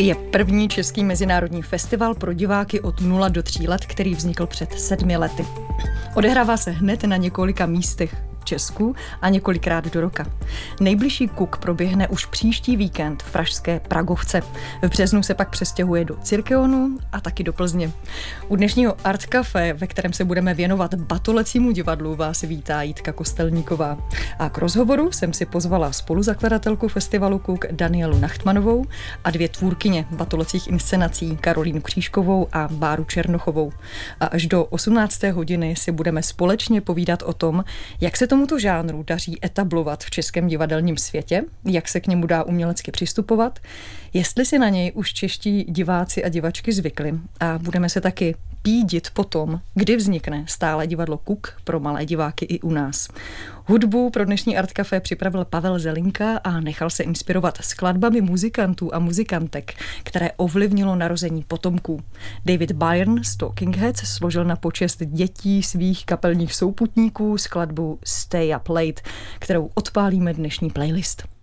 Je 0.00 0.14
první 0.14 0.68
český 0.68 1.04
mezinárodní 1.04 1.62
festival 1.62 2.14
pro 2.14 2.32
diváky 2.32 2.80
od 2.80 3.00
0 3.00 3.28
do 3.28 3.42
3 3.42 3.68
let, 3.68 3.86
který 3.86 4.14
vznikl 4.14 4.46
před 4.46 4.72
sedmi 4.72 5.16
lety. 5.16 5.46
Odehrává 6.16 6.56
se 6.56 6.70
hned 6.70 7.04
na 7.04 7.16
několika 7.16 7.66
místech 7.66 8.27
Česku 8.48 8.94
a 9.22 9.28
několikrát 9.28 9.84
do 9.84 10.00
roka. 10.00 10.26
Nejbližší 10.80 11.28
kuk 11.28 11.56
proběhne 11.56 12.08
už 12.08 12.26
příští 12.26 12.76
víkend 12.76 13.22
v 13.22 13.32
pražské 13.32 13.80
Pragovce. 13.80 14.40
V 14.82 14.88
březnu 14.88 15.22
se 15.22 15.34
pak 15.34 15.50
přestěhuje 15.50 16.04
do 16.04 16.16
Cirkeonu 16.22 16.98
a 17.12 17.20
taky 17.20 17.44
do 17.44 17.52
Plzně. 17.52 17.92
U 18.48 18.56
dnešního 18.56 18.96
Art 19.04 19.26
Café, 19.26 19.72
ve 19.72 19.86
kterém 19.86 20.12
se 20.12 20.24
budeme 20.24 20.54
věnovat 20.54 20.94
batolecímu 20.94 21.70
divadlu, 21.70 22.16
vás 22.16 22.42
vítá 22.42 22.82
Jitka 22.82 23.12
Kostelníková. 23.12 23.98
A 24.38 24.48
k 24.48 24.58
rozhovoru 24.58 25.12
jsem 25.12 25.32
si 25.32 25.46
pozvala 25.46 25.92
spoluzakladatelku 25.92 26.88
festivalu 26.88 27.38
Kuk 27.38 27.66
Danielu 27.70 28.18
Nachtmanovou 28.18 28.84
a 29.24 29.30
dvě 29.30 29.48
tvůrkyně 29.48 30.06
batolecích 30.10 30.68
inscenací 30.68 31.36
Karolínu 31.36 31.80
Křížkovou 31.80 32.48
a 32.52 32.68
Báru 32.72 33.04
Černochovou. 33.04 33.72
A 34.20 34.26
až 34.26 34.46
do 34.46 34.64
18. 34.64 35.22
hodiny 35.22 35.76
si 35.76 35.92
budeme 35.92 36.22
společně 36.22 36.80
povídat 36.80 37.22
o 37.22 37.32
tom, 37.32 37.64
jak 38.00 38.16
se 38.16 38.26
to 38.26 38.36
tomuto 38.38 38.58
žánru 38.58 39.02
daří 39.06 39.44
etablovat 39.44 40.04
v 40.04 40.10
českém 40.10 40.46
divadelním 40.46 40.96
světě, 40.96 41.42
jak 41.64 41.88
se 41.88 42.00
k 42.00 42.06
němu 42.06 42.26
dá 42.26 42.42
umělecky 42.42 42.90
přistupovat, 42.90 43.58
jestli 44.12 44.46
si 44.46 44.58
na 44.58 44.68
něj 44.68 44.92
už 44.94 45.12
čeští 45.12 45.64
diváci 45.64 46.24
a 46.24 46.28
divačky 46.28 46.72
zvykli. 46.72 47.14
A 47.40 47.58
budeme 47.58 47.88
se 47.88 48.00
taky 48.00 48.34
pídit 48.62 49.10
potom, 49.12 49.60
kdy 49.74 49.96
vznikne 49.96 50.44
stále 50.48 50.86
divadlo 50.86 51.18
Kuk 51.18 51.60
pro 51.64 51.80
malé 51.80 52.06
diváky 52.06 52.44
i 52.44 52.60
u 52.60 52.70
nás. 52.70 53.08
Hudbu 53.64 54.10
pro 54.10 54.24
dnešní 54.24 54.58
Art 54.58 54.72
Café 54.72 55.00
připravil 55.00 55.44
Pavel 55.44 55.78
Zelinka 55.78 56.36
a 56.36 56.60
nechal 56.60 56.90
se 56.90 57.02
inspirovat 57.02 57.58
skladbami 57.60 58.20
muzikantů 58.20 58.94
a 58.94 58.98
muzikantek, 58.98 59.74
které 60.02 60.30
ovlivnilo 60.36 60.96
narození 60.96 61.44
potomků. 61.48 62.00
David 62.44 62.72
Byrne 62.72 63.24
z 63.24 63.36
Talking 63.36 63.76
Heads 63.76 64.00
složil 64.00 64.44
na 64.44 64.56
počest 64.56 65.02
dětí 65.06 65.62
svých 65.62 66.06
kapelních 66.06 66.54
souputníků 66.54 67.38
skladbu 67.38 67.98
Stay 68.04 68.56
Up 68.56 68.68
Late, 68.68 69.02
kterou 69.38 69.70
odpálíme 69.74 70.34
dnešní 70.34 70.70
playlist. 70.70 71.37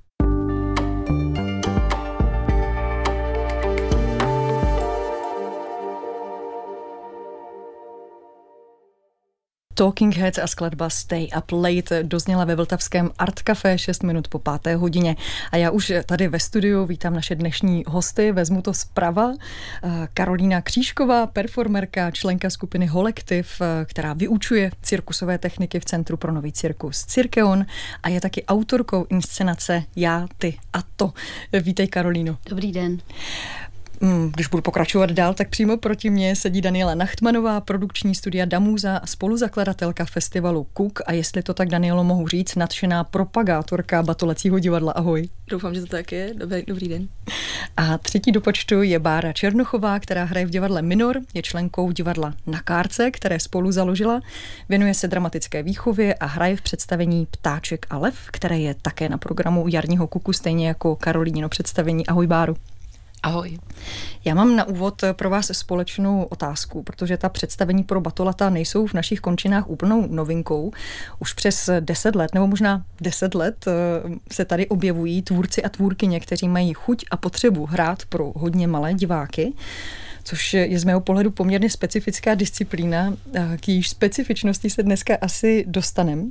Talking 9.77 10.15
Heads 10.15 10.37
a 10.37 10.47
skladba 10.47 10.89
Stay 10.89 11.27
Up 11.37 11.51
Late 11.51 12.03
dozněla 12.03 12.45
ve 12.45 12.55
Vltavském 12.55 13.11
Art 13.17 13.41
Café 13.41 13.77
6 13.77 14.03
minut 14.03 14.27
po 14.27 14.39
páté 14.39 14.75
hodině. 14.75 15.15
A 15.51 15.57
já 15.57 15.71
už 15.71 15.93
tady 16.05 16.27
ve 16.27 16.39
studiu 16.39 16.85
vítám 16.85 17.13
naše 17.13 17.35
dnešní 17.35 17.83
hosty, 17.87 18.31
vezmu 18.31 18.61
to 18.61 18.73
zprava. 18.73 19.33
Eh, 19.83 20.07
Karolína 20.13 20.61
Křížková, 20.61 21.27
performerka, 21.27 22.11
členka 22.11 22.49
skupiny 22.49 22.85
Holektiv, 22.85 23.61
eh, 23.61 23.85
která 23.85 24.13
vyučuje 24.13 24.71
cirkusové 24.81 25.37
techniky 25.37 25.79
v 25.79 25.85
Centru 25.85 26.17
pro 26.17 26.31
nový 26.31 26.51
cirkus 26.51 27.05
Cirkeon 27.05 27.65
a 28.03 28.09
je 28.09 28.21
taky 28.21 28.45
autorkou 28.45 29.05
inscenace 29.09 29.83
Já, 29.95 30.27
ty 30.37 30.57
a 30.73 30.79
to. 30.95 31.13
Vítej 31.61 31.87
Karolíno. 31.87 32.37
Dobrý 32.49 32.71
den. 32.71 32.97
Hmm, 34.01 34.31
když 34.35 34.47
budu 34.47 34.61
pokračovat 34.61 35.11
dál, 35.11 35.33
tak 35.33 35.49
přímo 35.49 35.77
proti 35.77 36.09
mně 36.09 36.35
sedí 36.35 36.61
Daniela 36.61 36.95
Nachtmanová, 36.95 37.61
produkční 37.61 38.15
studia 38.15 38.45
Damuza, 38.45 39.01
spoluzakladatelka 39.05 40.05
festivalu 40.05 40.67
Kuk 40.73 41.01
a 41.05 41.13
jestli 41.13 41.43
to 41.43 41.53
tak 41.53 41.69
Danielo 41.69 42.03
mohu 42.03 42.27
říct, 42.27 42.55
nadšená 42.55 43.03
propagátorka 43.03 44.03
Batolecího 44.03 44.59
divadla. 44.59 44.91
Ahoj. 44.91 45.29
Doufám, 45.47 45.75
že 45.75 45.81
to 45.81 45.87
tak 45.87 46.11
je. 46.11 46.33
Dobrý, 46.33 46.63
dobrý 46.67 46.87
den. 46.87 47.07
A 47.77 47.97
třetí 47.97 48.31
do 48.31 48.41
počtu 48.41 48.81
je 48.81 48.99
Bára 48.99 49.33
Černochová, 49.33 49.99
která 49.99 50.23
hraje 50.23 50.45
v 50.45 50.49
divadle 50.49 50.81
Minor, 50.81 51.19
je 51.33 51.41
členkou 51.41 51.91
divadla 51.91 52.33
Na 52.47 52.61
Kárce, 52.61 53.11
které 53.11 53.39
spolu 53.39 53.71
založila, 53.71 54.21
věnuje 54.69 54.93
se 54.93 55.07
dramatické 55.07 55.63
výchově 55.63 56.13
a 56.13 56.25
hraje 56.25 56.57
v 56.57 56.61
představení 56.61 57.27
Ptáček 57.31 57.85
a 57.89 57.97
lev, 57.97 58.15
které 58.31 58.59
je 58.59 58.75
také 58.81 59.09
na 59.09 59.17
programu 59.17 59.67
Jarního 59.67 60.07
Kuku, 60.07 60.33
stejně 60.33 60.67
jako 60.67 60.95
Karolínino 60.95 61.49
představení. 61.49 62.07
Ahoj 62.07 62.27
Báru. 62.27 62.55
Ahoj. 63.23 63.57
Já 64.25 64.35
mám 64.35 64.55
na 64.55 64.63
úvod 64.63 65.01
pro 65.13 65.29
vás 65.29 65.51
společnou 65.53 66.23
otázku, 66.23 66.83
protože 66.83 67.17
ta 67.17 67.29
představení 67.29 67.83
pro 67.83 68.01
Batolata 68.01 68.49
nejsou 68.49 68.87
v 68.87 68.93
našich 68.93 69.19
končinách 69.19 69.69
úplnou 69.69 70.07
novinkou. 70.07 70.71
Už 71.19 71.33
přes 71.33 71.69
deset 71.79 72.15
let, 72.15 72.33
nebo 72.33 72.47
možná 72.47 72.85
deset 73.01 73.35
let, 73.35 73.65
eh, 73.67 73.71
se 74.31 74.45
tady 74.45 74.67
objevují 74.67 75.21
tvůrci 75.21 75.63
a 75.63 75.69
tvůrkyně, 75.69 76.19
kteří 76.19 76.47
mají 76.47 76.73
chuť 76.73 77.05
a 77.11 77.17
potřebu 77.17 77.65
hrát 77.65 78.05
pro 78.05 78.33
hodně 78.35 78.67
malé 78.67 78.93
diváky 78.93 79.53
což 80.25 80.53
je 80.53 80.79
z 80.79 80.83
mého 80.83 81.01
pohledu 81.01 81.31
poměrně 81.31 81.69
specifická 81.69 82.35
disciplína, 82.35 83.13
k 83.59 83.67
jejíž 83.67 83.89
specifičnosti 83.89 84.69
se 84.69 84.83
dneska 84.83 85.17
asi 85.21 85.65
dostaneme. 85.67 86.23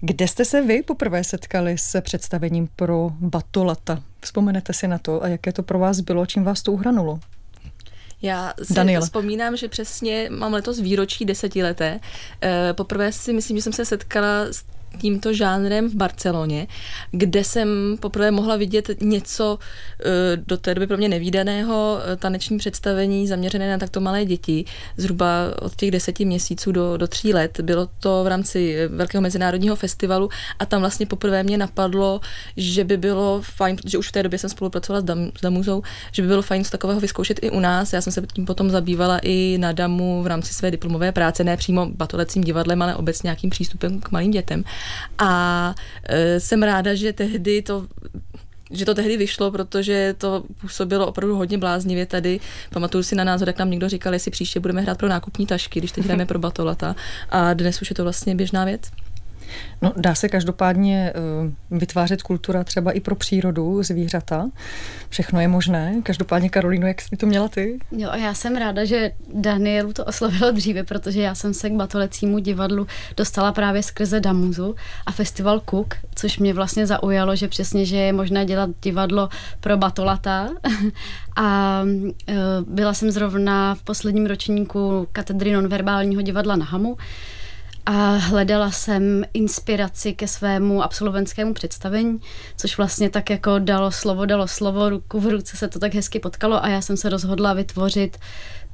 Kde 0.00 0.28
jste 0.28 0.44
se 0.44 0.62
vy 0.62 0.82
poprvé 0.82 1.24
setkali 1.24 1.78
s 1.78 2.00
představením 2.00 2.68
pro 2.76 3.10
Batolata? 3.20 4.02
Vzpomenete 4.24 4.72
si 4.72 4.88
na 4.88 4.98
to 4.98 5.22
a 5.22 5.28
jaké 5.28 5.52
to 5.52 5.62
pro 5.62 5.78
vás 5.78 6.00
bylo, 6.00 6.26
čím 6.26 6.44
vás 6.44 6.62
to 6.62 6.72
uhranulo? 6.72 7.20
Já 8.22 8.54
si 8.62 8.74
Daniel. 8.74 9.02
vzpomínám, 9.02 9.56
že 9.56 9.68
přesně 9.68 10.28
mám 10.30 10.52
letos 10.52 10.80
výročí 10.80 11.24
desetileté. 11.24 12.00
Eh, 12.42 12.72
poprvé 12.72 13.12
si 13.12 13.32
myslím, 13.32 13.56
že 13.56 13.62
jsem 13.62 13.72
se 13.72 13.84
setkala 13.84 14.40
s 14.50 14.64
tímto 14.98 15.32
žánrem 15.32 15.90
v 15.90 15.94
Barceloně, 15.94 16.66
kde 17.10 17.44
jsem 17.44 17.68
poprvé 18.00 18.30
mohla 18.30 18.56
vidět 18.56 18.90
něco 19.00 19.58
eh, 20.00 20.36
do 20.36 20.56
té 20.56 20.74
doby 20.74 20.86
pro 20.86 20.96
mě 20.96 21.08
nevýdaného 21.08 21.98
eh, 22.00 22.16
taneční 22.16 22.58
představení 22.58 23.28
zaměřené 23.28 23.70
na 23.70 23.78
takto 23.78 24.00
malé 24.00 24.24
děti, 24.24 24.64
zhruba 24.96 25.54
od 25.62 25.76
těch 25.76 25.90
deseti 25.90 26.24
měsíců 26.24 26.72
do, 26.72 26.96
do 26.96 27.06
tří 27.06 27.34
let. 27.34 27.60
Bylo 27.60 27.88
to 28.00 28.24
v 28.24 28.26
rámci 28.26 28.88
velkého 28.88 29.22
mezinárodního 29.22 29.76
festivalu 29.76 30.28
a 30.58 30.66
tam 30.66 30.80
vlastně 30.80 31.06
poprvé 31.06 31.42
mě 31.42 31.58
napadlo, 31.58 32.20
že 32.56 32.84
by 32.84 32.96
bylo 32.96 33.40
fajn, 33.42 33.76
protože 33.76 33.98
už 33.98 34.08
v 34.08 34.12
té 34.12 34.22
době 34.22 34.38
jsem 34.38 34.50
spolupracovala 34.50 35.00
s, 35.00 35.04
Dam, 35.04 35.30
s 35.38 35.40
Damuzou, 35.40 35.82
že 36.12 36.22
by 36.22 36.28
bylo 36.28 36.42
fajn 36.42 36.60
něco 36.60 36.70
takového 36.70 37.00
vyzkoušet 37.00 37.38
i 37.42 37.50
u 37.50 37.60
nás. 37.60 37.92
Já 37.92 38.00
jsem 38.00 38.12
se 38.12 38.22
tím 38.32 38.44
potom 38.44 38.70
zabývala 38.70 39.18
i 39.22 39.58
na 39.58 39.72
Damu 39.72 40.22
v 40.22 40.26
rámci 40.26 40.54
své 40.54 40.70
diplomové 40.70 41.12
práce, 41.12 41.44
ne 41.44 41.56
přímo 41.56 41.86
batolecím 41.86 42.44
divadlem, 42.44 42.82
ale 42.82 42.94
obecně 42.94 43.26
nějakým 43.26 43.50
přístupem 43.50 44.00
k 44.00 44.10
malým 44.10 44.30
dětem. 44.30 44.64
A 45.18 45.74
e, 46.08 46.40
jsem 46.40 46.62
ráda, 46.62 46.94
že 46.94 47.12
tehdy 47.12 47.62
to 47.62 47.86
že 48.70 48.84
to 48.84 48.94
tehdy 48.94 49.16
vyšlo, 49.16 49.50
protože 49.50 50.14
to 50.18 50.44
působilo 50.60 51.06
opravdu 51.06 51.36
hodně 51.36 51.58
bláznivě 51.58 52.06
tady. 52.06 52.40
Pamatuju 52.70 53.02
si 53.02 53.14
na 53.14 53.24
názor, 53.24 53.48
jak 53.48 53.58
nám 53.58 53.70
někdo 53.70 53.88
říkal, 53.88 54.12
jestli 54.12 54.30
příště 54.30 54.60
budeme 54.60 54.80
hrát 54.80 54.98
pro 54.98 55.08
nákupní 55.08 55.46
tašky, 55.46 55.80
když 55.80 55.92
teď 55.92 56.04
hrajeme 56.04 56.26
pro 56.26 56.38
batolata. 56.38 56.96
A 57.30 57.54
dnes 57.54 57.82
už 57.82 57.90
je 57.90 57.96
to 57.96 58.02
vlastně 58.02 58.34
běžná 58.34 58.64
věc. 58.64 58.90
No, 59.82 59.92
dá 59.96 60.14
se 60.14 60.28
každopádně 60.28 61.12
uh, 61.70 61.78
vytvářet 61.78 62.22
kultura 62.22 62.64
třeba 62.64 62.92
i 62.92 63.00
pro 63.00 63.14
přírodu, 63.14 63.82
zvířata. 63.82 64.50
Všechno 65.08 65.40
je 65.40 65.48
možné. 65.48 65.94
Každopádně, 66.02 66.50
Karolino, 66.50 66.86
jak 66.86 67.00
jsi 67.00 67.16
to 67.16 67.26
měla 67.26 67.48
ty? 67.48 67.78
Jo, 67.92 68.10
a 68.10 68.16
já 68.16 68.34
jsem 68.34 68.56
ráda, 68.56 68.84
že 68.84 69.10
Danielu 69.34 69.92
to 69.92 70.04
oslovilo 70.04 70.52
dříve, 70.52 70.84
protože 70.84 71.20
já 71.22 71.34
jsem 71.34 71.54
se 71.54 71.70
k 71.70 71.72
batolecímu 71.72 72.38
divadlu 72.38 72.86
dostala 73.16 73.52
právě 73.52 73.82
skrze 73.82 74.20
Damuzu 74.20 74.74
a 75.06 75.12
festival 75.12 75.62
Cook, 75.70 75.94
což 76.14 76.38
mě 76.38 76.54
vlastně 76.54 76.86
zaujalo, 76.86 77.36
že 77.36 77.48
přesně, 77.48 77.86
že 77.86 77.96
je 77.96 78.12
možné 78.12 78.44
dělat 78.44 78.70
divadlo 78.82 79.28
pro 79.60 79.76
batolata. 79.76 80.48
a 81.36 81.82
uh, 81.84 82.34
byla 82.68 82.94
jsem 82.94 83.10
zrovna 83.10 83.74
v 83.74 83.82
posledním 83.82 84.26
ročníku 84.26 85.08
katedry 85.12 85.52
nonverbálního 85.52 86.22
divadla 86.22 86.56
na 86.56 86.64
Hamu, 86.64 86.96
a 87.86 88.16
hledala 88.16 88.70
jsem 88.70 89.24
inspiraci 89.34 90.14
ke 90.14 90.28
svému 90.28 90.82
absolventskému 90.82 91.54
představení, 91.54 92.20
což 92.56 92.76
vlastně 92.78 93.10
tak 93.10 93.30
jako 93.30 93.58
dalo 93.58 93.92
slovo, 93.92 94.26
dalo 94.26 94.48
slovo, 94.48 94.88
ruku 94.88 95.20
v 95.20 95.26
ruce 95.26 95.56
se 95.56 95.68
to 95.68 95.78
tak 95.78 95.94
hezky 95.94 96.20
potkalo 96.20 96.64
a 96.64 96.68
já 96.68 96.80
jsem 96.80 96.96
se 96.96 97.08
rozhodla 97.08 97.52
vytvořit 97.52 98.18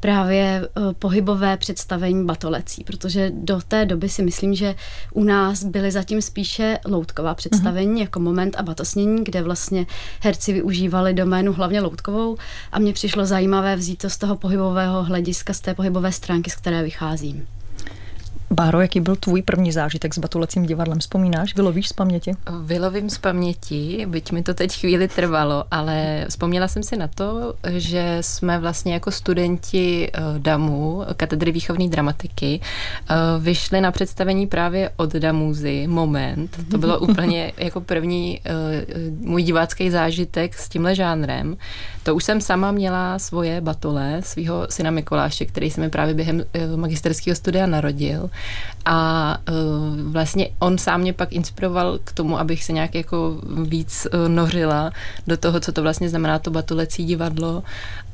právě 0.00 0.68
uh, 0.76 0.92
pohybové 0.92 1.56
představení 1.56 2.24
batolecí, 2.24 2.84
protože 2.84 3.30
do 3.34 3.60
té 3.68 3.86
doby 3.86 4.08
si 4.08 4.22
myslím, 4.22 4.54
že 4.54 4.74
u 5.12 5.24
nás 5.24 5.64
byly 5.64 5.90
zatím 5.90 6.22
spíše 6.22 6.78
loutková 6.86 7.34
představení 7.34 7.94
uh-huh. 7.94 8.00
jako 8.00 8.20
moment 8.20 8.54
a 8.58 8.62
batosnění, 8.62 9.24
kde 9.24 9.42
vlastně 9.42 9.86
herci 10.20 10.52
využívali 10.52 11.14
doménu 11.14 11.52
hlavně 11.52 11.80
loutkovou 11.80 12.36
a 12.72 12.78
mně 12.78 12.92
přišlo 12.92 13.26
zajímavé 13.26 13.76
vzít 13.76 13.96
to 13.96 14.10
z 14.10 14.18
toho 14.18 14.36
pohybového 14.36 15.04
hlediska, 15.04 15.52
z 15.52 15.60
té 15.60 15.74
pohybové 15.74 16.12
stránky, 16.12 16.50
z 16.50 16.56
které 16.56 16.82
vycházím. 16.82 17.46
Báro, 18.52 18.80
jaký 18.80 19.00
byl 19.00 19.16
tvůj 19.16 19.42
první 19.42 19.72
zážitek 19.72 20.14
s 20.14 20.18
batulecím 20.18 20.62
divadlem? 20.62 20.98
Vzpomínáš? 20.98 21.56
Vylovíš 21.56 21.88
z 21.88 21.92
paměti? 21.92 22.32
Vylovím 22.62 23.10
z 23.10 23.18
paměti, 23.18 24.06
byť 24.08 24.32
mi 24.32 24.42
to 24.42 24.54
teď 24.54 24.80
chvíli 24.80 25.08
trvalo, 25.08 25.64
ale 25.70 26.26
vzpomněla 26.28 26.68
jsem 26.68 26.82
si 26.82 26.96
na 26.96 27.08
to, 27.08 27.54
že 27.68 28.18
jsme 28.20 28.58
vlastně 28.58 28.94
jako 28.94 29.10
studenti 29.10 30.10
eh, 30.12 30.20
DAMu, 30.38 31.04
katedry 31.16 31.52
výchovné 31.52 31.88
dramatiky, 31.88 32.60
eh, 32.60 33.14
vyšli 33.38 33.80
na 33.80 33.92
představení 33.92 34.46
právě 34.46 34.90
od 34.96 35.12
Damuzy, 35.12 35.86
Moment. 35.86 36.56
To 36.70 36.78
bylo 36.78 36.98
úplně 37.08 37.52
jako 37.56 37.80
první 37.80 38.40
eh, 38.44 38.52
můj 39.20 39.42
divácký 39.42 39.90
zážitek 39.90 40.54
s 40.54 40.68
tímhle 40.68 40.94
žánrem. 40.94 41.56
To 42.02 42.14
už 42.14 42.24
jsem 42.24 42.40
sama 42.40 42.72
měla 42.72 43.18
svoje 43.18 43.60
batole, 43.60 44.20
svého 44.24 44.66
syna 44.70 44.90
Mikuláše, 44.90 45.44
který 45.44 45.70
se 45.70 45.80
mi 45.80 45.88
právě 45.88 46.14
během 46.14 46.44
magisterského 46.76 47.36
studia 47.36 47.66
narodil. 47.66 48.30
A 48.84 49.38
uh, 49.48 50.12
vlastně 50.12 50.48
on 50.58 50.78
sám 50.78 51.00
mě 51.00 51.12
pak 51.12 51.32
inspiroval 51.32 51.98
k 52.04 52.12
tomu, 52.12 52.38
abych 52.38 52.64
se 52.64 52.72
nějak 52.72 52.94
jako 52.94 53.36
víc 53.62 54.06
uh, 54.14 54.28
nořila 54.28 54.90
do 55.26 55.36
toho, 55.36 55.60
co 55.60 55.72
to 55.72 55.82
vlastně 55.82 56.08
znamená 56.08 56.38
to 56.38 56.50
batulecí 56.50 57.04
divadlo. 57.04 57.62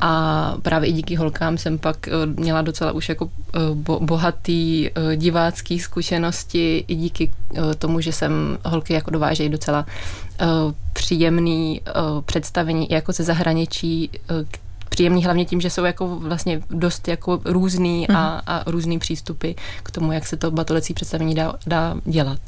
A 0.00 0.54
právě 0.62 0.88
i 0.88 0.92
díky 0.92 1.14
holkám 1.14 1.58
jsem 1.58 1.78
pak 1.78 1.96
uh, 2.06 2.40
měla 2.40 2.62
docela 2.62 2.92
už 2.92 3.08
jako 3.08 3.30
bo, 3.74 4.00
bohatý 4.00 4.90
divácký 5.16 5.78
zkušenosti 5.78 6.84
i 6.88 6.94
díky 6.94 7.32
tomu, 7.78 8.00
že 8.00 8.12
jsem 8.12 8.58
holky 8.64 8.92
jako 8.92 9.10
dovážejí 9.10 9.48
docela 9.48 9.86
příjemný 10.92 11.80
představení 12.24 12.86
jako 12.90 13.12
ze 13.12 13.24
zahraničí, 13.24 14.10
příjemný 14.88 15.24
hlavně 15.24 15.44
tím, 15.44 15.60
že 15.60 15.70
jsou 15.70 15.84
jako 15.84 16.16
vlastně 16.16 16.62
dost 16.70 17.08
jako 17.08 17.40
různý 17.44 18.08
a, 18.08 18.12
mhm. 18.12 18.40
a 18.46 18.64
různý 18.66 18.98
přístupy 18.98 19.52
k 19.82 19.90
tomu, 19.90 20.12
jak 20.12 20.26
se 20.26 20.36
to 20.36 20.50
batolecí 20.50 20.94
představení 20.94 21.34
dá, 21.34 21.54
dá 21.66 21.94
dělat. 22.04 22.40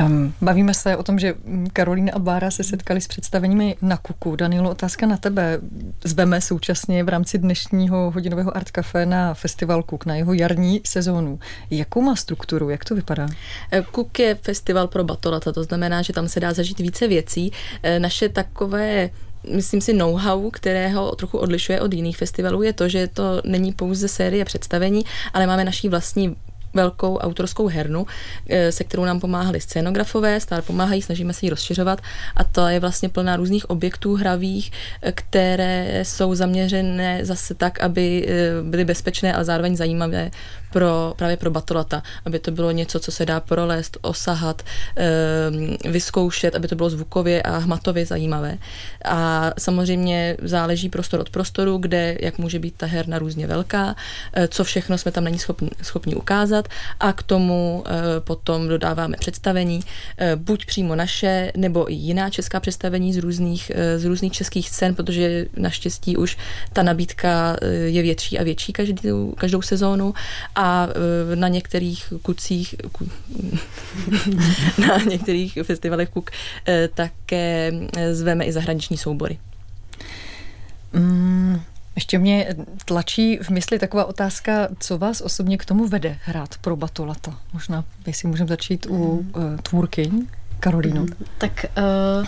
Um, 0.00 0.34
bavíme 0.40 0.74
se 0.74 0.96
o 0.96 1.02
tom, 1.02 1.18
že 1.18 1.34
Karolína 1.72 2.12
a 2.12 2.18
Bára 2.18 2.50
se 2.50 2.64
setkali 2.64 3.00
s 3.00 3.08
představeními 3.08 3.76
na 3.82 3.96
Kuku. 3.96 4.36
Danielo, 4.36 4.70
otázka 4.70 5.06
na 5.06 5.16
tebe. 5.16 5.60
Zveme 6.04 6.40
současně 6.40 7.04
v 7.04 7.08
rámci 7.08 7.38
dnešního 7.38 8.10
hodinového 8.10 8.56
Art 8.56 8.70
Café 8.70 9.06
na 9.06 9.34
festival 9.34 9.82
Kuk, 9.82 10.06
na 10.06 10.16
jeho 10.16 10.32
jarní 10.32 10.80
sezónu. 10.84 11.38
Jakou 11.70 12.00
má 12.00 12.16
strukturu? 12.16 12.70
Jak 12.70 12.84
to 12.84 12.94
vypadá? 12.94 13.28
Eh, 13.72 13.82
Kuk 13.90 14.18
je 14.18 14.34
festival 14.34 14.88
pro 14.88 15.04
batolata, 15.04 15.52
to 15.52 15.64
znamená, 15.64 16.02
že 16.02 16.12
tam 16.12 16.28
se 16.28 16.40
dá 16.40 16.52
zažít 16.52 16.78
více 16.78 17.08
věcí. 17.08 17.52
Eh, 17.82 17.98
naše 17.98 18.28
takové 18.28 19.10
myslím 19.50 19.80
si, 19.80 19.92
know-how, 19.92 20.50
kterého 20.50 21.14
trochu 21.14 21.38
odlišuje 21.38 21.80
od 21.80 21.92
jiných 21.92 22.16
festivalů, 22.16 22.62
je 22.62 22.72
to, 22.72 22.88
že 22.88 23.08
to 23.08 23.42
není 23.44 23.72
pouze 23.72 24.08
série 24.08 24.44
představení, 24.44 25.04
ale 25.32 25.46
máme 25.46 25.64
naší 25.64 25.88
vlastní 25.88 26.36
velkou 26.74 27.16
autorskou 27.16 27.66
hernu, 27.66 28.06
eh, 28.48 28.72
se 28.72 28.84
kterou 28.84 29.04
nám 29.04 29.20
pomáhali 29.20 29.60
scénografové, 29.60 30.40
stále 30.40 30.62
pomáhají, 30.62 31.02
snažíme 31.02 31.32
se 31.32 31.46
ji 31.46 31.50
rozšiřovat. 31.50 32.00
A 32.36 32.44
to 32.44 32.66
je 32.66 32.80
vlastně 32.80 33.08
plná 33.08 33.36
různých 33.36 33.70
objektů 33.70 34.14
hravých, 34.14 34.72
eh, 35.02 35.12
které 35.12 36.00
jsou 36.02 36.34
zaměřené 36.34 37.24
zase 37.24 37.54
tak, 37.54 37.80
aby 37.80 38.26
eh, 38.28 38.62
byly 38.62 38.84
bezpečné, 38.84 39.34
ale 39.34 39.44
zároveň 39.44 39.76
zajímavé 39.76 40.30
pro, 40.72 41.14
právě 41.16 41.36
pro 41.36 41.50
batolata, 41.50 42.02
aby 42.24 42.38
to 42.38 42.50
bylo 42.50 42.70
něco, 42.70 43.00
co 43.00 43.12
se 43.12 43.26
dá 43.26 43.40
prolést, 43.40 43.98
osahat, 44.02 44.62
vyzkoušet, 45.84 46.54
aby 46.54 46.68
to 46.68 46.74
bylo 46.74 46.90
zvukově 46.90 47.42
a 47.42 47.58
hmatově 47.58 48.06
zajímavé. 48.06 48.58
A 49.04 49.50
samozřejmě 49.58 50.36
záleží 50.42 50.88
prostor 50.88 51.20
od 51.20 51.30
prostoru, 51.30 51.78
kde, 51.78 52.16
jak 52.20 52.38
může 52.38 52.58
být 52.58 52.74
ta 52.76 52.86
herna 52.86 53.18
různě 53.18 53.46
velká, 53.46 53.96
co 54.48 54.64
všechno 54.64 54.98
jsme 54.98 55.12
tam 55.12 55.24
není 55.24 55.38
schopni, 55.38 55.70
schopni 55.82 56.14
ukázat, 56.14 56.68
a 57.00 57.12
k 57.12 57.22
tomu 57.22 57.84
eh, 57.86 58.20
potom 58.20 58.68
dodáváme 58.68 59.16
představení, 59.16 59.80
eh, 60.18 60.36
buď 60.36 60.66
přímo 60.66 60.94
naše, 60.94 61.52
nebo 61.56 61.90
i 61.90 61.94
jiná 61.94 62.30
česká 62.30 62.60
představení 62.60 63.12
z 63.12 63.18
různých, 63.18 63.72
eh, 63.74 63.98
z 63.98 64.04
různých 64.04 64.32
českých 64.32 64.70
scén, 64.70 64.94
protože 64.94 65.46
naštěstí 65.56 66.16
už 66.16 66.38
ta 66.72 66.82
nabídka 66.82 67.56
je 67.86 68.02
větší 68.02 68.38
a 68.38 68.42
větší 68.42 68.72
každou, 68.72 69.34
každou 69.38 69.62
sezónu 69.62 70.14
a 70.54 70.61
na 71.34 71.48
některých 71.48 72.12
kucích, 72.22 72.74
na 74.88 74.96
některých 74.96 75.58
festivalech 75.62 76.08
kuk 76.08 76.30
také 76.94 77.72
zveme 78.12 78.44
i 78.44 78.52
zahraniční 78.52 78.96
soubory. 78.96 79.38
Mm, 80.92 81.60
ještě 81.94 82.18
mě 82.18 82.56
tlačí 82.84 83.38
v 83.38 83.50
mysli 83.50 83.78
taková 83.78 84.04
otázka, 84.04 84.68
co 84.78 84.98
vás 84.98 85.20
osobně 85.20 85.58
k 85.58 85.64
tomu 85.64 85.88
vede 85.88 86.18
hrát 86.24 86.58
pro 86.60 86.76
Batolata? 86.76 87.40
Možná, 87.52 87.84
jestli 88.06 88.28
můžeme 88.28 88.48
začít 88.48 88.86
u 88.86 88.96
uh, 88.96 89.24
tvůrkyň, 89.62 90.26
Karolínu. 90.60 91.00
Mm, 91.00 91.08
tak 91.38 91.66
uh, 92.20 92.26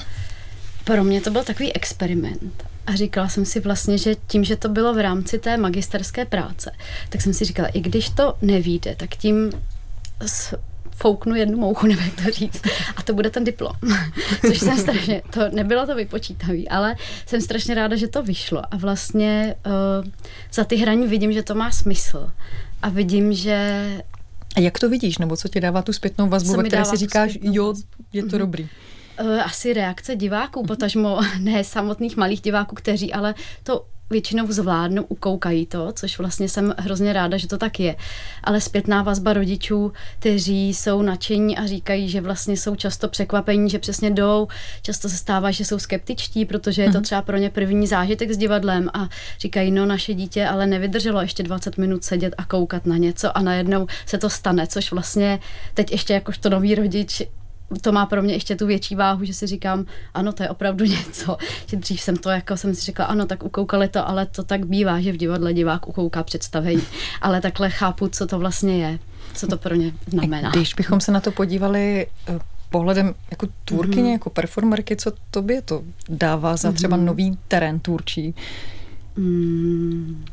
pro 0.84 1.04
mě 1.04 1.20
to 1.20 1.30
byl 1.30 1.44
takový 1.44 1.72
experiment. 1.72 2.64
A 2.86 2.94
říkala 2.94 3.28
jsem 3.28 3.44
si 3.44 3.60
vlastně, 3.60 3.98
že 3.98 4.14
tím, 4.26 4.44
že 4.44 4.56
to 4.56 4.68
bylo 4.68 4.94
v 4.94 5.00
rámci 5.00 5.38
té 5.38 5.56
magisterské 5.56 6.24
práce, 6.24 6.72
tak 7.08 7.20
jsem 7.20 7.34
si 7.34 7.44
říkala, 7.44 7.68
i 7.68 7.80
když 7.80 8.10
to 8.10 8.34
nevíde, 8.42 8.94
tak 8.96 9.10
tím 9.10 9.50
fouknu 10.96 11.34
jednu 11.34 11.58
mouchu, 11.58 11.86
nevím 11.86 12.04
jak 12.04 12.24
to 12.24 12.30
říct. 12.30 12.62
A 12.96 13.02
to 13.02 13.14
bude 13.14 13.30
ten 13.30 13.44
diplom. 13.44 13.72
Což 14.46 14.58
jsem 14.58 14.78
strašně, 14.78 15.22
to 15.30 15.40
nebylo 15.52 15.86
to 15.86 15.94
vypočítavý, 15.94 16.68
ale 16.68 16.96
jsem 17.26 17.40
strašně 17.40 17.74
ráda, 17.74 17.96
že 17.96 18.08
to 18.08 18.22
vyšlo. 18.22 18.62
A 18.70 18.76
vlastně 18.76 19.54
uh, 19.66 20.04
za 20.52 20.64
ty 20.64 20.76
hraní 20.76 21.06
vidím, 21.06 21.32
že 21.32 21.42
to 21.42 21.54
má 21.54 21.70
smysl. 21.70 22.30
A 22.82 22.88
vidím, 22.88 23.32
že 23.32 23.86
a 24.56 24.60
jak 24.60 24.78
to 24.78 24.88
vidíš, 24.88 25.18
nebo 25.18 25.36
co 25.36 25.48
ti 25.48 25.60
dává 25.60 25.82
tu 25.82 25.92
zpětnou 25.92 26.28
vazbu, 26.28 26.52
ve 26.52 26.64
které 26.64 26.84
si 26.84 26.96
říkáš, 26.96 27.38
jo, 27.42 27.74
je 28.12 28.22
to 28.22 28.28
mm-hmm. 28.28 28.38
dobrý? 28.38 28.68
Eh, 29.16 29.42
asi 29.42 29.72
reakce 29.72 30.16
diváků, 30.16 30.66
potažmo 30.66 31.20
ne 31.40 31.64
samotných 31.64 32.16
malých 32.16 32.40
diváků, 32.40 32.74
kteří 32.74 33.12
ale 33.12 33.34
to 33.62 33.84
většinou 34.10 34.52
zvládnou, 34.52 35.02
ukoukají 35.02 35.66
to, 35.66 35.92
což 35.92 36.18
vlastně 36.18 36.48
jsem 36.48 36.74
hrozně 36.78 37.12
ráda, 37.12 37.36
že 37.36 37.48
to 37.48 37.58
tak 37.58 37.80
je. 37.80 37.96
Ale 38.44 38.60
zpětná 38.60 39.02
vazba 39.02 39.32
rodičů, 39.32 39.92
kteří 40.18 40.74
jsou 40.74 41.02
nadšení 41.02 41.58
a 41.58 41.66
říkají, 41.66 42.08
že 42.08 42.20
vlastně 42.20 42.56
jsou 42.56 42.74
často 42.74 43.08
překvapení, 43.08 43.70
že 43.70 43.78
přesně 43.78 44.10
jdou, 44.10 44.48
často 44.82 45.08
se 45.08 45.16
stává, 45.16 45.50
že 45.50 45.64
jsou 45.64 45.78
skeptičtí, 45.78 46.44
protože 46.44 46.82
je 46.82 46.88
to 46.88 46.98
mhm. 46.98 47.02
třeba 47.02 47.22
pro 47.22 47.36
ně 47.36 47.50
první 47.50 47.86
zážitek 47.86 48.30
s 48.30 48.36
divadlem 48.36 48.90
a 48.94 49.08
říkají, 49.40 49.70
no 49.70 49.86
naše 49.86 50.14
dítě 50.14 50.46
ale 50.46 50.66
nevydrželo 50.66 51.20
ještě 51.20 51.42
20 51.42 51.78
minut 51.78 52.04
sedět 52.04 52.34
a 52.38 52.44
koukat 52.44 52.86
na 52.86 52.96
něco 52.96 53.38
a 53.38 53.42
najednou 53.42 53.86
se 54.06 54.18
to 54.18 54.30
stane, 54.30 54.66
což 54.66 54.92
vlastně 54.92 55.38
teď 55.74 55.92
ještě 55.92 56.14
jakožto 56.14 56.50
nový 56.50 56.74
rodič 56.74 57.22
to 57.80 57.92
má 57.92 58.06
pro 58.06 58.22
mě 58.22 58.34
ještě 58.34 58.56
tu 58.56 58.66
větší 58.66 58.94
váhu, 58.94 59.24
že 59.24 59.34
si 59.34 59.46
říkám, 59.46 59.86
ano, 60.14 60.32
to 60.32 60.42
je 60.42 60.48
opravdu 60.48 60.84
něco. 60.84 61.36
Že 61.66 61.76
dřív 61.76 62.00
jsem 62.00 62.16
to, 62.16 62.30
jako 62.30 62.56
jsem 62.56 62.74
si 62.74 62.80
řekla, 62.80 63.04
ano, 63.04 63.26
tak 63.26 63.42
ukoukali 63.42 63.88
to, 63.88 64.08
ale 64.08 64.26
to 64.26 64.42
tak 64.42 64.66
bývá, 64.66 65.00
že 65.00 65.12
v 65.12 65.16
divadle 65.16 65.54
divák 65.54 65.88
ukouká 65.88 66.22
představení. 66.22 66.82
Ale 67.20 67.40
takhle 67.40 67.70
chápu, 67.70 68.08
co 68.08 68.26
to 68.26 68.38
vlastně 68.38 68.78
je, 68.78 68.98
co 69.34 69.46
to 69.46 69.56
pro 69.56 69.74
ně 69.74 69.92
znamená. 70.06 70.50
Když 70.50 70.74
bychom 70.74 71.00
se 71.00 71.12
na 71.12 71.20
to 71.20 71.30
podívali 71.30 72.06
eh, 72.28 72.38
pohledem 72.70 73.14
jako 73.30 73.46
tvůrkyně, 73.64 74.02
mm-hmm. 74.02 74.12
jako 74.12 74.30
performerky, 74.30 74.96
co 74.96 75.12
tobě 75.30 75.62
to 75.62 75.82
dává 76.08 76.56
za 76.56 76.72
třeba 76.72 76.96
mm-hmm. 76.96 77.04
nový 77.04 77.38
terén 77.48 77.80
tvůrčí? 77.80 78.34
Mm. 79.16 80.24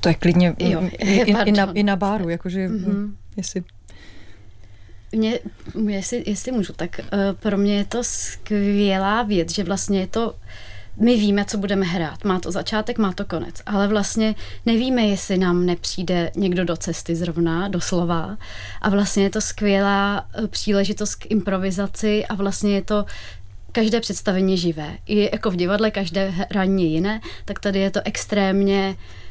To 0.00 0.08
je 0.08 0.14
klidně 0.14 0.54
jo, 0.58 0.82
i, 0.82 1.20
i, 1.20 1.42
i, 1.44 1.52
na, 1.52 1.72
i 1.72 1.82
na 1.82 1.96
báru, 1.96 2.28
jakože 2.28 2.68
mm-hmm. 2.68 3.10
jestli 3.36 3.62
mě, 5.12 5.38
jestli, 5.88 6.22
jestli 6.26 6.52
můžu, 6.52 6.72
tak 6.72 7.00
uh, 7.00 7.18
pro 7.40 7.58
mě 7.58 7.76
je 7.76 7.84
to 7.84 8.04
skvělá 8.04 9.22
věc, 9.22 9.54
že 9.54 9.64
vlastně 9.64 10.00
je 10.00 10.06
to 10.06 10.34
my 10.96 11.16
víme, 11.16 11.44
co 11.44 11.58
budeme 11.58 11.86
hrát. 11.86 12.24
Má 12.24 12.40
to 12.40 12.52
začátek, 12.52 12.98
má 12.98 13.12
to 13.12 13.24
konec. 13.24 13.62
Ale 13.66 13.88
vlastně 13.88 14.34
nevíme, 14.66 15.02
jestli 15.02 15.38
nám 15.38 15.66
nepřijde 15.66 16.30
někdo 16.36 16.64
do 16.64 16.76
cesty 16.76 17.16
zrovna, 17.16 17.68
doslova. 17.68 18.36
A 18.82 18.88
vlastně 18.88 19.22
je 19.22 19.30
to 19.30 19.40
skvělá 19.40 20.26
eh, 20.34 20.48
příležitost 20.48 21.14
k 21.14 21.30
improvizaci 21.30 22.26
a 22.26 22.34
vlastně 22.34 22.74
je 22.74 22.82
to 22.82 23.04
každé 23.72 24.00
představení 24.00 24.58
živé. 24.58 24.98
I 25.06 25.30
jako 25.32 25.50
v 25.50 25.56
divadle 25.56 25.90
každé 25.90 26.28
hraní 26.50 26.84
je 26.84 26.88
jiné, 26.88 27.20
tak 27.44 27.60
tady 27.60 27.78
je 27.78 27.90
to 27.90 28.00
extrémně 28.04 28.96
uh, 28.98 29.21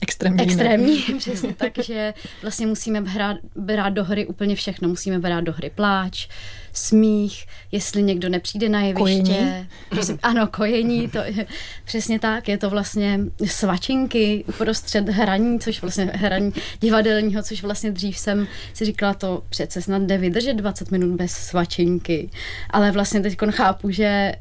Extrémní. 0.00 0.42
Extrémní, 0.42 1.02
přesně 1.18 1.54
tak, 1.54 1.72
že 1.84 2.14
vlastně 2.42 2.66
musíme 2.66 3.00
brát, 3.00 3.36
brát 3.56 3.88
do 3.88 4.04
hry 4.04 4.26
úplně 4.26 4.54
všechno. 4.54 4.88
Musíme 4.88 5.18
brát 5.18 5.40
do 5.40 5.52
hry 5.52 5.70
pláč, 5.74 6.28
smích, 6.72 7.46
jestli 7.72 8.02
někdo 8.02 8.28
nepřijde 8.28 8.68
na 8.68 8.80
jeviště. 8.80 9.02
Kojení? 9.02 9.68
Prosím, 9.88 10.18
ano, 10.22 10.46
kojení, 10.46 11.08
to 11.08 11.18
je 11.18 11.46
přesně 11.84 12.18
tak. 12.18 12.48
Je 12.48 12.58
to 12.58 12.70
vlastně 12.70 13.20
svačinky 13.44 14.44
uprostřed 14.48 15.08
hraní, 15.08 15.60
což 15.60 15.82
vlastně 15.82 16.04
hraní 16.14 16.52
divadelního, 16.80 17.42
což 17.42 17.62
vlastně 17.62 17.90
dřív 17.90 18.18
jsem 18.18 18.48
si 18.72 18.84
říkala, 18.84 19.14
to 19.14 19.42
přece 19.48 19.82
snad 19.82 20.02
jde 20.02 20.18
vydržet 20.18 20.54
20 20.54 20.90
minut 20.90 21.16
bez 21.16 21.32
svačinky. 21.32 22.30
Ale 22.70 22.90
vlastně 22.90 23.20
teď 23.20 23.36
chápu, 23.50 23.90
že 23.90 24.32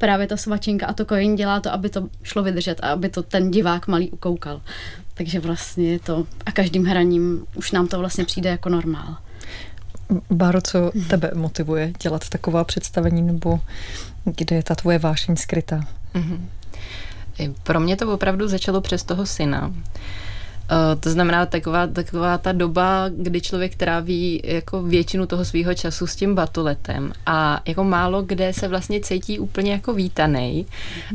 právě 0.00 0.26
ta 0.26 0.36
svačinka 0.36 0.86
a 0.86 0.92
to 0.92 1.04
kojení 1.04 1.36
dělá 1.36 1.60
to, 1.60 1.72
aby 1.72 1.88
to 1.88 2.08
šlo 2.22 2.42
vydržet 2.42 2.80
a 2.82 2.92
aby 2.92 3.08
to 3.08 3.22
ten 3.22 3.50
divák 3.50 3.88
malý 3.88 4.10
ukoukal. 4.10 4.60
Takže 5.14 5.40
vlastně 5.40 5.98
to 5.98 6.26
a 6.46 6.52
každým 6.52 6.84
hraním 6.84 7.46
už 7.54 7.72
nám 7.72 7.86
to 7.86 7.98
vlastně 7.98 8.24
přijde 8.24 8.50
jako 8.50 8.68
normál. 8.68 9.16
Báro, 10.30 10.60
co 10.60 10.92
tebe 11.08 11.30
motivuje 11.34 11.92
dělat 12.02 12.28
taková 12.28 12.64
představení, 12.64 13.22
nebo 13.22 13.60
kde 14.24 14.56
je 14.56 14.62
ta 14.62 14.74
tvoje 14.74 14.98
vášeň 14.98 15.36
skrytá? 15.36 15.80
Mm-hmm. 16.14 17.54
Pro 17.62 17.80
mě 17.80 17.96
to 17.96 18.14
opravdu 18.14 18.48
začalo 18.48 18.80
přes 18.80 19.02
toho 19.02 19.26
syna. 19.26 19.72
Eh, 19.74 20.29
to 21.00 21.10
znamená 21.10 21.46
taková, 21.46 21.86
taková 21.86 22.38
ta 22.38 22.52
doba, 22.52 23.08
kdy 23.16 23.40
člověk 23.40 23.74
tráví 23.74 24.40
jako 24.44 24.82
většinu 24.82 25.26
toho 25.26 25.44
svého 25.44 25.74
času 25.74 26.06
s 26.06 26.16
tím 26.16 26.34
batoletem 26.34 27.12
a 27.26 27.60
jako 27.68 27.84
málo 27.84 28.22
kde 28.22 28.52
se 28.52 28.68
vlastně 28.68 29.00
cítí 29.00 29.38
úplně 29.38 29.72
jako 29.72 29.94
vítaný. 29.94 30.66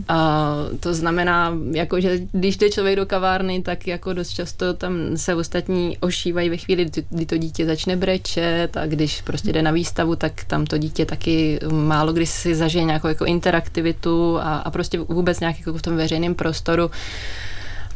A 0.07 0.55
to 0.79 0.93
znamená, 0.93 1.53
jako, 1.71 2.01
že 2.01 2.19
když 2.31 2.57
jde 2.57 2.69
člověk 2.69 2.95
do 2.95 3.05
kavárny, 3.05 3.61
tak 3.61 3.87
jako 3.87 4.13
dost 4.13 4.29
často 4.29 4.73
tam 4.73 4.93
se 5.15 5.35
ostatní 5.35 5.97
ošívají 5.99 6.49
ve 6.49 6.57
chvíli, 6.57 6.89
kdy 7.09 7.25
to 7.25 7.37
dítě 7.37 7.65
začne 7.65 7.95
brečet 7.95 8.77
a 8.77 8.85
když 8.85 9.21
prostě 9.21 9.53
jde 9.53 9.61
na 9.61 9.71
výstavu, 9.71 10.15
tak 10.15 10.43
tam 10.43 10.65
to 10.65 10.77
dítě 10.77 11.05
taky 11.05 11.59
málo 11.71 12.13
kdy 12.13 12.25
si 12.25 12.55
zažije 12.55 12.83
nějakou 12.83 13.07
jako 13.07 13.25
interaktivitu 13.25 14.37
a, 14.37 14.57
a 14.57 14.71
prostě 14.71 14.99
vůbec 14.99 15.39
nějak 15.39 15.59
jako 15.59 15.73
v 15.73 15.81
tom 15.81 15.95
veřejném 15.95 16.35
prostoru 16.35 16.91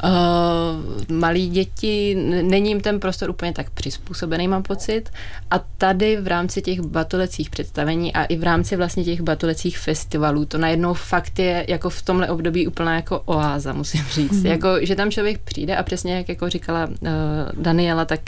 Uh, 0.04 1.16
malí 1.16 1.50
děti, 1.50 2.16
není 2.42 2.70
jim 2.70 2.82
ten 2.82 3.00
prostor 3.00 3.30
úplně 3.30 3.54
tak 3.54 3.70
přizpůsobený, 3.70 4.48
mám 4.48 4.64
pocit. 4.64 5.10
A 5.52 5.60
tady 5.78 6.18
v 6.22 6.28
rámci 6.28 6.62
těch 6.62 6.80
batolecích 6.80 7.50
představení 7.50 8.14
a 8.14 8.24
i 8.24 8.38
v 8.38 8.44
rámci 8.44 8.76
vlastně 8.76 9.04
těch 9.04 9.22
batolecích 9.22 9.80
festivalů, 9.80 10.46
to 10.46 10.58
najednou 10.58 10.94
fakt 10.94 11.40
je 11.40 11.66
jako 11.68 11.90
v 11.90 12.02
tomhle 12.02 12.30
období 12.30 12.68
úplná 12.68 12.96
jako 12.96 13.20
oáza, 13.20 13.74
musím 13.74 14.04
říct. 14.14 14.32
Mm-hmm. 14.32 14.50
Jako, 14.50 14.68
že 14.82 14.96
tam 14.96 15.12
člověk 15.12 15.40
přijde 15.42 15.78
a 15.78 15.84
přesně 15.84 16.16
jak 16.16 16.30
jako 16.30 16.50
říkala 16.50 16.86
uh, 16.86 17.08
Daniela, 17.54 18.06
tak 18.06 18.20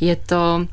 je 0.00 0.16
to 0.16 0.66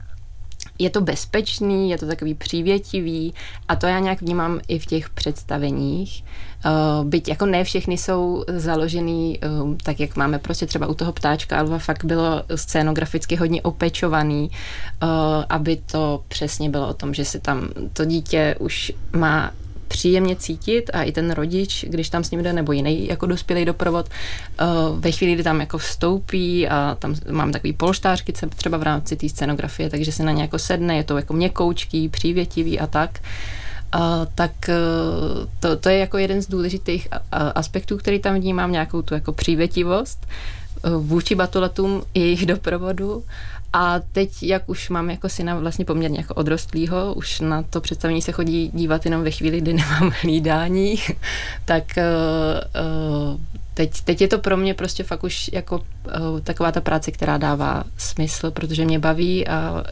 je 0.79 0.89
to 0.89 1.01
bezpečný, 1.01 1.89
je 1.89 1.97
to 1.97 2.07
takový 2.07 2.33
přívětivý 2.33 3.33
a 3.67 3.75
to 3.75 3.87
já 3.87 3.99
nějak 3.99 4.21
vnímám 4.21 4.59
i 4.67 4.79
v 4.79 4.85
těch 4.85 5.09
představeních. 5.09 6.23
Uh, 6.65 7.05
byť 7.05 7.27
jako 7.27 7.45
ne 7.45 7.63
všechny 7.63 7.97
jsou 7.97 8.43
založený 8.47 9.39
uh, 9.39 9.75
tak, 9.83 9.99
jak 9.99 10.15
máme 10.15 10.39
prostě 10.39 10.65
třeba 10.65 10.87
u 10.87 10.93
toho 10.93 11.13
ptáčka 11.13 11.59
Alva 11.59 11.77
fakt 11.77 12.05
bylo 12.05 12.43
scénograficky 12.55 13.35
hodně 13.35 13.61
opečovaný, 13.61 14.49
uh, 15.03 15.09
aby 15.49 15.77
to 15.91 16.23
přesně 16.27 16.69
bylo 16.69 16.87
o 16.87 16.93
tom, 16.93 17.13
že 17.13 17.25
si 17.25 17.39
tam 17.39 17.69
to 17.93 18.05
dítě 18.05 18.55
už 18.59 18.91
má 19.11 19.51
příjemně 19.87 20.35
cítit 20.35 20.89
a 20.93 21.03
i 21.03 21.11
ten 21.11 21.31
rodič, 21.31 21.85
když 21.87 22.09
tam 22.09 22.23
s 22.23 22.31
ním 22.31 22.43
jde, 22.43 22.53
nebo 22.53 22.71
jiný 22.71 23.07
jako 23.07 23.25
dospělý 23.25 23.65
doprovod, 23.65 24.09
uh, 24.61 24.99
ve 24.99 25.11
chvíli, 25.11 25.33
kdy 25.33 25.43
tam 25.43 25.59
jako 25.59 25.77
vstoupí 25.77 26.67
a 26.67 26.97
tam 26.99 27.15
mám 27.31 27.51
takový 27.51 27.73
polštářky 27.73 28.33
třeba 28.55 28.77
v 28.77 28.83
rámci 28.83 29.15
té 29.15 29.29
scenografie, 29.29 29.89
takže 29.89 30.11
se 30.11 30.23
na 30.23 30.31
ně 30.31 30.41
jako 30.41 30.59
sedne, 30.59 30.97
je 30.97 31.03
to 31.03 31.17
jako 31.17 31.33
měkoučký, 31.33 32.09
přívětivý 32.09 32.79
a 32.79 32.87
tak. 32.87 33.19
Uh, 33.95 34.01
tak 34.35 34.51
uh, 34.69 35.47
to, 35.59 35.75
to 35.75 35.89
je 35.89 35.97
jako 35.97 36.17
jeden 36.17 36.41
z 36.41 36.47
důležitých 36.47 37.07
aspektů, 37.31 37.97
který 37.97 38.19
tam 38.19 38.35
vnímám, 38.35 38.71
nějakou 38.71 39.01
tu 39.01 39.13
jako 39.13 39.33
přívětivost 39.33 40.27
vůči 40.99 41.35
batuletům 41.35 42.03
i 42.13 42.19
jejich 42.19 42.45
doprovodu 42.45 43.23
a 43.73 43.99
teď, 44.11 44.43
jak 44.43 44.69
už 44.69 44.89
mám 44.89 45.09
jako 45.09 45.29
syna 45.29 45.59
vlastně 45.59 45.85
poměrně 45.85 46.19
jako 46.19 46.33
odrostlýho, 46.33 47.13
už 47.13 47.39
na 47.39 47.63
to 47.63 47.81
představení 47.81 48.21
se 48.21 48.31
chodí 48.31 48.71
dívat 48.73 49.05
jenom 49.05 49.23
ve 49.23 49.31
chvíli, 49.31 49.61
kdy 49.61 49.73
nemám 49.73 50.11
hlídání, 50.21 50.95
tak 51.65 51.83
uh, 51.97 53.39
teď, 53.73 54.01
teď 54.01 54.21
je 54.21 54.27
to 54.27 54.39
pro 54.39 54.57
mě 54.57 54.73
prostě 54.73 55.03
fakt 55.03 55.23
už 55.23 55.49
jako 55.53 55.75
uh, 55.75 56.39
taková 56.43 56.71
ta 56.71 56.81
práce, 56.81 57.11
která 57.11 57.37
dává 57.37 57.83
smysl, 57.97 58.51
protože 58.51 58.85
mě 58.85 58.99
baví 58.99 59.47
a 59.47 59.83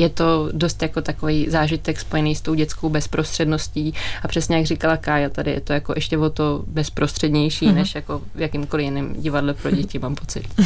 je 0.00 0.08
to 0.08 0.48
dost 0.52 0.82
jako 0.82 1.00
takový 1.00 1.46
zážitek 1.50 2.00
spojený 2.00 2.34
s 2.34 2.40
tou 2.40 2.54
dětskou 2.54 2.88
bezprostředností 2.88 3.94
a 4.22 4.28
přesně 4.28 4.56
jak 4.56 4.66
říkala 4.66 4.96
Kája, 4.96 5.28
tady 5.28 5.50
je 5.50 5.60
to 5.60 5.72
jako 5.72 5.92
ještě 5.96 6.18
o 6.18 6.30
to 6.30 6.64
bezprostřednější, 6.66 7.68
mm-hmm. 7.68 7.74
než 7.74 7.94
jako 7.94 8.22
v 8.34 8.40
jakýmkoliv 8.40 8.84
jiném 8.84 9.14
divadle 9.18 9.54
pro 9.54 9.70
děti, 9.70 9.98
mám 9.98 10.14
pocit. 10.14 10.44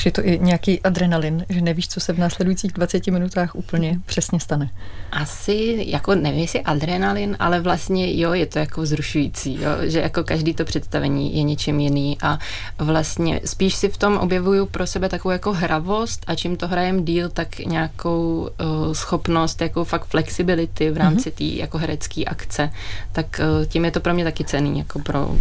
že 0.00 0.08
je 0.08 0.12
to 0.12 0.26
i 0.26 0.38
nějaký 0.42 0.80
adrenalin, 0.80 1.46
že 1.48 1.60
nevíš, 1.60 1.88
co 1.88 2.00
se 2.00 2.12
v 2.12 2.18
následujících 2.18 2.72
20 2.72 3.06
minutách 3.06 3.54
úplně 3.54 4.00
přesně 4.06 4.40
stane. 4.40 4.70
Asi, 5.12 5.84
jako 5.86 6.14
nevím, 6.14 6.40
jestli 6.40 6.60
adrenalin, 6.60 7.36
ale 7.38 7.60
vlastně 7.60 8.20
jo, 8.20 8.32
je 8.32 8.46
to 8.46 8.58
jako 8.58 8.82
vzrušující, 8.82 9.54
jo, 9.54 9.70
že 9.82 10.00
jako 10.00 10.24
každý 10.24 10.54
to 10.54 10.64
představení 10.64 11.36
je 11.36 11.42
něčím 11.42 11.80
jiný 11.80 12.18
a 12.22 12.38
vlastně 12.78 13.40
spíš 13.44 13.74
si 13.74 13.88
v 13.88 13.96
tom 13.96 14.16
objevuju 14.16 14.66
pro 14.66 14.86
sebe 14.86 15.08
takovou 15.08 15.32
jako 15.32 15.52
hravost 15.52 16.24
a 16.26 16.34
čím 16.34 16.56
to 16.56 16.68
hrajem 16.68 17.04
díl, 17.04 17.28
tak 17.28 17.58
nějakou 17.58 18.39
uh, 18.40 18.92
schopnost, 18.92 19.60
jako 19.60 19.84
fakt 19.84 20.04
flexibility 20.04 20.90
v 20.90 20.96
rámci 20.96 21.30
mm-hmm. 21.30 21.34
té 21.34 21.44
jako 21.44 21.78
herecké 21.78 22.24
akce, 22.24 22.72
tak 23.12 23.40
uh, 23.40 23.66
tím 23.66 23.84
je 23.84 23.90
to 23.90 24.00
pro 24.00 24.14
mě 24.14 24.24
taky 24.24 24.44
cený, 24.44 24.78
jako 24.78 24.98
pro 24.98 25.26
uh, 25.26 25.38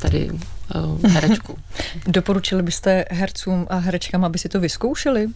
tady 0.00 0.30
uh, 0.30 1.10
herečku. 1.10 1.58
Doporučili 2.06 2.62
byste 2.62 3.04
hercům 3.10 3.66
a 3.70 3.76
herečkám, 3.76 4.24
aby 4.24 4.38
si 4.38 4.48
to 4.48 4.60
vyzkoušeli? 4.60 5.26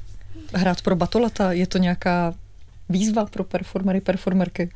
Hrát 0.54 0.83
pro 0.83 0.97
batolata? 0.97 1.52
Je 1.52 1.66
to 1.66 1.78
nějaká 1.78 2.35
výzva 2.88 3.25
pro 3.26 3.45
performery, 3.45 4.00
performerky? 4.00 4.71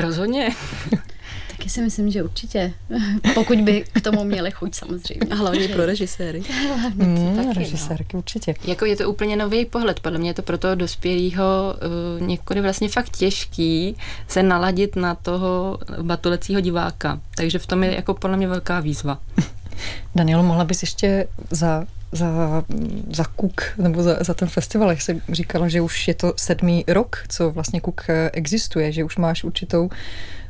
Rozhodně. 0.00 0.48
Taky 1.62 1.70
si 1.70 1.82
myslím, 1.82 2.10
že 2.10 2.22
určitě. 2.22 2.72
Pokud 3.34 3.60
by 3.60 3.84
k 3.92 4.00
tomu 4.00 4.24
měli 4.24 4.50
chuť 4.50 4.74
samozřejmě. 4.74 5.26
A 5.30 5.34
hlavně 5.34 5.68
pro 5.68 5.86
režiséry. 5.86 6.42
mm, 6.94 7.36
taky, 7.36 7.58
režisérky 7.58 8.16
no. 8.16 8.18
určitě. 8.18 8.54
Jako 8.64 8.84
je 8.84 8.96
to 8.96 9.10
úplně 9.10 9.36
nový 9.36 9.64
pohled. 9.64 10.00
Podle 10.00 10.18
mě 10.18 10.30
je 10.30 10.34
to 10.34 10.42
pro 10.42 10.58
toho 10.58 10.74
dospělého 10.74 11.74
uh, 12.20 12.26
někdy 12.26 12.60
vlastně 12.60 12.88
fakt 12.88 13.16
těžký 13.16 13.96
se 14.28 14.42
naladit 14.42 14.96
na 14.96 15.14
toho 15.14 15.78
batulecího 16.02 16.60
diváka. 16.60 17.20
Takže 17.36 17.58
v 17.58 17.66
tom 17.66 17.84
je 17.84 17.94
jako 17.94 18.14
podle 18.14 18.36
mě 18.36 18.48
velká 18.48 18.80
výzva. 18.80 19.18
Daniel, 20.14 20.42
mohla 20.42 20.64
bys 20.64 20.82
ještě 20.82 21.28
za 21.50 21.86
za, 22.12 22.62
za 23.10 23.24
KUK 23.24 23.62
nebo 23.78 24.02
za, 24.02 24.16
za 24.20 24.34
ten 24.34 24.48
festival, 24.48 24.90
jak 24.90 25.02
jsi 25.02 25.22
říkala, 25.28 25.68
že 25.68 25.80
už 25.80 26.08
je 26.08 26.14
to 26.14 26.32
sedmý 26.36 26.84
rok, 26.88 27.24
co 27.28 27.50
vlastně 27.50 27.80
KUK 27.80 28.04
existuje, 28.32 28.92
že 28.92 29.04
už 29.04 29.16
máš 29.16 29.44
určitou 29.44 29.90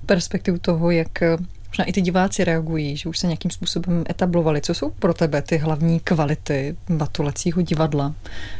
perspektivu 0.06 0.58
toho, 0.58 0.90
jak 0.90 1.22
eh, 1.22 1.36
možná 1.68 1.84
i 1.84 1.92
ty 1.92 2.00
diváci 2.00 2.44
reagují, 2.44 2.96
že 2.96 3.08
už 3.08 3.18
se 3.18 3.26
nějakým 3.26 3.50
způsobem 3.50 4.04
etablovali. 4.10 4.60
Co 4.60 4.74
jsou 4.74 4.90
pro 4.90 5.14
tebe 5.14 5.42
ty 5.42 5.58
hlavní 5.58 6.00
kvality 6.00 6.76
batulecího 6.88 7.62
divadla? 7.62 8.14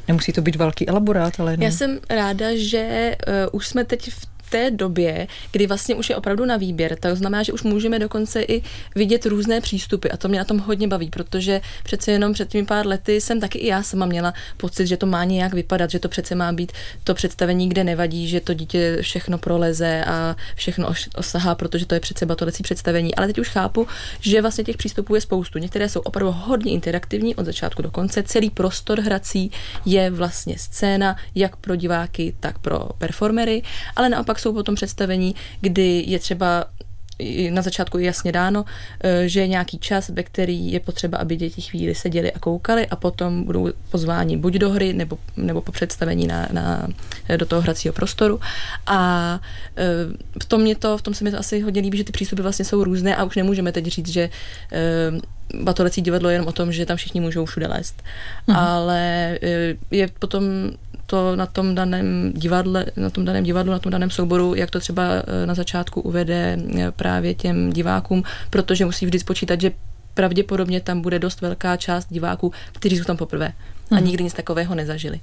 Nemusí 0.09 0.33
to 0.33 0.43
být 0.43 0.57
velký 0.57 0.89
elaborát, 0.89 1.41
ale... 1.41 1.57
Ne. 1.57 1.65
Já 1.65 1.71
jsem 1.71 1.99
ráda, 2.11 2.47
že 2.55 3.17
uh, 3.29 3.35
už 3.53 3.69
jsme 3.69 3.85
teď 3.85 4.11
v 4.11 4.27
té 4.53 4.71
době, 4.71 5.27
kdy 5.53 5.67
vlastně 5.67 5.95
už 5.95 6.11
je 6.11 6.17
opravdu 6.17 6.45
na 6.45 6.57
výběr, 6.57 6.97
to 7.01 7.17
znamená, 7.17 7.43
že 7.43 7.53
už 7.53 7.63
můžeme 7.63 7.99
dokonce 7.99 8.43
i 8.43 8.63
vidět 8.95 9.27
různé 9.27 9.61
přístupy 9.61 10.09
a 10.13 10.17
to 10.17 10.29
mě 10.29 10.39
na 10.39 10.45
tom 10.45 10.59
hodně 10.59 10.89
baví, 10.89 11.11
protože 11.11 11.61
přece 11.83 12.13
jenom 12.13 12.33
před 12.33 12.49
těmi 12.49 12.67
pár 12.67 12.87
lety 12.87 13.21
jsem 13.21 13.41
taky 13.41 13.59
i 13.59 13.67
já 13.67 13.83
sama 13.83 14.07
měla 14.07 14.35
pocit, 14.57 14.87
že 14.87 14.97
to 14.97 15.07
má 15.07 15.25
nějak 15.25 15.55
vypadat, 15.55 15.91
že 15.91 15.99
to 15.99 16.09
přece 16.09 16.35
má 16.35 16.53
být 16.53 16.73
to 17.05 17.15
představení, 17.15 17.69
kde 17.69 17.85
nevadí, 17.85 18.29
že 18.29 18.41
to 18.41 18.55
dítě 18.55 18.99
všechno 19.01 19.39
proleze 19.39 20.05
a 20.05 20.37
všechno 20.55 20.93
osahá, 21.17 21.55
protože 21.55 21.87
to 21.87 21.95
je 21.95 22.01
přece 22.01 22.27
batolecí 22.27 22.63
představení. 22.63 23.15
Ale 23.15 23.27
teď 23.27 23.39
už 23.39 23.49
chápu, 23.49 23.87
že 24.21 24.43
vlastně 24.43 24.65
těch 24.65 24.77
přístupů 24.77 25.15
je 25.15 25.21
spoustu. 25.21 25.59
Některé 25.59 25.89
jsou 25.89 26.01
opravdu 26.01 26.33
hodně 26.33 26.73
interaktivní 26.73 27.35
od 27.35 27.47
začátku 27.47 27.83
do 27.83 27.91
konce. 27.91 28.23
Celý 28.23 28.51
prostor 28.51 29.01
hrací 29.01 29.51
je 29.85 30.11
vlastně 30.11 30.59
scéna 30.59 31.17
jak 31.35 31.57
pro 31.57 31.77
diváky, 31.77 32.35
tak 32.41 32.59
pro 32.59 32.89
performery, 32.99 33.63
ale 33.97 34.09
naopak 34.09 34.39
jsou 34.43 34.53
potom 34.53 34.75
představení, 34.75 35.35
kdy 35.61 36.05
je 36.07 36.19
třeba 36.19 36.65
na 37.51 37.63
začátku 37.63 37.99
jasně 37.99 38.33
dáno, 38.33 38.65
e, 39.05 39.29
že 39.29 39.41
je 39.41 39.49
nějaký 39.49 39.79
čas, 39.79 40.09
ve 40.09 40.23
který 40.23 40.73
je 40.73 40.81
potřeba, 40.81 41.19
aby 41.19 41.37
děti 41.37 41.61
chvíli 41.61 41.95
seděli 41.95 42.33
a 42.33 42.39
koukali 42.39 42.87
a 42.87 42.97
potom 42.97 43.45
budou 43.45 43.69
pozváni 43.91 44.37
buď 44.37 44.55
do 44.55 44.71
hry, 44.71 44.93
nebo, 44.93 45.19
nebo 45.37 45.61
po 45.61 45.73
představení 45.73 46.27
na, 46.27 46.49
na, 46.53 46.89
do 47.37 47.47
toho 47.47 47.63
hracího 47.63 47.95
prostoru. 47.95 48.41
A 48.87 49.41
e, 49.77 49.85
v 50.43 50.45
tom, 50.45 50.61
mě 50.61 50.77
to, 50.77 50.99
v 50.99 51.03
tom 51.03 51.15
se 51.15 51.25
mi 51.25 51.31
to 51.31 51.39
asi 51.39 51.61
hodně 51.61 51.83
líbí, 51.83 51.99
že 51.99 52.05
ty 52.05 52.13
přístupy 52.13 52.43
vlastně 52.43 52.65
jsou 52.65 52.85
různé 52.85 53.17
a 53.17 53.25
už 53.25 53.37
nemůžeme 53.37 53.73
teď 53.73 53.87
říct, 53.87 54.09
že 54.09 54.23
e, 54.23 55.61
batolecí 55.63 56.03
divadlo 56.03 56.31
je 56.31 56.35
jenom 56.35 56.49
o 56.49 56.53
tom, 56.53 56.73
že 56.73 56.87
tam 56.87 56.97
všichni 56.97 57.21
můžou 57.21 57.45
všude 57.45 57.67
lézt. 57.67 58.03
Mhm. 58.47 58.57
Ale 58.57 59.39
je 59.91 60.09
potom 60.19 60.45
to 61.13 61.37
na 61.37 61.47
tom 61.47 61.75
daném 61.75 62.33
divadle, 62.33 62.87
na 62.97 63.11
tom 63.11 63.25
daném 63.25 63.45
divadlu, 63.45 63.73
na 63.73 63.79
tom 63.79 63.93
daném 63.93 64.11
souboru, 64.11 64.55
jak 64.55 64.71
to 64.71 64.81
třeba 64.81 65.03
eh, 65.05 65.47
na 65.47 65.55
začátku 65.55 66.01
uvede 66.01 66.59
eh, 66.79 66.93
právě 66.93 67.35
těm 67.35 67.73
divákům, 67.73 68.23
protože 68.51 68.85
musí 68.85 69.07
vždy 69.07 69.19
spočítat, 69.19 69.61
že 69.61 69.71
pravděpodobně 70.15 70.81
tam 70.81 71.01
bude 71.01 71.19
dost 71.19 71.41
velká 71.41 71.77
část 71.77 72.07
diváků, 72.11 72.53
kteří 72.73 72.97
jsou 72.97 73.05
tam 73.05 73.17
poprvé 73.17 73.53
a 73.91 73.95
mhm. 73.95 74.05
nikdy 74.05 74.25
nic 74.25 74.35
takového 74.35 74.75
nezažili. 74.75 75.21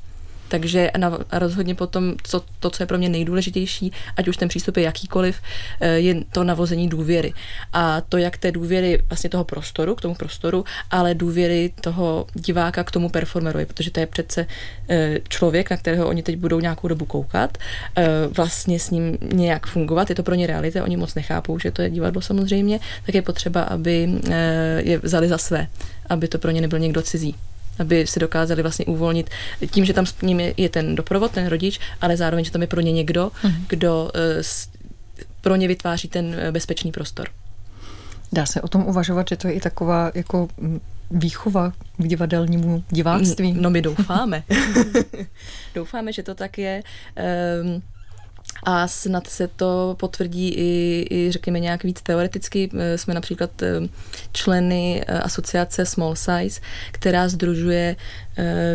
Takže 0.49 0.91
na, 0.97 1.19
rozhodně 1.31 1.75
potom 1.75 2.13
co, 2.23 2.41
to, 2.59 2.69
co 2.69 2.83
je 2.83 2.87
pro 2.87 2.97
mě 2.97 3.09
nejdůležitější, 3.09 3.91
ať 4.17 4.27
už 4.27 4.37
ten 4.37 4.49
přístup 4.49 4.77
je 4.77 4.83
jakýkoliv, 4.83 5.41
eh, 5.79 5.89
je 5.89 6.15
to 6.31 6.43
navození 6.43 6.89
důvěry. 6.89 7.33
A 7.73 8.01
to, 8.01 8.17
jak 8.17 8.37
té 8.37 8.51
důvěry 8.51 9.03
vlastně 9.09 9.29
toho 9.29 9.43
prostoru, 9.43 9.95
k 9.95 10.01
tomu 10.01 10.15
prostoru, 10.15 10.65
ale 10.91 11.13
důvěry 11.13 11.73
toho 11.81 12.27
diváka 12.33 12.83
k 12.83 12.91
tomu 12.91 13.09
performerovi, 13.09 13.65
protože 13.65 13.91
to 13.91 13.99
je 13.99 14.05
přece 14.05 14.45
eh, 14.89 15.19
člověk, 15.29 15.69
na 15.69 15.77
kterého 15.77 16.07
oni 16.07 16.23
teď 16.23 16.35
budou 16.37 16.59
nějakou 16.59 16.87
dobu 16.87 17.05
koukat, 17.05 17.57
eh, 17.95 18.07
vlastně 18.27 18.79
s 18.79 18.89
ním 18.89 19.17
nějak 19.21 19.67
fungovat, 19.67 20.09
je 20.09 20.15
to 20.15 20.23
pro 20.23 20.35
ně 20.35 20.47
realita, 20.47 20.83
oni 20.83 20.97
moc 20.97 21.15
nechápou, 21.15 21.59
že 21.59 21.71
to 21.71 21.81
je 21.81 21.89
divadlo 21.89 22.21
samozřejmě, 22.21 22.79
tak 23.05 23.15
je 23.15 23.21
potřeba, 23.21 23.61
aby 23.61 24.09
je 24.77 24.97
vzali 24.97 25.27
za 25.27 25.37
své, 25.37 25.67
aby 26.09 26.27
to 26.27 26.37
pro 26.37 26.51
ně 26.51 26.61
nebyl 26.61 26.79
někdo 26.79 27.01
cizí 27.01 27.35
aby 27.79 28.07
si 28.07 28.19
dokázali 28.19 28.61
vlastně 28.61 28.85
uvolnit 28.85 29.29
tím, 29.71 29.85
že 29.85 29.93
tam 29.93 30.05
s 30.05 30.21
nimi 30.21 30.53
je 30.57 30.69
ten 30.69 30.95
doprovod, 30.95 31.31
ten 31.31 31.47
rodič, 31.47 31.79
ale 32.01 32.17
zároveň, 32.17 32.45
že 32.45 32.51
tam 32.51 32.61
je 32.61 32.67
pro 32.67 32.81
ně 32.81 32.91
někdo, 32.91 33.31
mm-hmm. 33.43 33.63
kdo 33.67 34.11
pro 35.41 35.55
ně 35.55 35.67
vytváří 35.67 36.07
ten 36.07 36.35
bezpečný 36.51 36.91
prostor. 36.91 37.27
Dá 38.31 38.45
se 38.45 38.61
o 38.61 38.67
tom 38.67 38.85
uvažovat, 38.85 39.27
že 39.29 39.37
to 39.37 39.47
je 39.47 39.53
i 39.53 39.59
taková 39.59 40.11
jako 40.15 40.47
výchova 41.11 41.73
k 41.97 42.07
divadelnímu 42.07 42.83
diváctví? 42.89 43.53
No 43.53 43.69
my 43.69 43.81
doufáme. 43.81 44.43
doufáme, 45.75 46.13
že 46.13 46.23
to 46.23 46.35
tak 46.35 46.57
je. 46.57 46.83
Um, 47.63 47.81
a 48.63 48.87
snad 48.87 49.27
se 49.27 49.47
to 49.47 49.95
potvrdí 49.99 50.49
i, 50.49 51.07
i 51.09 51.31
řekněme 51.31 51.59
nějak 51.59 51.83
víc 51.83 52.01
teoreticky. 52.01 52.69
Eh, 52.77 52.97
jsme 52.97 53.13
například 53.13 53.61
eh, 53.61 53.81
členy 54.31 55.03
eh, 55.07 55.19
asociace 55.19 55.85
Small 55.85 56.15
Size, 56.15 56.61
která 56.91 57.29
združuje 57.29 57.95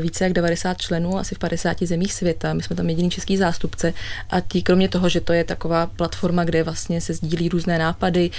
více 0.00 0.24
jak 0.24 0.32
90 0.32 0.80
členů 0.80 1.18
asi 1.18 1.34
v 1.34 1.38
50 1.38 1.82
zemích 1.82 2.12
světa. 2.12 2.54
My 2.54 2.62
jsme 2.62 2.76
tam 2.76 2.88
jediný 2.88 3.10
český 3.10 3.36
zástupce 3.36 3.92
a 4.30 4.40
ti 4.40 4.62
kromě 4.62 4.88
toho, 4.88 5.08
že 5.08 5.20
to 5.20 5.32
je 5.32 5.44
taková 5.44 5.86
platforma, 5.86 6.44
kde 6.44 6.62
vlastně 6.62 7.00
se 7.00 7.14
sdílí 7.14 7.48
různé 7.48 7.78
nápady, 7.78 8.30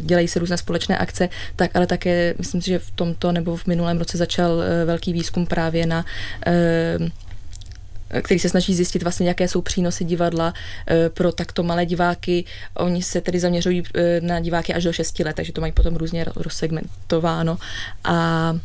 dělají 0.00 0.28
se 0.28 0.38
různé 0.38 0.58
společné 0.58 0.98
akce, 0.98 1.28
tak 1.56 1.70
ale 1.74 1.86
také 1.86 2.34
myslím 2.38 2.62
si, 2.62 2.70
že 2.70 2.78
v 2.78 2.90
tomto 2.90 3.32
nebo 3.32 3.56
v 3.56 3.66
minulém 3.66 3.98
roce 3.98 4.18
začal 4.18 4.62
velký 4.84 5.12
výzkum 5.12 5.46
právě 5.46 5.86
na 5.86 6.04
který 8.22 8.40
se 8.40 8.48
snaží 8.48 8.74
zjistit 8.74 9.02
vlastně, 9.02 9.28
jaké 9.28 9.48
jsou 9.48 9.62
přínosy 9.62 10.04
divadla 10.04 10.54
eh, 10.86 11.08
pro 11.08 11.32
takto 11.32 11.62
malé 11.62 11.86
diváky. 11.86 12.44
Oni 12.74 13.02
se 13.02 13.20
tedy 13.20 13.40
zaměřují 13.40 13.82
eh, 13.94 14.20
na 14.20 14.40
diváky 14.40 14.74
až 14.74 14.84
do 14.84 14.92
6 14.92 15.18
let, 15.18 15.36
takže 15.36 15.52
to 15.52 15.60
mají 15.60 15.72
potom 15.72 15.96
různě 15.96 16.24
rozsegmentováno 16.36 17.58
a 18.04 18.56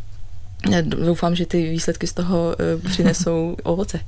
doufám, 0.81 1.35
že 1.35 1.45
ty 1.45 1.69
výsledky 1.69 2.07
z 2.07 2.13
toho 2.13 2.55
eh, 2.59 2.89
přinesou 2.89 3.57
ovoce. 3.63 3.99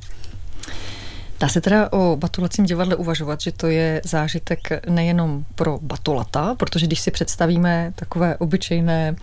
Dá 1.39 1.49
se 1.49 1.61
teda 1.61 1.91
o 1.91 2.15
batulacím 2.15 2.65
divadle 2.65 2.95
uvažovat, 2.95 3.41
že 3.41 3.51
to 3.51 3.67
je 3.67 4.01
zážitek 4.05 4.59
nejenom 4.89 5.45
pro 5.55 5.79
batulata, 5.81 6.55
protože 6.55 6.87
když 6.87 6.99
si 6.99 7.11
představíme 7.11 7.93
takové 7.95 8.37
obyčejné 8.37 9.15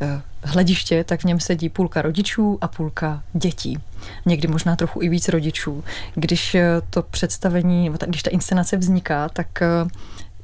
eh, 0.00 0.22
hlediště, 0.42 1.04
tak 1.04 1.20
v 1.20 1.24
něm 1.24 1.40
sedí 1.40 1.68
půlka 1.68 2.02
rodičů 2.02 2.58
a 2.60 2.68
půlka 2.68 3.22
dětí. 3.32 3.78
Někdy 4.26 4.48
možná 4.48 4.76
trochu 4.76 5.02
i 5.02 5.08
víc 5.08 5.28
rodičů. 5.28 5.84
Když 6.14 6.54
eh, 6.54 6.80
to 6.90 7.02
představení, 7.02 7.90
když 8.06 8.22
ta 8.22 8.30
inscenace 8.30 8.76
vzniká, 8.76 9.28
tak 9.28 9.62
eh, 9.62 9.68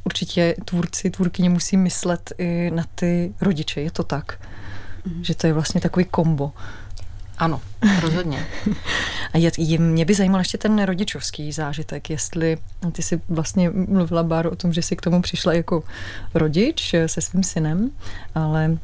určitě 0.04 0.54
tvůrci, 0.64 1.10
tvůrkyně 1.10 1.50
musí 1.50 1.76
myslet 1.76 2.32
i 2.38 2.70
na 2.74 2.84
ty 2.94 3.34
rodiče. 3.40 3.80
Je 3.80 3.90
to 3.90 4.02
tak? 4.02 4.40
Mm. 5.04 5.24
Že 5.24 5.34
to 5.34 5.46
je 5.46 5.52
vlastně 5.52 5.80
takový 5.80 6.04
kombo. 6.04 6.52
Ano, 7.40 7.60
rozhodně. 8.00 8.46
A 9.32 9.38
je, 9.38 9.50
je, 9.58 9.78
mě 9.78 10.04
by 10.04 10.14
zajímal 10.14 10.40
ještě 10.40 10.58
ten 10.58 10.82
rodičovský 10.82 11.52
zážitek, 11.52 12.10
jestli 12.10 12.58
ty 12.92 13.02
jsi 13.02 13.20
vlastně 13.28 13.70
mluvila, 13.70 14.22
Báro, 14.22 14.50
o 14.50 14.56
tom, 14.56 14.72
že 14.72 14.82
jsi 14.82 14.96
k 14.96 15.00
tomu 15.00 15.22
přišla 15.22 15.52
jako 15.52 15.82
rodič 16.34 16.94
se 17.06 17.20
svým 17.20 17.42
synem, 17.42 17.90
ale 18.34 18.78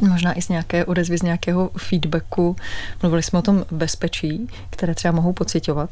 možná 0.00 0.38
i 0.38 0.42
z 0.42 0.48
nějaké 0.48 0.84
odezvy, 0.84 1.18
z 1.18 1.22
nějakého 1.22 1.70
feedbacku. 1.78 2.56
Mluvili 3.02 3.22
jsme 3.22 3.38
o 3.38 3.42
tom 3.42 3.64
bezpečí, 3.70 4.48
které 4.70 4.94
třeba 4.94 5.12
mohou 5.12 5.32
pocitovat, 5.32 5.90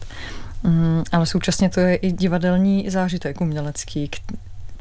mm, 0.62 1.03
ale 1.12 1.26
současně 1.26 1.69
to 1.69 1.81
je 1.81 1.97
i 1.97 2.12
divadelní 2.12 2.91
zážitek 2.91 3.41
umělecký. 3.41 4.11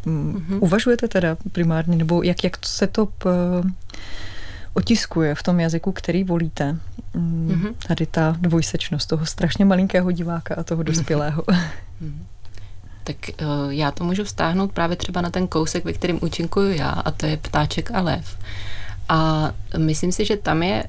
Mm-hmm. 0.05 0.57
Uvažujete 0.59 1.07
teda 1.07 1.37
primárně, 1.51 1.95
nebo 1.97 2.23
jak, 2.23 2.43
jak 2.43 2.65
se 2.65 2.87
to 2.87 3.05
p, 3.05 3.29
otiskuje 4.75 5.35
v 5.35 5.43
tom 5.43 5.59
jazyku, 5.59 5.91
který 5.91 6.23
volíte. 6.23 6.77
Mm-hmm. 7.15 7.73
Tady 7.87 8.05
ta 8.05 8.35
dvojsečnost 8.39 9.09
toho 9.09 9.25
strašně 9.25 9.65
malinkého 9.65 10.11
diváka 10.11 10.55
a 10.55 10.63
toho 10.63 10.83
dospělého. 10.83 11.41
Mm-hmm. 11.41 12.13
Tak 13.03 13.15
uh, 13.41 13.73
já 13.73 13.91
to 13.91 14.03
můžu 14.03 14.23
vztáhnout 14.23 14.71
právě 14.71 14.95
třeba 14.95 15.21
na 15.21 15.29
ten 15.29 15.47
kousek, 15.47 15.85
ve 15.85 15.93
kterém 15.93 16.19
účinkuju 16.21 16.71
já, 16.71 16.89
a 16.89 17.11
to 17.11 17.25
je 17.25 17.37
ptáček 17.37 17.91
a 17.93 18.01
lev. 18.01 18.37
A 19.09 19.51
myslím 19.77 20.11
si, 20.11 20.25
že 20.25 20.37
tam 20.37 20.63
je 20.63 20.83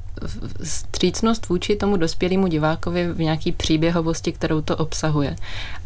střícnost 0.62 1.48
vůči 1.48 1.76
tomu 1.76 1.96
dospělému 1.96 2.46
divákovi 2.46 3.12
v 3.12 3.20
nějaký 3.20 3.52
příběhovosti, 3.52 4.32
kterou 4.32 4.60
to 4.60 4.76
obsahuje. 4.76 5.36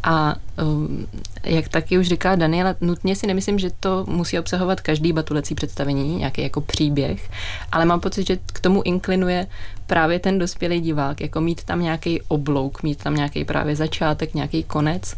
A 0.02 0.34
um, 0.62 1.06
jak 1.44 1.68
taky 1.68 1.98
už 1.98 2.08
říká 2.08 2.34
Daniela, 2.34 2.74
nutně 2.80 3.16
si 3.16 3.26
nemyslím, 3.26 3.58
že 3.58 3.70
to 3.80 4.04
musí 4.08 4.38
obsahovat 4.38 4.80
každý 4.80 5.12
batulecí 5.12 5.54
představení, 5.54 6.16
nějaký 6.16 6.42
jako 6.42 6.60
příběh, 6.60 7.30
ale 7.72 7.84
mám 7.84 8.00
pocit, 8.00 8.26
že 8.26 8.38
k 8.46 8.60
tomu 8.60 8.82
inklinuje 8.84 9.46
právě 9.86 10.18
ten 10.18 10.38
dospělý 10.38 10.80
divák, 10.80 11.20
jako 11.20 11.40
mít 11.40 11.64
tam 11.64 11.82
nějaký 11.82 12.22
oblouk, 12.22 12.82
mít 12.82 13.02
tam 13.02 13.14
nějaký 13.14 13.44
právě 13.44 13.76
začátek, 13.76 14.34
nějaký 14.34 14.62
konec 14.62 15.16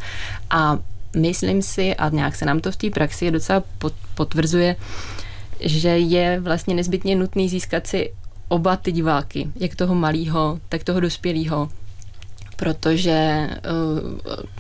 a 0.51 0.79
myslím 1.17 1.63
si, 1.63 1.95
a 1.95 2.09
nějak 2.09 2.37
se 2.37 2.45
nám 2.45 2.61
to 2.61 2.73
v 2.73 2.77
té 2.77 2.91
praxi 2.91 3.31
docela 3.31 3.63
potvrzuje, 4.15 4.77
že 5.65 5.89
je 5.89 6.41
vlastně 6.41 6.75
nezbytně 6.75 7.17
nutný 7.17 7.49
získat 7.49 7.87
si 7.87 8.13
oba 8.49 8.77
ty 8.77 8.93
diváky, 8.93 9.49
jak 9.57 9.77
toho 9.77 9.95
malého, 9.95 10.61
tak 10.69 10.85
toho 10.85 11.01
dospělého, 11.01 11.69
protože 12.63 13.49
uh, 13.71 14.19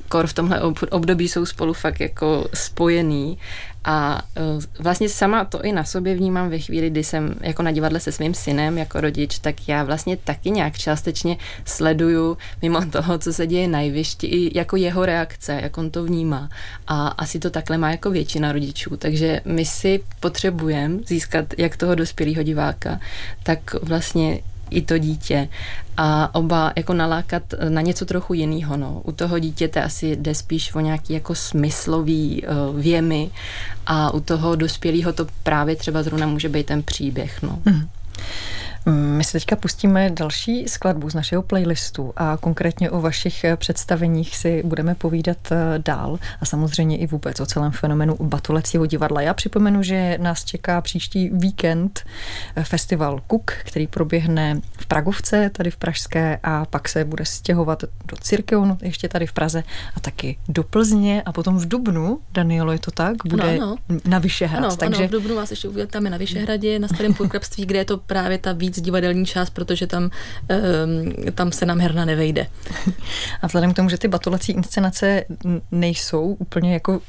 kor 0.09 0.27
v 0.27 0.33
tomhle 0.33 0.61
období 0.91 1.29
jsou 1.29 1.47
spolu 1.47 1.73
fakt 1.73 2.01
jako 2.01 2.49
spojený 2.55 3.39
a 3.85 4.23
uh, 4.57 4.63
vlastně 4.79 5.09
sama 5.09 5.45
to 5.45 5.63
i 5.63 5.73
na 5.73 5.85
sobě 5.85 6.15
vnímám 6.15 6.51
ve 6.51 6.59
chvíli, 6.59 6.91
kdy 6.91 7.05
jsem 7.05 7.35
jako 7.41 7.63
na 7.63 7.71
divadle 7.71 8.01
se 8.01 8.13
svým 8.13 8.35
synem 8.35 8.79
jako 8.79 9.01
rodič, 9.01 9.39
tak 9.39 9.69
já 9.69 9.85
vlastně 9.85 10.17
taky 10.17 10.51
nějak 10.51 10.79
částečně 10.79 11.37
sleduju 11.65 12.39
mimo 12.63 12.87
toho, 12.87 13.19
co 13.19 13.33
se 13.33 13.47
děje 13.47 13.69
na 13.69 13.81
i 13.81 14.59
jako 14.59 14.77
jeho 14.77 15.07
reakce, 15.07 15.61
jak 15.63 15.79
on 15.79 15.91
to 15.91 16.05
vnímá. 16.05 16.49
A 16.87 17.09
asi 17.09 17.39
to 17.39 17.51
takhle 17.51 17.79
má 17.79 17.91
jako 17.91 18.11
většina 18.11 18.53
rodičů. 18.53 18.97
Takže 18.97 19.41
my 19.45 19.65
si 19.65 20.01
potřebujeme 20.21 20.99
získat 21.07 21.45
jak 21.59 21.77
toho 21.77 21.95
dospělého 21.95 22.43
diváka, 22.43 23.01
tak 23.43 23.75
vlastně 23.83 24.41
i 24.73 24.83
to 24.83 24.99
dítě 24.99 25.49
a 25.97 26.35
oba 26.35 26.73
jako 26.77 26.95
nalákat 26.95 27.43
na 27.69 27.81
něco 27.81 28.05
trochu 28.05 28.35
jiného. 28.35 28.77
No. 28.77 29.01
U 29.05 29.13
toho 29.13 29.39
dítěte 29.39 29.83
asi 29.83 30.17
jde 30.17 30.35
spíš 30.35 30.75
o 30.75 30.81
nějaký 30.81 31.13
jako 31.13 31.35
smyslový 31.35 32.43
uh, 32.43 32.81
věmy 32.81 33.31
a 33.87 34.15
u 34.15 34.21
toho 34.21 34.57
dospělého 34.57 35.13
to 35.13 35.27
právě 35.43 35.77
třeba 35.77 36.03
zrovna 36.03 36.27
může 36.27 36.49
být 36.49 36.67
ten 36.67 36.83
příběh. 36.83 37.43
No. 37.43 37.59
Mm. 37.65 37.89
My 38.87 39.25
se 39.25 39.33
teďka 39.33 39.57
pustíme 39.57 40.11
další 40.11 40.69
skladbu 40.69 41.11
z 41.11 41.15
našeho 41.15 41.43
playlistu 41.43 42.13
a 42.17 42.37
konkrétně 42.37 42.91
o 42.91 43.01
vašich 43.01 43.45
představeních 43.57 44.37
si 44.37 44.63
budeme 44.65 44.95
povídat 44.95 45.37
eh, 45.53 45.79
dál 45.79 46.19
a 46.41 46.45
samozřejmě 46.45 46.99
i 46.99 47.07
vůbec 47.07 47.41
o 47.41 47.47
celém 47.47 47.73
fenomenu 47.73 48.17
Batulecího 48.21 48.87
divadla. 48.87 49.21
Já 49.21 49.35
připomenu, 49.35 49.83
že 49.83 50.19
nás 50.21 50.45
čeká 50.45 50.81
příští 50.81 51.31
víkend 51.33 52.05
eh, 52.57 52.65
festival 52.65 53.21
Kuk, 53.27 53.53
který 53.65 53.87
proběhne 53.87 54.61
v 54.79 54.87
Pragovce, 54.87 55.51
tady 55.51 55.71
v 55.71 55.77
Pražské 55.77 56.39
a 56.43 56.65
pak 56.65 56.89
se 56.89 57.05
bude 57.05 57.25
stěhovat 57.25 57.83
do 57.83 58.17
Cirkeonu, 58.21 58.79
ještě 58.83 59.09
tady 59.09 59.27
v 59.27 59.33
Praze 59.33 59.65
a 59.97 60.01
taky 60.01 60.37
do 60.49 60.63
Plzně 60.63 61.23
a 61.23 61.33
potom 61.33 61.59
v 61.59 61.69
Dubnu, 61.69 62.19
Danielo, 62.33 62.73
je 62.73 62.79
to 62.79 62.91
tak? 62.91 63.17
Bude 63.27 63.59
no, 63.59 63.63
ano. 63.63 63.77
na 64.05 64.19
Vyšehrad. 64.19 64.65
Ano, 64.65 64.77
takže... 64.77 64.99
ano, 64.99 65.09
v 65.09 65.11
Dubnu 65.11 65.35
vás 65.37 65.51
ještě 65.51 65.69
uvítáme 65.69 66.11
na 66.11 66.17
Vyšehradě, 66.17 66.79
na 66.79 66.89
starém 66.89 67.15
půlkrabství, 67.15 67.67
kde 67.67 67.79
je 67.79 67.85
to 67.85 67.99
právě 67.99 68.39
ta 68.39 68.53
víc 68.53 68.72
víc 68.73 68.85
divadelní 68.85 69.27
část, 69.27 69.51
protože 69.51 69.87
tam, 69.87 70.03
um, 70.03 71.33
tam 71.35 71.53
se 71.53 71.67
nám 71.67 71.81
herna 71.81 72.05
nevejde. 72.05 72.47
A 73.43 73.47
vzhledem 73.47 73.73
k 73.73 73.77
tomu, 73.77 73.89
že 73.89 73.99
ty 73.99 74.09
batulací 74.09 74.53
inscenace 74.53 75.25
nejsou 75.71 76.37
úplně 76.39 76.73
jako 76.73 77.01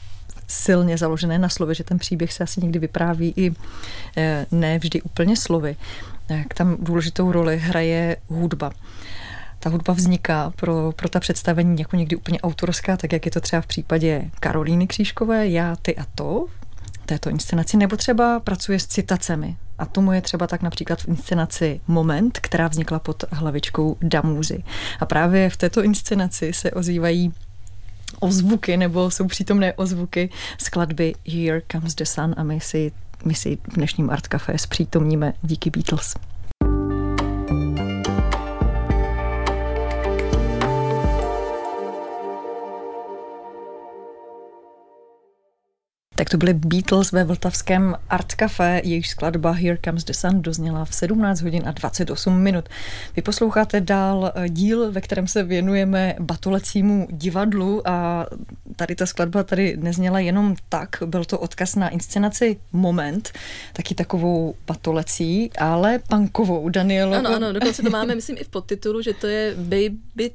silně 0.48 0.98
založené 0.98 1.40
na 1.40 1.50
slově, 1.50 1.76
že 1.76 1.84
ten 1.84 2.00
příběh 2.00 2.34
se 2.34 2.44
asi 2.44 2.62
někdy 2.62 2.80
vypráví 2.80 3.34
i 3.36 3.54
eh, 4.18 4.46
ne 4.52 4.80
vždy 4.80 5.02
úplně 5.02 5.38
slovy, 5.38 5.76
tak 6.28 6.54
tam 6.54 6.78
důležitou 6.80 7.32
roli 7.32 7.58
hraje 7.58 8.18
hudba 8.28 8.72
ta 9.60 9.70
hudba 9.70 9.94
vzniká 9.94 10.54
pro, 10.56 10.92
pro 10.96 11.10
ta 11.10 11.20
představení 11.20 11.80
jako 11.80 11.96
někdy 11.96 12.16
úplně 12.16 12.42
autorská, 12.42 12.98
tak 12.98 13.14
jak 13.14 13.26
je 13.26 13.32
to 13.32 13.42
třeba 13.42 13.62
v 13.62 13.68
případě 13.68 14.30
Karolíny 14.40 14.88
Křížkové, 14.88 15.48
Já, 15.48 15.76
ty 15.76 15.96
a 15.96 16.06
to, 16.16 16.46
této 17.06 17.30
inscenaci, 17.30 17.78
nebo 17.78 17.98
třeba 17.98 18.40
pracuje 18.40 18.80
s 18.80 18.88
citacemi 18.88 19.56
A 19.84 19.86
tomu 19.86 20.12
je 20.12 20.22
třeba 20.22 20.48
tak 20.48 20.62
například 20.62 21.02
v 21.02 21.08
inscenaci 21.08 21.82
Moment, 21.88 22.40
která 22.40 22.68
vznikla 22.68 23.00
pod 23.00 23.24
hlavičkou 23.32 23.98
Damůzy. 24.02 24.64
A 25.00 25.06
právě 25.06 25.50
v 25.50 25.58
této 25.58 25.84
inscenaci 25.84 26.54
se 26.54 26.72
ozývají 26.72 27.34
ozvuky, 28.20 28.78
nebo 28.78 29.12
jsou 29.12 29.28
přítomné 29.28 29.74
ozvuky 29.74 30.30
skladby 30.58 31.14
Here 31.28 31.62
Comes 31.72 31.96
the 31.96 32.04
Sun 32.04 32.36
a 32.38 32.44
my 32.44 32.60
si, 32.60 32.92
my 33.26 33.36
si 33.36 33.58
v 33.68 33.76
dnešním 33.76 34.10
Art 34.10 34.28
Café 34.28 34.58
zpřítomníme 34.58 35.34
díky 35.42 35.70
Beatles. 35.70 36.16
Tak 46.24 46.30
to 46.30 46.38
byly 46.38 46.54
Beatles 46.54 47.12
ve 47.12 47.24
Vltavském 47.24 47.96
Art 48.10 48.34
Café, 48.34 48.82
jejich 48.84 49.08
skladba 49.08 49.52
Here 49.52 49.78
Comes 49.86 50.04
the 50.04 50.14
Sun 50.14 50.42
dozněla 50.42 50.86
v 50.86 50.96
17 50.96 51.42
hodin 51.42 51.64
a 51.66 51.72
28 51.72 52.40
minut. 52.40 52.70
Vy 53.16 53.22
posloucháte 53.22 53.82
dál 53.82 54.32
eh, 54.36 54.50
díl, 54.50 54.92
ve 54.92 55.02
kterém 55.02 55.28
se 55.28 55.44
věnujeme 55.44 56.16
batolecímu 56.20 57.08
divadlu 57.12 57.88
a 57.88 58.26
tady 58.76 58.96
ta 58.96 59.06
skladba 59.06 59.44
tady 59.44 59.78
nezněla 59.78 60.20
jenom 60.20 60.56
tak, 60.70 61.04
byl 61.06 61.26
to 61.26 61.40
odkaz 61.40 61.76
na 61.76 61.90
inscenaci 61.90 62.60
Moment, 62.72 63.32
taky 63.74 63.96
takovou 63.96 64.56
batolecí, 64.68 65.52
ale 65.60 66.00
punkovou, 66.00 66.70
Danielo. 66.70 67.14
Ano, 67.14 67.36
ano, 67.36 67.54
dokonce 67.54 67.82
to 67.82 67.90
máme, 67.90 68.16
myslím, 68.16 68.38
i 68.40 68.44
v 68.44 68.50
podtitulu, 68.50 69.02
že 69.02 69.14
to 69.14 69.28
je 69.28 69.56
Baby 69.56 70.32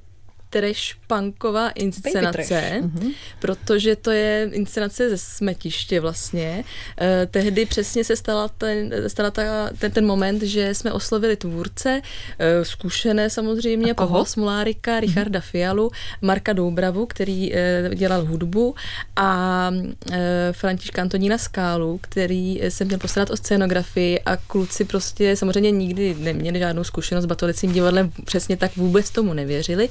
trash 0.50 0.94
punková 1.06 1.70
inscenace, 1.70 2.80
mm-hmm. 2.80 3.12
protože 3.38 3.96
to 3.96 4.10
je 4.10 4.50
inscenace 4.52 5.10
ze 5.10 5.18
smetiště 5.18 6.00
vlastně. 6.00 6.64
E, 7.00 7.26
tehdy 7.26 7.66
přesně 7.66 8.04
se 8.04 8.16
stala, 8.16 8.48
ten, 8.48 8.94
stala 9.06 9.30
ta, 9.30 9.70
ten, 9.78 9.92
ten 9.92 10.06
moment, 10.06 10.42
že 10.42 10.74
jsme 10.74 10.92
oslovili 10.92 11.36
tvůrce, 11.36 12.02
e, 12.38 12.64
zkušené 12.64 13.30
samozřejmě, 13.30 13.94
Pavla 13.94 14.24
Smolárika, 14.24 14.90
mhm. 14.92 15.00
Richarda 15.00 15.38
mm-hmm. 15.40 15.42
Fialu, 15.42 15.90
Marka 16.22 16.52
Doubravu, 16.52 17.06
který 17.06 17.54
e, 17.54 17.90
dělal 17.94 18.24
hudbu 18.24 18.74
a 19.16 19.70
e, 20.12 20.52
Františka 20.52 21.02
Antonína 21.02 21.38
Skálu, 21.38 21.98
který 22.02 22.60
se 22.68 22.84
měl 22.84 22.98
postarat 22.98 23.30
o 23.30 23.36
scénografii 23.36 24.20
a 24.20 24.36
kluci 24.36 24.84
prostě 24.84 25.36
samozřejmě 25.36 25.70
nikdy 25.70 26.16
neměli 26.18 26.58
žádnou 26.58 26.84
zkušenost 26.84 27.24
s 27.24 27.26
batolicím 27.26 27.72
divadlem, 27.72 28.12
přesně 28.24 28.56
tak 28.56 28.76
vůbec 28.76 29.10
tomu 29.10 29.32
nevěřili. 29.34 29.88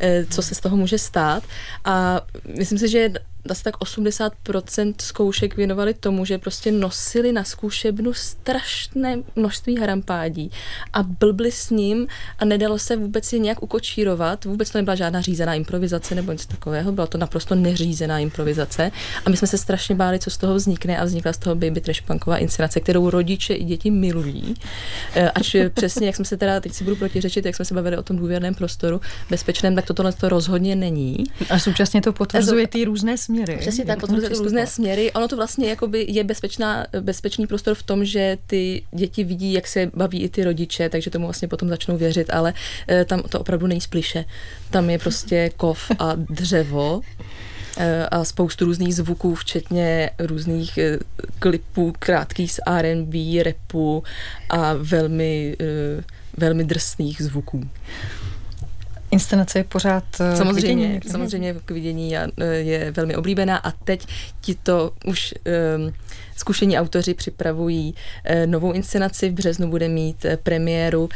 Eh, 0.00 0.26
co 0.30 0.42
se 0.42 0.54
z 0.54 0.60
toho 0.60 0.76
může 0.76 0.98
stát. 0.98 1.42
A 1.84 2.20
myslím 2.58 2.78
si, 2.78 2.88
že 2.88 3.12
asi 3.50 3.64
tak 3.64 3.76
80% 3.76 4.94
zkoušek 5.00 5.56
věnovali 5.56 5.94
tomu, 5.94 6.24
že 6.24 6.38
prostě 6.38 6.72
nosili 6.72 7.32
na 7.32 7.44
zkušebnu 7.44 8.12
strašné 8.12 9.18
množství 9.36 9.76
harampádí 9.76 10.50
a 10.92 11.02
blbli 11.02 11.52
s 11.52 11.70
ním 11.70 12.06
a 12.38 12.44
nedalo 12.44 12.78
se 12.78 12.96
vůbec 12.96 13.32
je 13.32 13.38
nějak 13.38 13.62
ukočírovat. 13.62 14.44
Vůbec 14.44 14.70
to 14.70 14.78
nebyla 14.78 14.94
žádná 14.94 15.20
řízená 15.20 15.54
improvizace 15.54 16.14
nebo 16.14 16.32
něco 16.32 16.48
takového, 16.48 16.92
byla 16.92 17.06
to 17.06 17.18
naprosto 17.18 17.54
neřízená 17.54 18.18
improvizace 18.18 18.90
a 19.24 19.30
my 19.30 19.36
jsme 19.36 19.48
se 19.48 19.58
strašně 19.58 19.94
báli, 19.94 20.18
co 20.18 20.30
z 20.30 20.36
toho 20.36 20.54
vznikne 20.54 20.98
a 20.98 21.04
vznikla 21.04 21.32
z 21.32 21.38
toho 21.38 21.54
Baby 21.54 21.80
Trash 21.80 22.02
punková 22.02 22.36
inscenace, 22.36 22.80
kterou 22.80 23.10
rodiče 23.10 23.54
i 23.54 23.64
děti 23.64 23.90
milují. 23.90 24.54
Eh, 25.14 25.30
ač 25.30 25.56
přesně, 25.74 26.06
jak 26.06 26.16
jsme 26.16 26.24
se 26.24 26.36
teda, 26.36 26.60
teď 26.60 26.72
si 26.72 26.84
budu 26.84 26.96
protiřečit, 26.96 27.46
jak 27.46 27.56
jsme 27.56 27.64
se 27.64 27.74
bavili 27.74 27.96
o 27.96 28.02
tom 28.02 28.16
důvěrném 28.16 28.54
prostoru 28.54 29.00
bezpečném, 29.30 29.74
tak 29.74 29.86
toto 29.86 30.12
to 30.12 30.28
rozhodně 30.28 30.76
není. 30.76 31.24
A 31.50 31.58
současně 31.58 32.02
to 32.02 32.12
potvrzuje 32.12 32.66
ty 32.66 32.84
různé 32.84 33.18
směry. 33.30 33.56
Přesně 33.56 33.84
tak, 33.84 34.00
potvrzuje 34.00 34.28
různé 34.28 34.66
směry. 34.66 35.12
Ono 35.12 35.28
to 35.28 35.36
vlastně 35.36 35.68
jakoby 35.68 36.06
je 36.08 36.24
bezpečná, 36.24 36.86
bezpečný 37.00 37.46
prostor 37.46 37.74
v 37.74 37.82
tom, 37.82 38.04
že 38.04 38.38
ty 38.46 38.82
děti 38.94 39.24
vidí, 39.24 39.52
jak 39.52 39.66
se 39.66 39.90
baví 39.94 40.22
i 40.22 40.28
ty 40.28 40.44
rodiče, 40.44 40.88
takže 40.88 41.10
tomu 41.10 41.26
vlastně 41.26 41.48
potom 41.48 41.68
začnou 41.68 41.96
věřit, 41.96 42.30
ale 42.32 42.54
e, 42.88 43.04
tam 43.04 43.22
to 43.22 43.40
opravdu 43.40 43.66
není 43.66 43.80
spliše. 43.80 44.24
Tam 44.70 44.90
je 44.90 44.98
prostě 44.98 45.50
kov 45.56 45.90
a 45.98 46.12
dřevo 46.14 47.00
eh, 47.78 48.06
a 48.06 48.24
spoustu 48.24 48.64
různých 48.64 48.94
zvuků, 48.94 49.34
včetně 49.34 50.10
různých 50.18 50.78
eh, 50.78 50.98
klipů 51.38 51.92
krátkých 51.98 52.52
z 52.52 52.60
R&B, 52.66 53.42
repu 53.42 54.02
a 54.48 54.74
velmi, 54.74 55.56
velmi 56.36 56.64
drsných 56.64 57.22
zvuků. 57.22 57.68
Inscenace 59.10 59.58
je 59.58 59.64
pořád 59.64 60.04
eh, 60.20 60.36
samozřejmě, 60.36 60.60
k 60.60 60.78
vidění. 60.78 61.00
samozřejmě 61.10 61.54
k 61.64 61.70
vidění 61.70 62.16
eh, 62.16 62.28
je 62.46 62.90
velmi 62.90 63.16
oblíbená 63.16 63.56
a 63.56 63.70
teď 63.70 64.06
ti 64.40 64.54
to 64.54 64.92
už 65.06 65.34
um, 65.76 65.92
zkušení 66.36 66.78
autoři 66.78 67.14
připravují 67.14 67.94
uh, 67.94 68.46
novou 68.46 68.72
inscenaci, 68.72 69.28
v 69.28 69.32
březnu 69.32 69.70
bude 69.70 69.88
mít 69.88 70.24
uh, 70.24 70.36
premiéru. 70.36 71.02
Uh, 71.02 71.10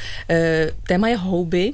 téma 0.87 1.09
je 1.09 1.17
houby, 1.17 1.73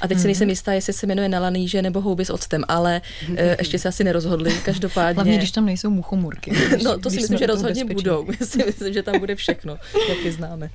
a 0.00 0.08
teď 0.08 0.18
si 0.18 0.26
nejsem 0.26 0.46
mhm. 0.46 0.50
jistá, 0.50 0.72
jestli 0.72 0.92
se 0.92 1.06
jmenuje 1.06 1.28
na 1.28 1.40
laníže 1.40 1.82
nebo 1.82 2.00
houby 2.00 2.24
s 2.24 2.30
octem, 2.30 2.64
ale 2.68 3.00
uh, 3.30 3.36
ještě 3.58 3.78
se 3.78 3.88
asi 3.88 4.04
nerozhodli. 4.04 4.52
Každopádně. 4.64 5.14
Hlavně, 5.14 5.38
když 5.38 5.50
tam 5.50 5.66
nejsou 5.66 5.90
muchomurky. 5.90 6.52
no, 6.84 6.98
to 6.98 7.10
si 7.10 7.16
myslím, 7.16 7.38
že 7.38 7.46
rozhodně 7.46 7.84
budou. 7.84 8.26
myslím, 8.66 8.92
že 8.92 9.02
tam 9.02 9.18
bude 9.18 9.34
všechno, 9.34 9.78
jak 10.08 10.18
je 10.24 10.32
známe. 10.32 10.70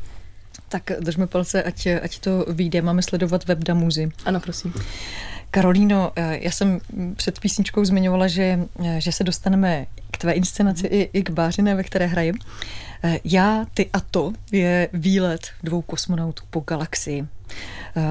Tak 0.69 0.91
držme 0.99 1.27
palce, 1.27 1.63
ať, 1.63 1.87
ať 2.01 2.19
to 2.19 2.45
vyjde. 2.47 2.81
Máme 2.81 3.01
sledovat 3.01 3.45
web 3.45 3.59
Damuzy. 3.59 4.11
Ano, 4.25 4.39
prosím. 4.39 4.73
Karolíno, 5.51 6.11
eh, 6.15 6.39
já 6.41 6.51
jsem 6.51 6.79
před 7.15 7.39
písničkou 7.39 7.85
zmiňovala, 7.85 8.27
že, 8.27 8.59
eh, 8.85 9.01
že 9.01 9.11
se 9.11 9.23
dostaneme 9.23 9.85
k 10.11 10.17
tvé 10.17 10.33
inscenaci 10.33 10.83
mm. 10.83 10.93
i, 10.93 11.09
i 11.13 11.23
k 11.23 11.29
Bářiné, 11.29 11.75
ve 11.75 11.83
které 11.83 12.05
hraji. 12.05 12.33
Eh, 13.03 13.19
já, 13.23 13.65
ty 13.73 13.89
a 13.93 13.99
to 13.99 14.33
je 14.51 14.89
výlet 14.93 15.47
dvou 15.63 15.81
kosmonautů 15.81 16.43
po 16.49 16.59
galaxii. 16.59 17.27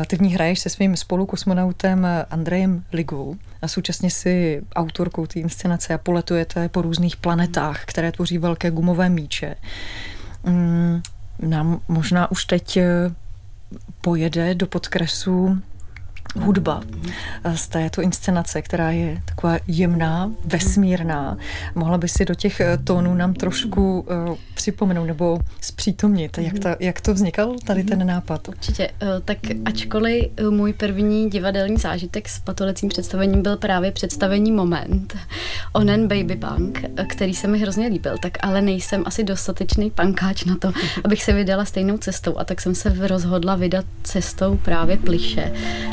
Ty 0.06 0.16
v 0.16 0.20
ní 0.20 0.34
hraješ 0.34 0.58
se 0.58 0.68
svým 0.68 0.96
spolukosmonautem 0.96 2.06
Andrejem 2.30 2.84
Ligou 2.92 3.36
a 3.62 3.68
současně 3.68 4.10
si 4.10 4.62
autorkou 4.76 5.26
té 5.26 5.40
inscenace 5.40 5.94
a 5.94 5.98
poletujete 5.98 6.68
po 6.68 6.82
různých 6.82 7.16
planetách, 7.16 7.84
které 7.84 8.12
tvoří 8.12 8.38
velké 8.38 8.70
gumové 8.70 9.08
míče. 9.08 9.54
Nám 11.42 11.80
možná 11.88 12.30
už 12.30 12.44
teď 12.44 12.76
eh, 12.76 13.14
pojede 14.00 14.54
do 14.54 14.66
podkresu 14.66 15.62
hudba 16.38 16.82
z 17.54 17.68
této 17.68 18.02
inscenace, 18.02 18.62
která 18.62 18.90
je 18.90 19.22
taková 19.24 19.58
jemná, 19.66 20.30
vesmírná. 20.44 21.36
Mohla 21.74 21.98
by 21.98 22.08
si 22.08 22.24
do 22.24 22.34
těch 22.34 22.60
eh, 22.60 22.78
tónů 22.84 23.14
nám 23.14 23.34
trošku 23.34 24.00
uh, 24.00 24.36
připomenout 24.54 25.04
nebo 25.04 25.38
zpřítomnit, 25.60 26.38
jak, 26.38 26.58
ta, 26.58 26.76
jak 26.80 27.00
to 27.00 27.14
vznikal 27.14 27.54
tady 27.64 27.84
ten 27.84 28.06
nápad? 28.06 28.48
Určitě. 28.48 28.90
Tak 29.24 29.38
ačkoliv 29.64 30.24
můj 30.50 30.72
první 30.72 31.30
divadelní 31.30 31.76
zážitek 31.76 32.28
s 32.28 32.38
patolecím 32.38 32.88
představením 32.88 33.42
byl 33.42 33.56
právě 33.56 33.92
představení 33.92 34.52
Moment, 34.52 35.16
onen 35.72 36.08
Baby 36.08 36.36
Punk, 36.36 36.84
který 37.08 37.34
se 37.34 37.48
mi 37.48 37.58
hrozně 37.58 37.86
líbil, 37.86 38.18
tak 38.22 38.32
ale 38.40 38.62
nejsem 38.62 39.02
asi 39.06 39.24
dostatečný 39.24 39.90
pankáč 39.90 40.44
na 40.44 40.56
to, 40.56 40.72
abych 41.04 41.22
se 41.22 41.32
vydala 41.32 41.64
stejnou 41.64 41.98
cestou 41.98 42.38
a 42.38 42.44
tak 42.44 42.60
jsem 42.60 42.74
se 42.74 43.08
rozhodla 43.08 43.56
vydat 43.56 43.84
cestou 44.02 44.56
právě 44.56 44.96
pliše 44.96 45.52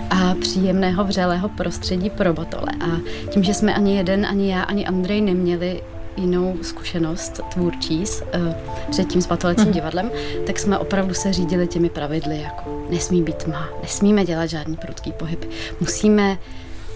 a 0.09 0.34
příjemného 0.35 1.03
vřelého 1.03 1.49
prostředí 1.49 2.09
pro 2.09 2.33
batole. 2.33 2.67
A 2.81 2.99
tím, 3.29 3.43
že 3.43 3.53
jsme 3.53 3.75
ani 3.75 3.97
jeden, 3.97 4.25
ani 4.25 4.51
já, 4.51 4.63
ani 4.63 4.85
Andrej 4.85 5.21
neměli 5.21 5.81
jinou 6.17 6.57
zkušenost 6.61 7.41
tvůrčí 7.53 8.05
s, 8.05 8.21
uh, 8.21 8.27
předtím 8.89 9.21
s 9.21 9.27
batolecím 9.27 9.65
mm. 9.65 9.71
divadlem, 9.71 10.11
tak 10.47 10.59
jsme 10.59 10.77
opravdu 10.77 11.13
se 11.13 11.33
řídili 11.33 11.67
těmi 11.67 11.89
pravidly, 11.89 12.41
jako 12.41 12.87
nesmí 12.89 13.23
být 13.23 13.35
tma, 13.35 13.69
nesmíme 13.81 14.25
dělat 14.25 14.45
žádný 14.45 14.75
prudký 14.75 15.11
pohyb, 15.11 15.45
musíme 15.79 16.37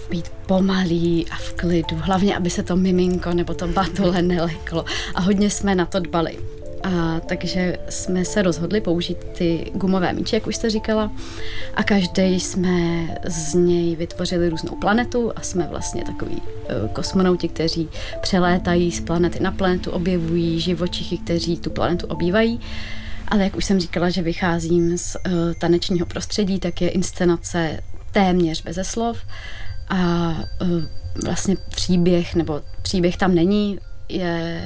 být 0.09 0.31
pomalý 0.45 1.25
a 1.31 1.35
v 1.35 1.53
klidu, 1.53 1.95
hlavně, 2.01 2.37
aby 2.37 2.49
se 2.49 2.63
to 2.63 2.75
miminko 2.75 3.33
nebo 3.33 3.53
to 3.53 3.67
batole 3.67 4.21
neleklo. 4.21 4.85
A 5.15 5.21
hodně 5.21 5.49
jsme 5.49 5.75
na 5.75 5.85
to 5.85 5.99
dbali. 5.99 6.37
A 6.83 7.19
takže 7.19 7.77
jsme 7.89 8.25
se 8.25 8.41
rozhodli 8.41 8.81
použít 8.81 9.17
ty 9.37 9.71
gumové 9.73 10.13
míče, 10.13 10.35
jak 10.35 10.47
už 10.47 10.55
jste 10.55 10.69
říkala, 10.69 11.11
a 11.75 11.83
každý 11.83 12.39
jsme 12.39 13.07
z 13.27 13.53
něj 13.53 13.95
vytvořili 13.95 14.49
různou 14.49 14.75
planetu 14.75 15.31
a 15.35 15.41
jsme 15.41 15.67
vlastně 15.67 16.03
takový 16.05 16.35
uh, 16.35 16.89
kosmonauti, 16.93 17.47
kteří 17.47 17.89
přelétají 18.21 18.91
z 18.91 19.01
planety 19.01 19.39
na 19.39 19.51
planetu, 19.51 19.91
objevují 19.91 20.59
živočichy, 20.59 21.17
kteří 21.17 21.57
tu 21.57 21.69
planetu 21.69 22.07
obývají. 22.07 22.59
Ale 23.27 23.43
jak 23.43 23.55
už 23.55 23.65
jsem 23.65 23.79
říkala, 23.79 24.09
že 24.09 24.21
vycházím 24.21 24.97
z 24.97 25.15
uh, 25.15 25.31
tanečního 25.59 26.05
prostředí, 26.05 26.59
tak 26.59 26.81
je 26.81 26.89
inscenace 26.89 27.79
téměř 28.11 28.63
beze 28.63 28.83
slov 28.83 29.17
a 29.89 30.29
uh, 30.61 30.67
vlastně 31.25 31.55
příběh, 31.69 32.35
nebo 32.35 32.61
příběh 32.81 33.17
tam 33.17 33.35
není, 33.35 33.79
je 34.09 34.61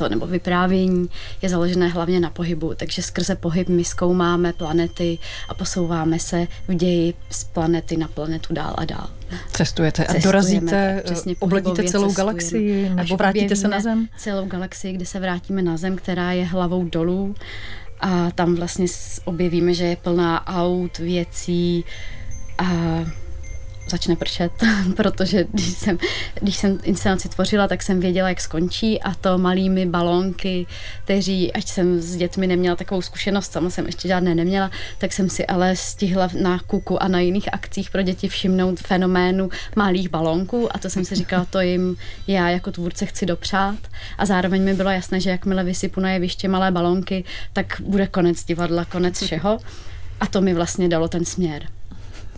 to, 0.00 0.08
nebo 0.08 0.26
vyprávění 0.26 1.08
je 1.42 1.48
založené 1.48 1.88
hlavně 1.88 2.20
na 2.20 2.30
pohybu, 2.30 2.72
takže 2.76 3.02
skrze 3.02 3.36
pohyb 3.36 3.68
my 3.68 3.84
zkoumáme 3.84 4.52
planety 4.52 5.18
a 5.48 5.54
posouváme 5.54 6.18
se 6.18 6.46
v 6.68 6.74
ději 6.74 7.14
z 7.30 7.44
planety 7.44 7.96
na 7.96 8.08
planetu 8.08 8.54
dál 8.54 8.74
a 8.76 8.84
dál. 8.84 9.10
Cestujete 9.52 10.04
a 10.04 10.18
dorazíte, 10.22 11.02
přesně 11.04 11.34
obletíte 11.38 11.84
celou 11.84 12.12
galaxii 12.12 12.90
nebo 12.94 13.16
vrátíte 13.16 13.56
se 13.56 13.68
na 13.68 13.80
Zem? 13.80 14.08
Celou 14.18 14.46
galaxii, 14.46 14.92
kde 14.92 15.06
se 15.06 15.20
vrátíme 15.20 15.62
na 15.62 15.76
Zem, 15.76 15.96
která 15.96 16.32
je 16.32 16.44
hlavou 16.44 16.84
dolů 16.84 17.34
a 18.00 18.30
tam 18.30 18.54
vlastně 18.54 18.86
objevíme, 19.24 19.74
že 19.74 19.84
je 19.84 19.96
plná 19.96 20.46
aut, 20.46 20.98
věcí 20.98 21.84
a 22.58 22.64
začne 23.90 24.16
pršet, 24.16 24.52
protože 24.96 25.44
když 25.52 25.68
jsem, 25.68 25.98
když 26.40 26.56
jsem 26.56 26.78
inscenaci 26.82 27.28
tvořila, 27.28 27.68
tak 27.68 27.82
jsem 27.82 28.00
věděla, 28.00 28.28
jak 28.28 28.40
skončí 28.40 29.02
a 29.02 29.14
to 29.14 29.38
malými 29.38 29.86
balónky, 29.86 30.66
kteří, 31.04 31.52
ať 31.52 31.68
jsem 31.68 32.00
s 32.00 32.16
dětmi 32.16 32.46
neměla 32.46 32.76
takovou 32.76 33.02
zkušenost, 33.02 33.52
sama 33.52 33.70
jsem 33.70 33.86
ještě 33.86 34.08
žádné 34.08 34.34
neměla, 34.34 34.70
tak 34.98 35.12
jsem 35.12 35.30
si 35.30 35.46
ale 35.46 35.76
stihla 35.76 36.28
na 36.42 36.58
kuku 36.58 37.02
a 37.02 37.08
na 37.08 37.20
jiných 37.20 37.54
akcích 37.54 37.90
pro 37.90 38.02
děti 38.02 38.28
všimnout 38.28 38.80
fenoménu 38.80 39.50
malých 39.76 40.10
balónků 40.10 40.76
a 40.76 40.78
to 40.78 40.90
jsem 40.90 41.04
si 41.04 41.14
říkala, 41.14 41.44
to 41.44 41.60
jim 41.60 41.96
já 42.26 42.50
jako 42.50 42.72
tvůrce 42.72 43.06
chci 43.06 43.26
dopřát 43.26 43.78
a 44.18 44.26
zároveň 44.26 44.62
mi 44.62 44.74
bylo 44.74 44.90
jasné, 44.90 45.20
že 45.20 45.30
jakmile 45.30 45.64
vysypu 45.64 46.00
na 46.00 46.10
jeviště 46.10 46.48
malé 46.48 46.70
balónky, 46.70 47.24
tak 47.52 47.80
bude 47.84 48.06
konec 48.06 48.44
divadla, 48.44 48.84
konec 48.84 49.22
všeho 49.22 49.58
a 50.20 50.26
to 50.26 50.40
mi 50.40 50.54
vlastně 50.54 50.88
dalo 50.88 51.08
ten 51.08 51.24
směr. 51.24 51.79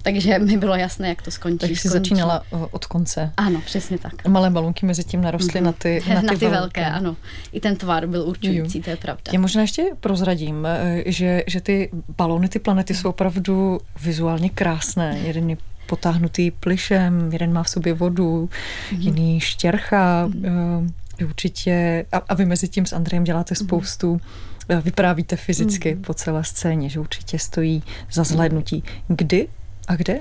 Takže 0.03 0.38
mi 0.38 0.57
bylo 0.57 0.75
jasné, 0.75 1.09
jak 1.09 1.23
to 1.23 1.31
skončí. 1.31 1.59
Takže 1.59 1.77
jsi 1.77 1.88
začínala 1.88 2.43
od 2.71 2.87
konce. 2.87 3.33
Ano, 3.37 3.61
přesně 3.65 3.99
tak. 3.99 4.29
Malé 4.29 4.51
balonky 4.51 4.87
mezi 4.87 5.05
tím 5.05 5.23
narostly 5.23 5.61
mm-hmm. 5.61 5.65
na 5.65 5.73
ty 5.73 6.03
Na 6.15 6.21
ty, 6.21 6.27
na 6.27 6.35
ty 6.35 6.49
velké, 6.49 6.87
ano. 6.87 7.17
I 7.53 7.61
ten 7.61 7.77
tvar 7.77 8.07
byl 8.07 8.23
určující, 8.23 8.79
jo. 8.79 8.85
to 8.85 8.91
je 8.91 8.97
pravda. 8.97 9.23
Já 9.33 9.41
možná 9.41 9.61
ještě 9.61 9.85
prozradím, 10.01 10.67
eh, 10.67 11.03
že, 11.07 11.43
že 11.47 11.61
ty 11.61 11.91
balony, 12.17 12.49
ty 12.49 12.59
planety 12.59 12.95
jsou 12.95 13.09
opravdu 13.09 13.81
vizuálně 14.03 14.51
krásné. 14.51 15.19
Jeden 15.25 15.51
je 15.51 15.57
potáhnutý 15.87 16.51
plišem, 16.51 17.33
jeden 17.33 17.53
má 17.53 17.62
v 17.62 17.69
sobě 17.69 17.95
vodu, 17.95 18.49
mm-hmm. 18.49 19.01
jiný 19.01 19.41
štěrcha. 19.41 20.27
Mm-hmm. 20.29 20.91
Určitě, 21.25 22.07
a, 22.12 22.17
a 22.17 22.35
vy 22.35 22.45
mezi 22.45 22.69
tím 22.69 22.87
s 22.87 22.93
Andrejem 22.93 23.25
děláte 23.25 23.55
mhm. 23.59 23.67
spoustu 23.67 24.21
mm-hmm. 24.69 24.83
vyprávíte 24.83 25.37
fyzicky 25.37 25.95
mm. 25.95 26.03
po 26.03 26.15
celé 26.15 26.45
scéně, 26.45 26.88
že 26.88 27.01
určitě 27.01 27.38
stojí 27.38 27.83
za 28.12 28.25
zhlédnutí. 28.25 28.85
Kdy 29.09 29.49
a 29.88 29.97
kde? 29.97 30.21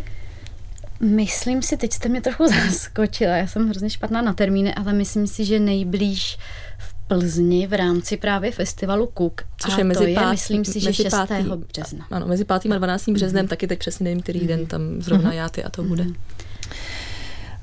Myslím 0.99 1.61
si, 1.61 1.77
teď 1.77 1.93
jste 1.93 2.09
mě 2.09 2.21
trochu 2.21 2.47
zaskočila, 2.67 3.35
já 3.35 3.47
jsem 3.47 3.69
hrozně 3.69 3.89
špatná 3.89 4.21
na 4.21 4.33
termíny, 4.33 4.73
ale 4.73 4.93
myslím 4.93 5.27
si, 5.27 5.45
že 5.45 5.59
nejblíž 5.59 6.37
v 6.77 6.93
Plzni 7.07 7.67
v 7.67 7.73
rámci 7.73 8.17
právě 8.17 8.51
festivalu 8.51 9.07
Kuk. 9.07 9.41
Což 9.57 9.77
je 9.77 9.83
mezi 9.83 9.99
to 9.99 10.07
je, 10.07 10.27
myslím 10.31 10.65
si, 10.65 10.79
že 10.79 10.93
6. 10.93 11.11
Pátý, 11.11 11.33
března. 11.73 12.05
Ano, 12.11 12.27
mezi 12.27 12.45
5. 12.45 12.65
a 12.65 12.77
12. 12.77 13.05
Mm-hmm. 13.05 13.13
březnem, 13.13 13.47
taky 13.47 13.67
teď 13.67 13.79
přesně 13.79 14.03
nevím, 14.03 14.21
který 14.21 14.39
mm-hmm. 14.39 14.47
den 14.47 14.65
tam 14.65 15.01
zrovna 15.01 15.31
mm-hmm. 15.31 15.35
játy 15.35 15.63
a 15.63 15.69
to 15.69 15.83
bude. 15.83 16.05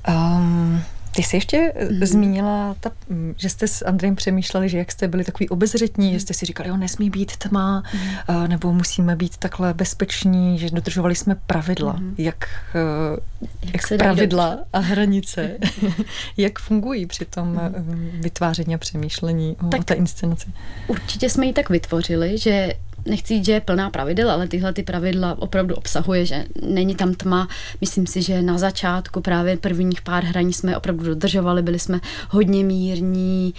Um, 0.09 0.83
ty 1.19 1.23
jsi 1.23 1.37
ještě 1.37 1.73
mm. 1.91 2.07
zmínila, 2.07 2.77
ta, 2.81 2.91
mm, 3.09 3.35
že 3.37 3.49
jste 3.49 3.69
s 3.69 3.87
Andrejem 3.87 4.17
přemýšleli, 4.17 4.69
že 4.69 4.79
jak 4.79 4.93
jste 4.93 5.09
byli 5.09 5.25
takový 5.25 5.49
obezřetní, 5.49 6.07
mm. 6.07 6.13
že 6.13 6.21
jste 6.21 6.35
si 6.35 6.47
říkali, 6.47 6.69
jo, 6.69 6.77
nesmí 6.77 7.11
být 7.11 7.37
tma, 7.37 7.83
mm. 7.95 8.49
nebo 8.49 8.73
musíme 8.73 9.17
být 9.17 9.37
takhle 9.37 9.75
bezpeční, 9.75 10.59
že 10.59 10.71
dodržovali 10.71 11.15
jsme 11.15 11.35
pravidla. 11.35 11.93
Mm. 11.93 12.15
Jak, 12.19 12.49
jak, 13.63 13.75
jak 13.75 13.87
se 13.87 13.97
pravidla 13.97 14.59
a 14.73 14.79
hranice, 14.79 15.59
jak 16.37 16.59
fungují 16.59 17.07
při 17.07 17.25
tom 17.25 17.49
mm. 17.49 18.11
vytváření 18.21 18.75
a 18.75 18.79
přemýšlení 18.79 19.57
o, 19.67 19.67
tak 19.67 19.81
o 19.81 19.85
té 19.85 19.95
inscenaci? 19.95 20.47
Určitě 20.87 21.31
jsme 21.31 21.47
ji 21.47 21.53
tak 21.53 21.71
vytvořili, 21.71 22.39
že 22.39 22.73
nechci 23.09 23.35
říct, 23.35 23.45
že 23.45 23.53
je 23.53 23.61
plná 23.61 23.91
pravidel, 23.91 24.31
ale 24.31 24.49
tyhle 24.49 24.73
ty 24.73 24.83
pravidla 24.83 25.37
opravdu 25.39 25.75
obsahuje, 25.75 26.27
že 26.27 26.45
není 26.63 26.95
tam 26.95 27.15
tma. 27.15 27.49
Myslím 27.81 28.07
si, 28.07 28.23
že 28.23 28.43
na 28.43 28.59
začátku 28.59 29.21
právě 29.21 29.57
prvních 29.57 30.03
pár 30.03 30.25
hraní 30.25 30.53
jsme 30.53 30.77
opravdu 30.77 31.05
dodržovali, 31.05 31.63
byli 31.63 31.79
jsme 31.79 32.01
hodně 32.31 32.65
mírní, 32.65 33.55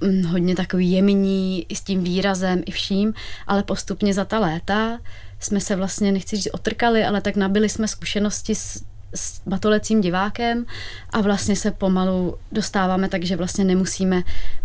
mm, 0.00 0.24
hodně 0.24 0.56
takový 0.56 0.92
jemní 0.92 1.66
i 1.68 1.76
s 1.76 1.80
tím 1.80 2.04
výrazem 2.04 2.62
i 2.66 2.70
vším, 2.70 3.14
ale 3.46 3.62
postupně 3.62 4.14
za 4.14 4.24
ta 4.24 4.38
léta 4.38 4.98
jsme 5.40 5.60
se 5.60 5.76
vlastně, 5.76 6.12
nechci 6.12 6.36
říct 6.36 6.48
otrkali, 6.52 7.04
ale 7.04 7.20
tak 7.20 7.36
nabili 7.36 7.68
jsme 7.68 7.88
zkušenosti 7.88 8.54
s, 8.54 8.84
s 9.14 9.40
batolecím 9.46 10.00
divákem 10.00 10.66
a 11.10 11.20
vlastně 11.20 11.56
se 11.56 11.70
pomalu 11.70 12.36
dostáváme, 12.52 13.08
takže 13.08 13.36
vlastně 13.36 13.64
nemusíme 13.64 14.22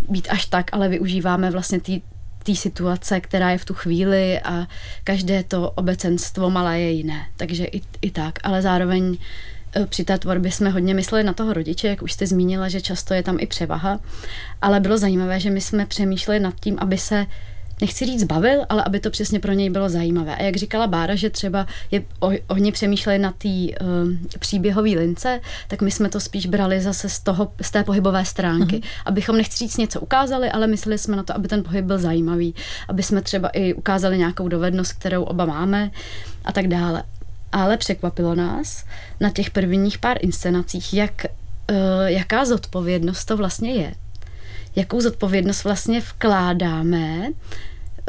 být 0.10 0.28
až 0.30 0.46
tak, 0.46 0.66
ale 0.72 0.90
využíváme 0.90 1.52
vlastně 1.52 1.80
ty 1.80 2.02
té 2.44 2.56
situace, 2.56 3.22
která 3.22 3.52
je 3.52 3.58
v 3.58 3.66
tu 3.66 3.74
chvíli 3.74 4.40
a 4.40 4.68
každé 5.04 5.44
to 5.44 5.72
obecenstvo 5.72 6.50
malé 6.50 6.80
je 6.80 6.92
jiné. 6.92 7.26
Takže 7.38 7.66
i, 7.66 7.82
i 8.02 8.12
tak, 8.12 8.40
ale 8.44 8.62
zároveň 8.62 9.18
e, 9.76 9.86
při 9.86 10.04
té 10.04 10.18
tvorbě 10.18 10.52
jsme 10.52 10.70
hodně 10.70 10.94
mysleli 10.94 11.24
na 11.24 11.34
toho 11.34 11.54
rodiče, 11.54 11.88
jak 11.88 12.02
už 12.02 12.14
jste 12.14 12.28
zmínila, 12.28 12.70
že 12.70 12.82
často 12.82 13.14
je 13.14 13.24
tam 13.24 13.38
i 13.40 13.48
převaha, 13.48 14.00
ale 14.62 14.80
bylo 14.80 14.98
zajímavé, 14.98 15.40
že 15.40 15.50
my 15.50 15.62
jsme 15.62 15.86
přemýšleli 15.86 16.40
nad 16.40 16.60
tím, 16.60 16.78
aby 16.80 16.98
se 16.98 17.26
nechci 17.82 18.06
říct 18.06 18.24
bavil, 18.24 18.66
ale 18.70 18.84
aby 18.84 19.00
to 19.00 19.10
přesně 19.10 19.40
pro 19.40 19.54
něj 19.54 19.70
bylo 19.70 19.90
zajímavé. 19.90 20.36
A 20.36 20.44
jak 20.44 20.56
říkala 20.56 20.88
Bára, 20.88 21.16
že 21.16 21.30
třeba 21.30 21.68
je, 21.92 22.02
o, 22.20 22.32
oni 22.48 22.72
přemýšleli 22.72 23.20
na 23.20 23.32
té 23.32 23.50
um, 23.50 24.20
příběhové 24.40 24.90
lince, 24.90 25.40
tak 25.68 25.82
my 25.82 25.92
jsme 25.92 26.10
to 26.10 26.20
spíš 26.20 26.46
brali 26.46 26.82
zase 26.82 27.10
z, 27.10 27.20
toho, 27.20 27.52
z 27.62 27.72
té 27.72 27.84
pohybové 27.84 28.26
stránky. 28.26 28.76
Mm-hmm. 28.76 29.02
Abychom 29.06 29.38
nechci 29.38 29.58
říct 29.58 29.78
něco 29.78 30.00
ukázali, 30.02 30.52
ale 30.52 30.68
mysleli 30.68 30.98
jsme 30.98 31.16
na 31.16 31.24
to, 31.24 31.36
aby 31.36 31.48
ten 31.48 31.64
pohyb 31.64 31.86
byl 31.86 31.98
zajímavý. 31.98 32.56
Aby 32.88 33.04
jsme 33.04 33.22
třeba 33.22 33.50
i 33.50 33.74
ukázali 33.74 34.18
nějakou 34.18 34.48
dovednost, 34.48 34.94
kterou 34.94 35.24
oba 35.24 35.46
máme 35.46 35.92
a 36.46 36.52
tak 36.52 36.68
dále. 36.68 37.04
Ale 37.52 37.78
překvapilo 37.78 38.36
nás 38.36 38.86
na 39.20 39.30
těch 39.30 39.50
prvních 39.50 39.98
pár 39.98 40.18
inscenacích, 40.22 40.94
jak, 40.94 41.26
uh, 41.72 41.78
jaká 42.06 42.46
zodpovědnost 42.46 43.26
to 43.26 43.38
vlastně 43.38 43.74
je 43.74 43.94
jakou 44.76 45.02
zodpovědnost 45.02 45.64
vlastně 45.64 46.00
vkládáme 46.00 47.28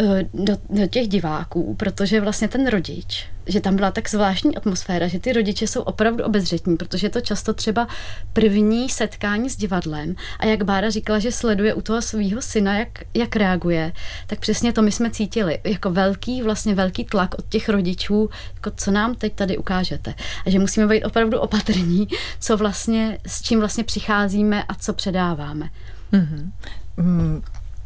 eh, 0.01 0.25
do, 0.35 0.57
do 0.71 0.87
těch 0.87 1.09
diváků, 1.09 1.75
protože 1.75 2.21
vlastně 2.21 2.49
ten 2.49 2.67
rodič, 2.67 3.27
že 3.47 3.61
tam 3.61 3.77
byla 3.77 3.91
tak 3.91 4.11
zvláštní 4.11 4.57
atmosféra, 4.57 5.09
že 5.09 5.21
ty 5.21 5.33
rodiče 5.33 5.67
jsou 5.67 5.83
opravdu 5.83 6.25
obezřetní, 6.25 6.77
protože 6.77 7.07
je 7.07 7.11
to 7.11 7.21
často 7.21 7.55
třeba 7.55 7.89
první 8.33 8.89
setkání 8.89 9.51
s 9.51 9.57
divadlem 9.57 10.17
a 10.39 10.47
jak 10.47 10.63
Bára 10.63 10.91
říkala, 10.91 11.19
že 11.19 11.33
sleduje 11.33 11.75
u 11.75 11.81
toho 11.81 12.03
svého 12.03 12.43
syna, 12.43 12.79
jak, 12.79 12.89
jak 13.15 13.37
reaguje, 13.37 13.93
tak 14.27 14.39
přesně 14.39 14.73
to 14.73 14.83
my 14.83 14.93
jsme 14.93 15.11
cítili, 15.11 15.59
jako 15.65 15.91
velký, 15.91 16.43
vlastně 16.43 16.75
velký 16.75 17.05
tlak 17.05 17.35
od 17.39 17.49
těch 17.49 17.69
rodičů, 17.69 18.31
jako 18.55 18.71
co 18.77 18.91
nám 18.91 19.15
teď 19.15 19.35
tady 19.35 19.59
ukážete. 19.59 20.15
A 20.47 20.51
že 20.51 20.59
musíme 20.59 20.87
být 20.87 21.05
opravdu 21.05 21.41
opatrní, 21.41 22.09
co 22.41 22.57
vlastně, 22.57 23.19
s 23.27 23.43
čím 23.43 23.59
vlastně 23.61 23.85
přicházíme 23.85 24.65
a 24.65 24.75
co 24.75 24.93
předáváme. 24.93 25.71
Mm-hmm. 26.15 27.43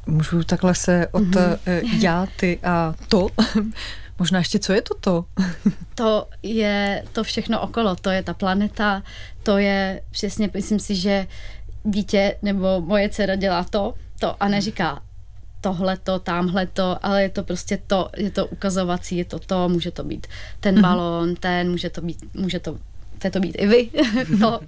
Můžu 0.06 0.44
takhle 0.44 0.74
se 0.74 1.06
od 1.12 1.22
mm-hmm. 1.22 2.02
já, 2.02 2.26
ty 2.36 2.58
a 2.62 2.94
to 3.08 3.28
Možná 4.18 4.38
ještě, 4.38 4.58
co 4.58 4.72
je 4.72 4.82
to 4.82 4.94
to? 4.94 5.24
to 5.94 6.26
je 6.42 7.04
to 7.12 7.24
všechno 7.24 7.60
okolo, 7.60 7.96
to 7.96 8.10
je 8.10 8.22
ta 8.22 8.34
planeta, 8.34 9.02
to 9.42 9.58
je 9.58 10.02
přesně, 10.10 10.50
myslím 10.54 10.80
si, 10.80 10.94
že 10.94 11.26
dítě 11.84 12.36
nebo 12.42 12.80
moje 12.80 13.08
dcera 13.08 13.36
dělá 13.36 13.64
to, 13.64 13.94
to 14.20 14.42
a 14.42 14.48
neříká 14.48 15.02
tohle 15.60 15.96
to, 15.96 16.18
tamhle 16.18 16.66
to, 16.66 17.06
ale 17.06 17.22
je 17.22 17.28
to 17.28 17.42
prostě 17.42 17.78
to, 17.86 18.10
je 18.16 18.30
to 18.30 18.46
ukazovací, 18.46 19.16
je 19.16 19.24
to 19.24 19.38
to, 19.38 19.68
může 19.68 19.90
to 19.90 20.04
být 20.04 20.26
ten 20.60 20.74
mhm. 20.74 20.82
balón, 20.82 21.36
ten, 21.36 21.70
může 21.70 21.90
to 21.90 22.00
být, 22.00 22.34
může 22.34 22.60
to, 22.60 22.78
to 23.32 23.40
být 23.40 23.56
i 23.58 23.66
vy, 23.66 23.90
to, 24.40 24.60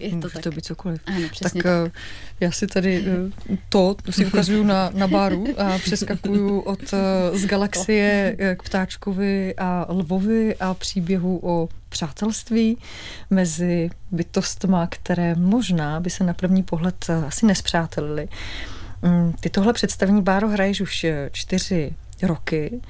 je 0.00 0.10
to 0.10 0.16
Může 0.16 0.28
tak. 0.28 0.42
to 0.42 0.50
být 0.50 0.64
cokoliv. 0.64 1.00
Ano, 1.06 1.28
tak, 1.42 1.52
tak 1.52 1.66
eh, 1.66 1.90
já 2.40 2.50
si 2.50 2.66
tady 2.66 3.04
eh, 3.06 3.56
to, 3.68 3.96
to 4.02 4.12
si 4.12 4.26
ukazuju 4.26 4.64
na, 4.64 4.90
na 4.94 5.06
baru 5.06 5.46
a 5.58 5.78
přeskakuju 5.78 6.60
od 6.60 6.80
eh, 6.92 7.38
z 7.38 7.46
galaxie 7.46 8.36
k 8.58 8.62
ptáčkovi 8.62 9.54
a 9.58 9.86
lvovi 9.88 10.56
a 10.56 10.74
příběhu 10.74 11.40
o 11.42 11.68
přátelství 11.88 12.78
mezi 13.30 13.90
bytostma, 14.10 14.86
které 14.86 15.34
možná 15.34 16.00
by 16.00 16.10
se 16.10 16.24
na 16.24 16.34
první 16.34 16.62
pohled 16.62 17.10
asi 17.26 17.46
nespřátelili. 17.46 18.28
Mm, 19.02 19.32
ty 19.40 19.50
tohle 19.50 19.72
představení, 19.72 20.22
Báro, 20.22 20.48
hraješ 20.48 20.80
už 20.80 21.06
čtyři 21.32 21.92
roky. 22.22 22.80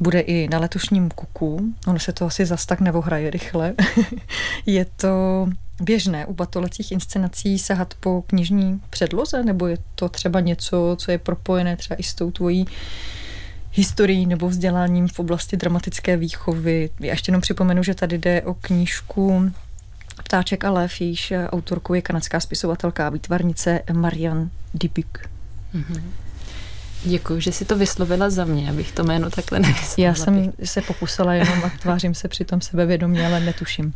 Bude 0.00 0.20
i 0.20 0.48
na 0.48 0.58
letošním 0.58 1.10
kuku. 1.10 1.74
Ono 1.86 1.98
se 1.98 2.12
to 2.12 2.26
asi 2.26 2.46
zas 2.46 2.66
tak 2.66 2.80
nevohraje 2.80 3.30
rychle. 3.30 3.74
je 4.66 4.86
to 4.96 5.46
běžné 5.80 6.26
u 6.26 6.34
batolecích 6.34 6.92
inscenací 6.92 7.58
sahat 7.58 7.94
po 8.00 8.22
knižní 8.22 8.80
předloze, 8.90 9.42
nebo 9.42 9.66
je 9.66 9.78
to 9.94 10.08
třeba 10.08 10.40
něco, 10.40 10.96
co 10.98 11.10
je 11.10 11.18
propojené 11.18 11.76
třeba 11.76 11.96
i 11.96 12.02
s 12.02 12.14
tou 12.14 12.30
tvojí 12.30 12.66
historií 13.72 14.26
nebo 14.26 14.48
vzděláním 14.48 15.08
v 15.08 15.18
oblasti 15.18 15.56
dramatické 15.56 16.16
výchovy. 16.16 16.90
Já 17.00 17.10
ještě 17.10 17.30
jenom 17.30 17.40
připomenu, 17.40 17.82
že 17.82 17.94
tady 17.94 18.18
jde 18.18 18.42
o 18.42 18.54
knížku 18.54 19.52
Ptáček 20.24 20.64
a 20.64 20.70
lev, 20.70 21.00
jejíž 21.00 21.32
autorkou 21.46 21.94
je 21.94 22.02
kanadská 22.02 22.40
spisovatelka 22.40 23.06
a 23.06 23.10
výtvarnice 23.10 23.80
Marianne 23.92 24.48
Dibuk. 24.74 25.18
Mm-hmm. 25.74 26.02
Děkuji, 27.04 27.40
že 27.40 27.52
si 27.52 27.64
to 27.64 27.76
vyslovila 27.76 28.30
za 28.30 28.44
mě, 28.44 28.70
abych 28.70 28.92
to 28.92 29.04
jméno 29.04 29.30
takhle 29.30 29.60
nevyslovila. 29.60 30.08
Já 30.08 30.14
jsem 30.14 30.52
se 30.64 30.82
pokusila 30.82 31.34
jenom 31.34 31.64
a 31.64 31.70
tvářím 31.82 32.14
se 32.14 32.28
přitom 32.28 32.60
sebevědomě, 32.60 33.26
ale 33.26 33.40
netuším. 33.40 33.94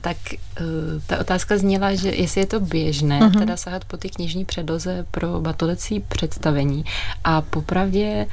Uh, 0.00 0.02
tak 0.02 0.16
uh, 0.60 0.66
ta 1.06 1.18
otázka 1.20 1.58
zněla, 1.58 1.94
že 1.94 2.08
jestli 2.08 2.40
je 2.40 2.46
to 2.46 2.60
běžné, 2.60 3.20
uh-huh. 3.20 3.38
teda 3.38 3.56
sahat 3.56 3.84
po 3.84 3.96
ty 3.96 4.08
knižní 4.08 4.44
předloze 4.44 5.06
pro 5.10 5.40
batolecí 5.40 6.00
představení. 6.00 6.84
A 7.24 7.40
popravdě 7.40 8.26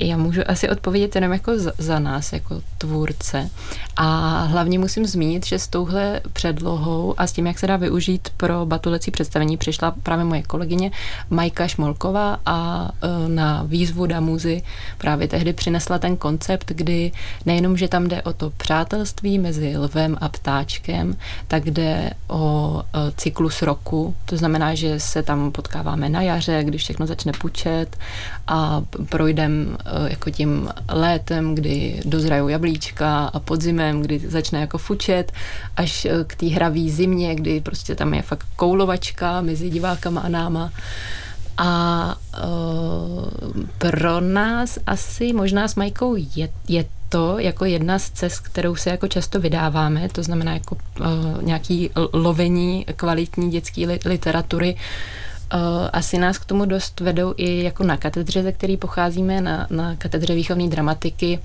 já 0.00 0.16
můžu 0.16 0.40
asi 0.46 0.68
odpovědět 0.68 1.14
jenom 1.14 1.32
jako 1.32 1.52
za, 1.78 1.98
nás, 1.98 2.32
jako 2.32 2.60
tvůrce. 2.78 3.50
A 3.96 4.40
hlavně 4.42 4.78
musím 4.78 5.06
zmínit, 5.06 5.46
že 5.46 5.58
s 5.58 5.68
touhle 5.68 6.20
předlohou 6.32 7.14
a 7.18 7.26
s 7.26 7.32
tím, 7.32 7.46
jak 7.46 7.58
se 7.58 7.66
dá 7.66 7.76
využít 7.76 8.28
pro 8.36 8.66
batulecí 8.66 9.10
představení, 9.10 9.56
přišla 9.56 9.94
právě 10.02 10.24
moje 10.24 10.42
kolegyně 10.42 10.90
Majka 11.30 11.68
Šmolková 11.68 12.38
a 12.46 12.88
e, 13.02 13.28
na 13.28 13.62
výzvu 13.62 14.06
Damuzy 14.06 14.62
právě 14.98 15.28
tehdy 15.28 15.52
přinesla 15.52 15.98
ten 15.98 16.16
koncept, 16.16 16.72
kdy 16.74 17.12
nejenom, 17.46 17.76
že 17.76 17.88
tam 17.88 18.08
jde 18.08 18.22
o 18.22 18.32
to 18.32 18.50
přátelství 18.50 19.38
mezi 19.38 19.76
lvem 19.76 20.16
a 20.20 20.28
ptáčkem, 20.28 21.16
tak 21.48 21.70
jde 21.70 22.10
o 22.28 22.82
e, 22.82 23.12
cyklus 23.16 23.62
roku. 23.62 24.14
To 24.24 24.36
znamená, 24.36 24.74
že 24.74 25.00
se 25.00 25.22
tam 25.22 25.52
potkáváme 25.52 26.08
na 26.08 26.22
jaře, 26.22 26.64
když 26.64 26.82
všechno 26.82 27.06
začne 27.06 27.32
pučet 27.32 27.96
a 28.46 28.82
projdem 29.08 29.76
Eh, 29.87 29.87
jako 30.08 30.30
tím 30.30 30.68
létem, 30.88 31.54
kdy 31.54 32.00
dozrajou 32.04 32.48
jablíčka 32.48 33.26
a 33.26 33.38
podzimem, 33.40 34.02
kdy 34.02 34.18
začne 34.18 34.60
jako 34.60 34.78
fučet, 34.78 35.32
až 35.76 36.04
eh, 36.04 36.24
k 36.26 36.34
té 36.34 36.46
hravý 36.46 36.90
zimě, 36.90 37.34
kdy 37.34 37.60
prostě 37.60 37.94
tam 37.94 38.14
je 38.14 38.22
fakt 38.22 38.46
koulovačka 38.56 39.40
mezi 39.40 39.70
divákama 39.70 40.20
a 40.20 40.28
náma. 40.28 40.72
A 41.60 42.14
uh, 42.44 43.26
pro 43.78 44.20
nás 44.20 44.78
asi 44.86 45.32
možná 45.32 45.68
s 45.68 45.74
Majkou 45.74 46.16
je, 46.16 46.48
je 46.68 46.84
to 47.08 47.38
jako 47.38 47.64
jedna 47.64 47.98
z 47.98 48.10
cest, 48.10 48.38
kterou 48.38 48.76
se 48.76 48.90
jako 48.90 49.08
často 49.08 49.40
vydáváme, 49.40 50.08
to 50.08 50.22
znamená 50.22 50.52
jako 50.54 50.76
uh, 51.00 51.06
nějaký 51.42 51.90
lovení 52.12 52.86
kvalitní 52.96 53.50
dětské 53.50 53.98
literatury, 54.04 54.74
uh, 54.74 54.80
Uh, 54.80 55.27
asi 55.92 56.18
nás 56.18 56.38
k 56.38 56.44
tomu 56.44 56.64
dost 56.64 57.00
vedou 57.00 57.34
i 57.36 57.62
jako 57.62 57.84
na 57.84 57.96
katedře, 57.96 58.42
ze 58.42 58.52
který 58.52 58.76
pocházíme, 58.76 59.40
na, 59.40 59.66
na 59.70 59.96
katedře 59.96 60.34
výchovní 60.34 60.70
dramatiky, 60.70 61.40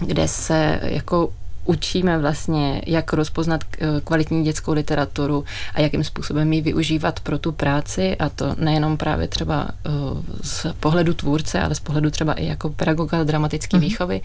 kde 0.00 0.28
se 0.28 0.80
jako 0.82 1.30
učíme 1.66 2.18
vlastně, 2.18 2.82
jak 2.86 3.12
rozpoznat 3.12 3.64
eh, 3.78 4.00
kvalitní 4.04 4.44
dětskou 4.44 4.72
literaturu 4.72 5.44
a 5.74 5.80
jakým 5.80 6.04
způsobem 6.04 6.52
ji 6.52 6.60
využívat 6.60 7.20
pro 7.20 7.38
tu 7.38 7.52
práci 7.52 8.16
a 8.16 8.28
to 8.28 8.54
nejenom 8.58 8.96
právě 8.96 9.28
třeba 9.28 9.68
uh, 9.86 10.20
z 10.42 10.66
pohledu 10.80 11.14
tvůrce, 11.14 11.60
ale 11.60 11.74
z 11.74 11.80
pohledu 11.80 12.10
třeba 12.10 12.32
i 12.32 12.46
jako 12.46 12.68
pedagoga 12.68 13.24
dramatické 13.24 13.76
mm-hmm. 13.76 13.80
výchovy. 13.80 14.20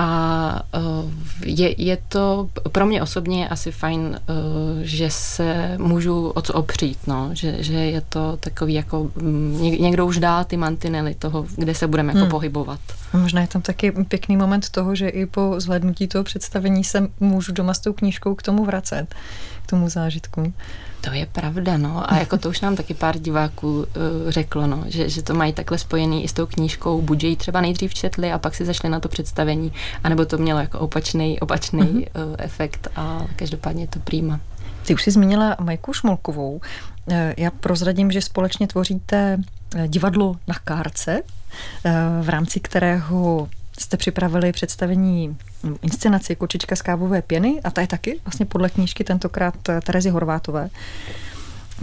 A 0.00 0.62
uh, 0.78 1.10
je, 1.44 1.82
je 1.82 1.98
to 2.08 2.48
pro 2.72 2.86
mě 2.86 3.02
osobně 3.02 3.48
asi 3.48 3.72
fajn, 3.72 4.00
uh, 4.00 4.36
že 4.82 5.10
se 5.10 5.74
můžu 5.78 6.28
o 6.28 6.42
co 6.42 6.52
opřít, 6.52 6.98
no. 7.06 7.30
že, 7.32 7.62
že 7.62 7.74
je 7.74 8.00
to 8.00 8.36
takový 8.36 8.74
jako, 8.74 9.10
mm, 9.16 9.58
někdo 9.62 10.06
už 10.06 10.18
dá 10.18 10.44
ty 10.44 10.56
mantinely 10.56 11.14
toho, 11.14 11.46
kde 11.56 11.74
se 11.74 11.86
budeme 11.86 12.08
jako 12.12 12.20
hmm. 12.20 12.30
pohybovat. 12.30 12.80
Možná 13.12 13.40
je 13.40 13.46
tam 13.46 13.62
taky 13.62 13.92
pěkný 13.92 14.36
moment 14.36 14.70
toho, 14.70 14.94
že 14.94 15.08
i 15.08 15.26
po 15.26 15.54
zhlednutí 15.58 16.08
toho 16.08 16.24
představení 16.24 16.84
se 16.84 17.08
můžu 17.20 17.52
doma 17.52 17.74
s 17.74 17.78
tou 17.78 17.92
knížkou 17.92 18.34
k 18.34 18.42
tomu 18.42 18.64
vracet, 18.64 19.14
tomu 19.70 19.88
zážitku. 19.88 20.52
To 21.00 21.12
je 21.12 21.26
pravda, 21.26 21.76
no. 21.76 22.12
A 22.12 22.18
jako 22.18 22.38
to 22.38 22.48
už 22.48 22.60
nám 22.60 22.76
taky 22.76 22.94
pár 22.94 23.18
diváků 23.18 23.78
uh, 23.78 23.86
řeklo, 24.28 24.66
no, 24.66 24.84
že, 24.86 25.08
že 25.08 25.22
to 25.22 25.34
mají 25.34 25.52
takhle 25.52 25.78
spojený 25.78 26.24
i 26.24 26.28
s 26.28 26.32
tou 26.32 26.46
knížkou, 26.46 27.02
buď 27.02 27.24
ji 27.24 27.36
třeba 27.36 27.60
nejdřív 27.60 27.94
četli 27.94 28.32
a 28.32 28.38
pak 28.38 28.54
si 28.54 28.64
zašli 28.64 28.88
na 28.88 29.00
to 29.00 29.08
představení, 29.08 29.72
anebo 30.04 30.24
to 30.24 30.38
mělo 30.38 30.60
jako 30.60 30.78
opačný, 30.78 31.40
opačný 31.40 31.80
mm-hmm. 31.80 32.28
uh, 32.28 32.34
efekt 32.38 32.88
a 32.96 33.26
každopádně 33.36 33.82
je 33.82 33.88
to 33.88 33.98
prýma. 33.98 34.40
Ty 34.86 34.94
už 34.94 35.02
jsi 35.02 35.10
zmínila 35.10 35.56
Majku 35.60 35.92
Šmolkovou. 35.92 36.60
Eh, 37.10 37.34
já 37.36 37.50
prozradím, 37.50 38.12
že 38.12 38.20
společně 38.20 38.66
tvoříte 38.66 39.38
divadlo 39.86 40.36
na 40.48 40.54
kárce, 40.64 41.22
v 42.20 42.28
rámci 42.28 42.60
kterého 42.60 43.48
jste 43.80 43.96
připravili 43.96 44.52
představení 44.52 45.36
inscenaci 45.82 46.36
Kočička 46.36 46.76
z 46.76 46.82
kávové 46.82 47.22
pěny 47.22 47.60
a 47.64 47.70
ta 47.70 47.80
je 47.80 47.86
taky 47.86 48.20
vlastně 48.24 48.46
podle 48.46 48.68
knížky 48.68 49.04
tentokrát 49.04 49.54
Terezy 49.84 50.10
Horvátové. 50.10 50.70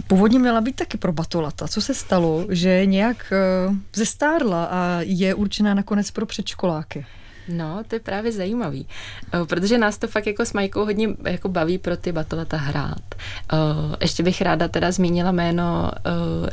Původně 0.06 0.38
měla 0.38 0.60
být 0.60 0.76
taky 0.76 0.98
pro 0.98 1.12
Batolata. 1.12 1.68
Co 1.68 1.80
se 1.80 1.94
stalo, 1.94 2.46
že 2.48 2.86
nějak 2.86 3.32
eh, 3.32 3.74
zestárla 3.96 4.64
a 4.64 4.98
je 5.00 5.34
určená 5.34 5.74
nakonec 5.74 6.10
pro 6.10 6.26
předškoláky? 6.26 7.06
No, 7.48 7.84
to 7.88 7.94
je 7.94 8.00
právě 8.00 8.32
zajímavý, 8.32 8.86
eh, 9.34 9.44
protože 9.44 9.78
nás 9.78 9.98
to 9.98 10.06
fakt 10.06 10.26
jako 10.26 10.44
s 10.44 10.52
Majkou 10.52 10.84
hodně 10.84 11.08
jako 11.24 11.48
baví 11.48 11.78
pro 11.78 11.96
ty 11.96 12.12
batoleta 12.12 12.56
hrát. 12.56 13.14
Eh, 13.52 13.56
ještě 14.00 14.22
bych 14.22 14.42
ráda 14.42 14.68
teda 14.68 14.92
zmínila 14.92 15.32
jméno 15.32 15.90
eh, 15.96 16.00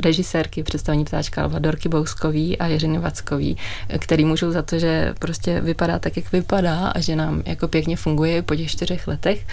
režisérky 0.03 0.63
představení 0.63 1.05
Ptáčka 1.05 1.43
Alva 1.43 1.59
Dorky 1.59 1.89
Bouskový 1.89 2.57
a 2.57 2.67
Jiřiny 2.67 2.97
Vackový, 2.97 3.57
který 3.99 4.25
můžou 4.25 4.51
za 4.51 4.61
to, 4.61 4.79
že 4.79 5.13
prostě 5.19 5.61
vypadá 5.61 5.99
tak, 5.99 6.17
jak 6.17 6.31
vypadá 6.31 6.87
a 6.87 6.99
že 6.99 7.15
nám 7.15 7.43
jako 7.45 7.67
pěkně 7.67 7.97
funguje 7.97 8.41
po 8.41 8.55
těch 8.55 8.71
čtyřech 8.71 9.07
letech. 9.07 9.45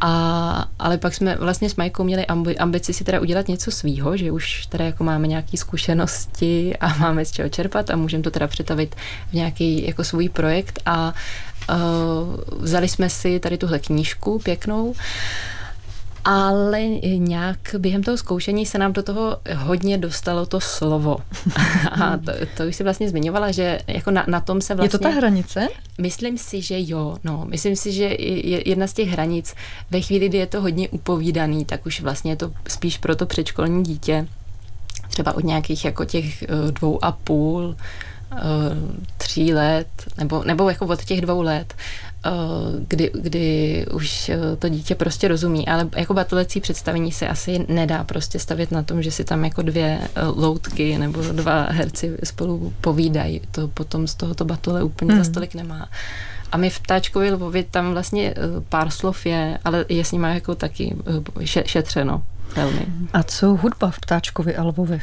A, 0.00 0.68
ale 0.78 0.98
pak 0.98 1.14
jsme 1.14 1.36
vlastně 1.36 1.70
s 1.70 1.76
Majkou 1.76 2.04
měli 2.04 2.26
ambi, 2.26 2.58
ambici 2.58 2.92
si 2.92 3.04
teda 3.04 3.20
udělat 3.20 3.48
něco 3.48 3.70
svýho, 3.70 4.16
že 4.16 4.32
už 4.32 4.66
teda 4.66 4.84
jako 4.84 5.04
máme 5.04 5.26
nějaké 5.26 5.56
zkušenosti 5.56 6.76
a 6.76 6.94
máme 6.98 7.24
z 7.24 7.30
čeho 7.30 7.48
čerpat 7.48 7.90
a 7.90 7.96
můžeme 7.96 8.22
to 8.22 8.30
teda 8.30 8.46
přetavit 8.46 8.94
v 9.30 9.32
nějaký 9.32 9.86
jako 9.86 10.04
svůj 10.04 10.28
projekt. 10.28 10.80
A 10.86 11.14
uh, 11.70 12.62
vzali 12.62 12.88
jsme 12.88 13.10
si 13.10 13.40
tady 13.40 13.58
tuhle 13.58 13.78
knížku 13.78 14.38
pěknou 14.38 14.94
ale 16.30 16.80
nějak 17.16 17.58
během 17.78 18.02
toho 18.02 18.16
zkoušení 18.16 18.66
se 18.66 18.78
nám 18.78 18.92
do 18.92 19.02
toho 19.02 19.36
hodně 19.56 19.98
dostalo 19.98 20.46
to 20.46 20.60
slovo. 20.60 21.16
A 21.90 22.16
to, 22.16 22.32
to 22.56 22.64
už 22.64 22.76
si 22.76 22.84
vlastně 22.84 23.08
zmiňovala, 23.08 23.50
že 23.50 23.78
jako 23.86 24.10
na, 24.10 24.24
na 24.28 24.40
tom 24.40 24.60
se 24.60 24.74
vlastně... 24.74 24.86
Je 24.86 24.90
to 24.90 24.98
ta 24.98 25.08
vlastně- 25.08 25.20
hranice? 25.20 25.68
Myslím 25.98 26.38
si, 26.38 26.62
že 26.62 26.74
jo. 26.78 27.16
No, 27.24 27.46
myslím 27.48 27.76
si, 27.76 27.92
že 27.92 28.04
je 28.04 28.68
jedna 28.68 28.86
z 28.86 28.92
těch 28.92 29.08
hranic, 29.08 29.54
ve 29.90 30.00
chvíli, 30.00 30.28
kdy 30.28 30.38
je 30.38 30.46
to 30.46 30.60
hodně 30.60 30.88
upovídaný, 30.88 31.64
tak 31.64 31.86
už 31.86 32.00
vlastně 32.00 32.32
je 32.32 32.36
to 32.36 32.52
spíš 32.68 32.98
pro 32.98 33.16
to 33.16 33.26
předškolní 33.26 33.84
dítě, 33.84 34.26
třeba 35.08 35.32
od 35.32 35.44
nějakých 35.44 35.84
jako 35.84 36.04
těch 36.04 36.42
eh, 36.42 36.46
dvou 36.72 37.04
a 37.04 37.12
půl, 37.12 37.76
eh, 38.32 38.38
tří 39.16 39.54
let, 39.54 39.88
nebo, 40.18 40.44
nebo 40.44 40.68
jako 40.68 40.86
od 40.86 41.04
těch 41.04 41.20
dvou 41.20 41.42
let, 41.42 41.74
kdy, 42.88 43.10
kdy 43.14 43.86
už 43.92 44.28
eh, 44.28 44.38
to 44.58 44.68
dítě 44.68 44.94
prostě 44.94 45.28
rozumí, 45.28 45.68
ale 45.68 45.88
jako 45.96 46.14
batolecí 46.14 46.60
představení 46.60 47.12
se 47.12 47.28
asi 47.28 47.66
nedá 47.68 48.04
prostě 48.04 48.38
stavět 48.38 48.70
na 48.70 48.82
tom, 48.82 49.02
že 49.02 49.10
si 49.10 49.24
tam 49.24 49.44
jako 49.44 49.62
dvě 49.62 49.98
eh, 50.02 50.20
loutky 50.24 50.98
nebo 50.98 51.22
dva 51.22 51.66
herci 51.70 52.18
spolu 52.24 52.72
povídají. 52.80 53.40
To 53.50 53.68
potom 53.68 54.06
z 54.06 54.14
tohoto 54.14 54.44
batole 54.44 54.82
úplně 54.82 55.12
hmm. 55.14 55.24
za 55.24 55.30
stolik 55.30 55.54
nemá. 55.54 55.88
A 56.52 56.56
my 56.56 56.70
v 56.70 56.80
Ptáčkovi 56.80 57.30
Lvovi 57.30 57.62
tam 57.62 57.92
vlastně 57.92 58.34
pár 58.68 58.90
slov 58.90 59.26
je, 59.26 59.58
ale 59.64 59.84
je 59.88 60.04
s 60.04 60.12
nimi 60.12 60.28
jako 60.34 60.54
taky 60.54 60.96
šetřeno 61.44 62.22
velmi. 62.56 62.86
A 63.12 63.22
co 63.22 63.46
hudba 63.46 63.90
v 63.90 64.00
Ptáčkovi 64.00 64.56
a 64.56 64.62
Lvovi? 64.64 65.00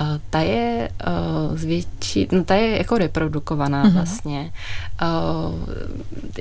Uh, 0.00 0.06
ta 0.30 0.40
je 0.40 0.88
uh, 1.06 1.56
zvětší, 1.56 2.28
no 2.32 2.44
ta 2.44 2.54
je 2.54 2.78
jako 2.78 2.98
reprodukovaná 2.98 3.84
uh-huh. 3.84 3.92
vlastně. 3.92 4.52
Uh, 5.02 5.54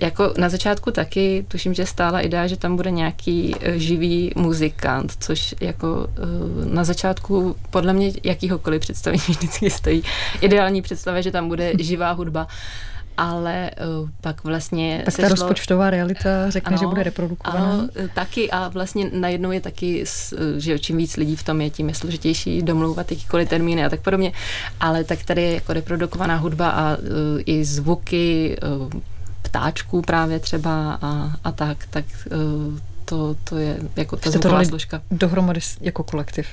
jako 0.01 0.33
na 0.37 0.49
začátku 0.49 0.91
taky 0.91 1.45
tuším, 1.47 1.73
že 1.73 1.85
stála 1.85 2.21
idea, 2.21 2.47
že 2.47 2.57
tam 2.57 2.75
bude 2.75 2.91
nějaký 2.91 3.55
uh, 3.55 3.73
živý 3.73 4.31
muzikant, 4.35 5.13
což 5.19 5.55
jako 5.61 5.93
uh, 5.95 6.73
na 6.73 6.83
začátku 6.83 7.55
podle 7.69 7.93
mě 7.93 8.11
jakýhokoliv 8.23 8.81
představení 8.81 9.23
vždycky 9.27 9.69
stojí. 9.69 10.03
Ideální 10.41 10.81
představa, 10.81 11.21
že 11.21 11.31
tam 11.31 11.47
bude 11.47 11.73
živá 11.79 12.11
hudba. 12.11 12.43
Uh, 12.43 12.90
ale 13.17 13.71
uh, 14.01 14.09
pak 14.21 14.43
vlastně 14.43 15.01
tak 15.05 15.15
ta 15.15 15.21
šlo... 15.21 15.29
rozpočtová 15.29 15.89
realita 15.89 16.49
řekne, 16.49 16.69
ano, 16.69 16.77
že 16.77 16.87
bude 16.87 17.03
reprodukovaná. 17.03 17.73
Ano, 17.73 17.89
eh, 17.95 18.07
taky 18.07 18.51
a 18.51 18.67
vlastně 18.67 19.09
najednou 19.13 19.51
je 19.51 19.61
taky, 19.61 20.03
eh, 20.03 20.59
že 20.59 20.79
čím 20.79 20.97
víc 20.97 21.17
lidí 21.17 21.35
v 21.35 21.43
tom 21.43 21.61
je, 21.61 21.69
tím 21.69 21.89
je 21.89 21.95
složitější 21.95 22.61
domlouvat 22.61 23.11
jakýkoliv 23.11 23.49
termíny 23.49 23.85
a 23.85 23.89
tak 23.89 24.01
podobně, 24.01 24.31
ale 24.79 25.03
tak 25.03 25.23
tady 25.23 25.41
je 25.41 25.53
jako 25.53 25.73
reprodukovaná 25.73 26.35
hudba 26.35 26.69
a 26.69 26.97
uh, 26.97 27.05
i 27.45 27.65
zvuky 27.65 28.57
uh, 28.81 29.01
ptáčků 29.41 30.01
právě 30.01 30.39
třeba 30.39 30.99
a, 31.01 31.31
a 31.43 31.51
tak, 31.51 31.77
tak 31.89 32.05
uh, 32.31 32.77
to, 33.05 33.35
to 33.43 33.57
je 33.57 33.77
jako 33.95 34.17
ta 34.17 34.31
zvuková 34.31 34.63
složka. 34.63 35.01
dohromady 35.11 35.59
jako 35.81 36.03
kolektiv. 36.03 36.47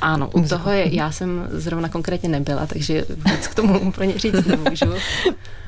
Ano, 0.00 0.30
u 0.30 0.48
toho 0.48 0.70
je, 0.70 0.94
já 0.94 1.12
jsem 1.12 1.48
zrovna 1.50 1.88
konkrétně 1.88 2.28
nebyla, 2.28 2.66
takže 2.66 3.04
víc 3.08 3.46
k 3.46 3.54
tomu 3.54 3.78
úplně 3.78 4.18
říct 4.18 4.46
nemůžu. 4.46 4.86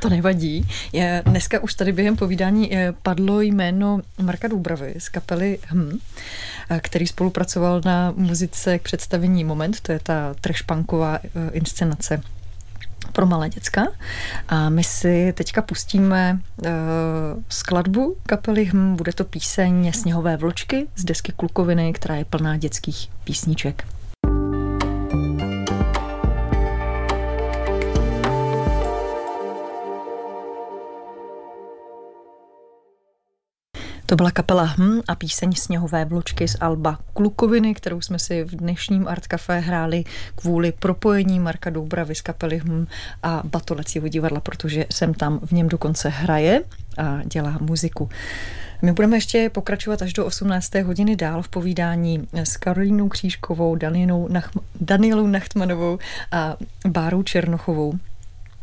To 0.01 0.09
nevadí. 0.09 0.69
Je, 0.93 1.23
dneska 1.27 1.61
už 1.61 1.75
tady 1.75 1.93
během 1.93 2.17
povídání 2.17 2.77
eh, 2.77 2.95
padlo 3.03 3.41
jméno 3.41 4.01
Marka 4.23 4.49
Důbravy 4.49 4.95
z 4.99 5.09
kapely 5.09 5.59
Hm, 5.73 5.99
eh, 6.71 6.81
který 6.83 7.07
spolupracoval 7.07 7.81
na 7.85 8.13
muzice 8.17 8.79
k 8.79 8.83
představení 8.83 9.45
Moment, 9.45 9.81
to 9.81 9.93
je 9.93 10.01
ta 10.03 10.35
trešpanková 10.41 11.19
eh, 11.25 11.51
inscenace 11.53 12.23
pro 13.13 13.27
malé 13.27 13.49
děcka. 13.49 13.87
A 14.49 14.69
my 14.69 14.85
si 14.85 15.33
teďka 15.37 15.63
pustíme 15.63 16.41
uh, 16.59 16.69
skladbu 17.49 18.17
kapely 18.27 18.65
Hm, 18.65 18.97
bude 18.97 19.13
to 19.13 19.25
píseň 19.25 19.93
Sněhové 19.93 20.37
vločky 20.37 20.87
z 20.97 21.05
desky 21.05 21.33
Klukoviny, 21.33 21.93
která 21.93 22.17
je 22.17 22.25
plná 22.25 22.57
dětských 22.57 23.09
písniček. 23.25 23.85
To 34.13 34.17
byla 34.17 34.31
kapela 34.31 34.65
Hm 34.65 35.01
a 35.09 35.15
píseň 35.15 35.53
Sněhové 35.53 36.05
vločky 36.05 36.49
z 36.49 36.57
Alba 36.61 36.99
Klukoviny, 37.13 37.75
kterou 37.75 38.01
jsme 38.01 38.19
si 38.19 38.45
v 38.45 38.57
dnešním 38.57 39.09
Art 39.09 39.27
Café 39.27 39.59
hráli 39.59 40.05
kvůli 40.35 40.73
propojení 40.73 41.41
Marka 41.41 41.71
Doubravy 41.71 42.15
z 42.15 42.21
kapely 42.21 42.61
Hm 42.65 42.87
a 43.23 43.43
Batolecího 43.45 44.09
divadla, 44.09 44.41
protože 44.41 44.87
jsem 44.93 45.15
tam 45.15 45.41
v 45.43 45.53
něm 45.53 45.69
dokonce 45.69 46.09
hraje 46.09 46.63
a 46.99 47.21
dělá 47.25 47.59
muziku. 47.61 48.09
My 48.83 48.93
budeme 48.93 49.17
ještě 49.17 49.51
pokračovat 49.51 50.03
až 50.03 50.13
do 50.13 50.27
18. 50.27 50.75
hodiny 50.75 51.17
dál 51.17 51.43
v 51.43 51.49
povídání 51.49 52.29
s 52.33 52.57
Karolínou 52.57 53.09
Křížkovou, 53.09 53.77
Danielou, 53.77 54.29
Danielou 54.81 55.27
Nachtmanovou 55.27 55.99
a 56.33 56.57
Bárou 56.89 57.23
Černochovou 57.23 57.95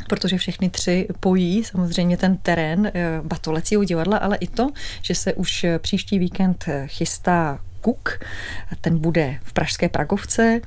protože 0.10 0.38
všechny 0.38 0.70
tři 0.70 1.08
pojí 1.20 1.64
samozřejmě 1.64 2.18
ten 2.18 2.38
terén 2.38 2.92
eh, 2.94 3.22
Batolecího 3.24 3.84
divadla, 3.84 4.18
ale 4.18 4.38
i 4.38 4.48
to, 4.48 4.70
že 5.02 5.16
se 5.16 5.34
už 5.34 5.66
příští 5.82 6.20
víkend 6.20 6.66
chystá 6.86 7.60
Kuk. 7.82 8.20
Ten 8.82 8.98
bude 8.98 9.40
v 9.44 9.54
Pražské 9.54 9.90
Pragovce. 9.90 10.62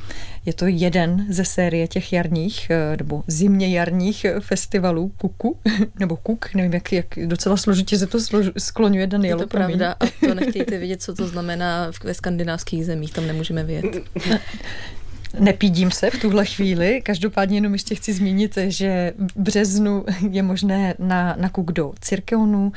Je 0.46 0.52
to 0.52 0.66
jeden 0.66 1.26
ze 1.28 1.44
série 1.44 1.88
těch 1.88 2.12
jarních 2.12 2.70
eh, 2.70 2.96
nebo 2.96 3.24
zimně 3.26 3.68
jarních 3.68 4.26
festivalů 4.40 5.12
Kuku, 5.16 5.58
nebo 5.98 6.16
Kuk, 6.16 6.54
nevím, 6.54 6.74
jak, 6.74 6.92
jak 6.92 7.06
docela 7.26 7.56
složitě 7.56 7.98
se 7.98 8.06
to 8.06 8.20
slož, 8.20 8.46
skloňuje 8.58 9.06
Danielu. 9.06 9.40
Je 9.40 9.46
to 9.46 9.50
pravda 9.50 9.94
a 10.00 10.06
to 10.26 10.34
nechtějte 10.40 10.78
vědět, 10.78 11.02
co 11.02 11.14
to 11.14 11.28
znamená 11.28 11.90
ve 12.04 12.14
skandinávských 12.14 12.86
zemích, 12.86 13.12
tam 13.12 13.26
nemůžeme 13.26 13.64
vědět. 13.64 14.02
Nepídím 15.38 15.90
se 15.90 16.10
v 16.10 16.20
tuhle 16.20 16.44
chvíli, 16.44 17.02
každopádně 17.04 17.56
jenom 17.56 17.72
ještě 17.72 17.94
chci 17.94 18.12
zmínit, 18.12 18.58
že 18.68 19.12
v 19.18 19.40
březnu 19.40 20.04
je 20.30 20.42
možné 20.42 20.94
na, 20.98 21.36
na 21.38 21.48
kuk 21.48 21.72
do 21.72 21.92
Cirkeonu 22.00 22.72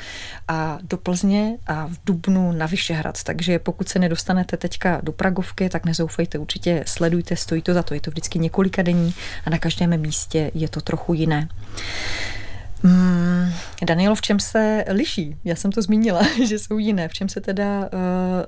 a 0.47 0.79
do 0.83 0.97
Plzně 0.97 1.57
a 1.67 1.87
v 1.87 1.97
Dubnu 2.05 2.51
na 2.51 2.65
Vyšehrad, 2.65 3.23
takže 3.23 3.59
pokud 3.59 3.89
se 3.89 3.99
nedostanete 3.99 4.57
teďka 4.57 5.01
do 5.03 5.11
Pragovky, 5.11 5.69
tak 5.69 5.85
nezoufejte, 5.85 6.37
určitě 6.37 6.83
sledujte, 6.87 7.35
stojí 7.35 7.61
to 7.61 7.73
za 7.73 7.83
to, 7.83 7.93
je 7.93 8.01
to 8.01 8.11
vždycky 8.11 8.39
několika 8.39 8.81
denní 8.81 9.13
a 9.45 9.49
na 9.49 9.57
každém 9.57 10.01
místě 10.01 10.51
je 10.53 10.67
to 10.67 10.81
trochu 10.81 11.13
jiné. 11.13 11.47
Hmm, 12.83 13.53
Danielo, 13.85 14.15
v 14.15 14.21
čem 14.21 14.39
se 14.39 14.85
liší? 14.89 15.35
Já 15.43 15.55
jsem 15.55 15.71
to 15.71 15.81
zmínila, 15.81 16.21
že 16.47 16.59
jsou 16.59 16.77
jiné. 16.77 17.07
V 17.07 17.13
čem 17.13 17.29
se 17.29 17.41
teda 17.41 17.79
uh, 17.79 17.87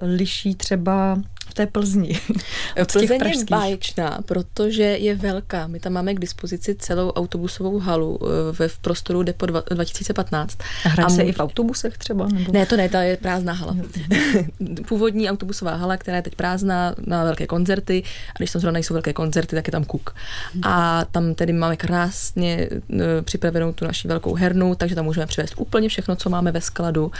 liší 0.02 0.56
třeba 0.56 1.18
té 1.58 1.68
Plzni. 1.68 2.20
Plzeň 2.92 3.20
je 3.26 3.46
báječná, 3.50 4.20
protože 4.26 4.84
je 4.84 5.16
velká. 5.16 5.68
My 5.68 5.80
tam 5.80 5.94
máme 5.94 6.14
k 6.14 6.20
dispozici 6.20 6.76
celou 6.76 7.10
autobusovou 7.10 7.80
halu 7.80 8.20
eh, 8.22 8.28
ve 8.52 8.68
v 8.68 8.78
prostoru 8.78 9.24
Depo 9.24 9.46
2015. 9.46 10.58
A 10.86 10.90
hraje 10.90 11.10
se 11.10 11.24
i 11.24 11.32
v 11.32 11.40
autobusech 11.40 11.98
třeba? 11.98 12.28
Nebo? 12.28 12.52
Ne, 12.52 12.66
to 12.66 12.78
ne, 12.78 12.90
ta 12.90 13.02
je 13.02 13.18
prázdná 13.18 13.54
hala. 13.54 13.76
Původní 14.88 15.30
autobusová 15.30 15.76
hala, 15.76 15.98
která 15.98 16.18
je 16.18 16.24
teď 16.24 16.36
prázdná 16.36 16.96
na 17.08 17.24
velké 17.24 17.48
koncerty. 17.48 18.04
A 18.30 18.34
když 18.38 18.52
tam 18.52 18.60
zrovna 18.60 18.74
nejsou 18.74 18.94
velké 18.94 19.14
koncerty, 19.14 19.56
tak 19.56 19.68
je 19.68 19.72
tam 19.72 19.84
kuk. 19.84 20.16
A 20.64 21.06
tam 21.06 21.34
tedy 21.34 21.54
máme 21.54 21.78
krásně 21.78 22.70
eh, 22.72 23.22
připravenou 23.22 23.74
tu 23.74 23.86
naši 23.86 24.08
velkou 24.08 24.34
hernu, 24.34 24.76
takže 24.76 24.96
tam 24.96 25.06
můžeme 25.06 25.26
přivést 25.26 25.54
úplně 25.58 25.90
všechno, 25.90 26.16
co 26.16 26.30
máme 26.30 26.52
ve 26.52 26.62
skladu. 26.62 27.12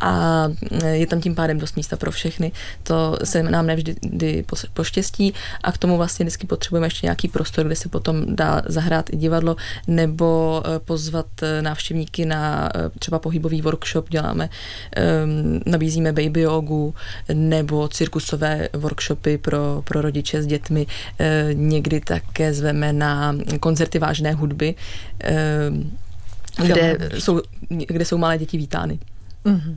A 0.00 0.44
eh, 0.82 0.96
je 0.96 1.06
tam 1.06 1.20
tím 1.20 1.34
pádem 1.34 1.58
dost 1.58 1.76
místa 1.76 1.96
pro 1.96 2.10
všechny. 2.10 2.52
To 2.82 3.18
se 3.24 3.42
nám 3.42 3.66
nevždy 3.66 3.83
vždy 3.88 4.44
poštěstí 4.74 5.34
a 5.62 5.72
k 5.72 5.78
tomu 5.78 5.96
vlastně 5.96 6.24
vždycky 6.24 6.46
potřebujeme 6.46 6.86
ještě 6.86 7.06
nějaký 7.06 7.28
prostor, 7.28 7.66
kde 7.66 7.76
se 7.76 7.88
potom 7.88 8.36
dá 8.36 8.62
zahrát 8.66 9.10
i 9.12 9.16
divadlo 9.16 9.56
nebo 9.86 10.62
eh, 10.66 10.78
pozvat 10.78 11.26
eh, 11.42 11.62
návštěvníky 11.62 12.24
na 12.26 12.70
eh, 12.74 12.90
třeba 12.98 13.18
pohybový 13.18 13.62
workshop, 13.62 14.08
děláme, 14.08 14.48
ehm, 14.96 15.60
nabízíme 15.66 16.12
baby 16.12 16.40
jogu 16.40 16.94
nebo 17.32 17.88
cirkusové 17.88 18.68
workshopy 18.72 19.38
pro, 19.38 19.82
pro 19.84 20.00
rodiče 20.00 20.42
s 20.42 20.46
dětmi. 20.46 20.86
Někdy 21.52 22.00
také 22.00 22.54
zveme 22.54 22.92
na 22.92 23.36
koncerty 23.60 23.98
vážné 23.98 24.32
hudby, 24.32 24.74
ehm, 25.20 25.90
kde 26.66 26.98
jsou, 27.18 27.42
kde 27.68 28.04
jsou 28.04 28.18
malé 28.18 28.38
děti 28.38 28.58
vítány. 28.58 28.98
Mm-hmm. 29.44 29.74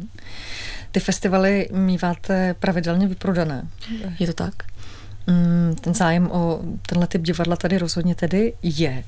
Ty 0.92 1.00
festivaly 1.00 1.70
míváte 1.72 2.56
pravidelně 2.60 3.08
vyprodané. 3.08 3.68
Je 4.20 4.28
to 4.28 4.34
tak? 4.34 4.54
Mm, 5.28 5.76
ten 5.82 5.94
zájem 5.94 6.32
o 6.32 6.62
tenhle 6.86 7.08
typ 7.08 7.22
divadla 7.22 7.56
tady 7.56 7.78
rozhodně 7.78 8.16
tedy 8.16 8.54
je. 8.64 9.04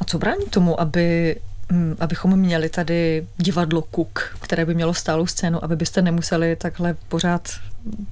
A 0.00 0.04
co 0.04 0.18
brání 0.18 0.44
tomu, 0.50 0.80
aby 0.80 1.36
mm, 1.72 1.96
abychom 2.00 2.36
měli 2.36 2.68
tady 2.68 3.26
divadlo 3.36 3.82
Kuk, 3.82 4.36
které 4.40 4.64
by 4.64 4.74
mělo 4.74 4.94
stálou 4.94 5.26
scénu, 5.26 5.64
aby 5.64 5.76
byste 5.76 6.02
nemuseli 6.02 6.56
takhle 6.56 6.96
pořád 7.08 7.48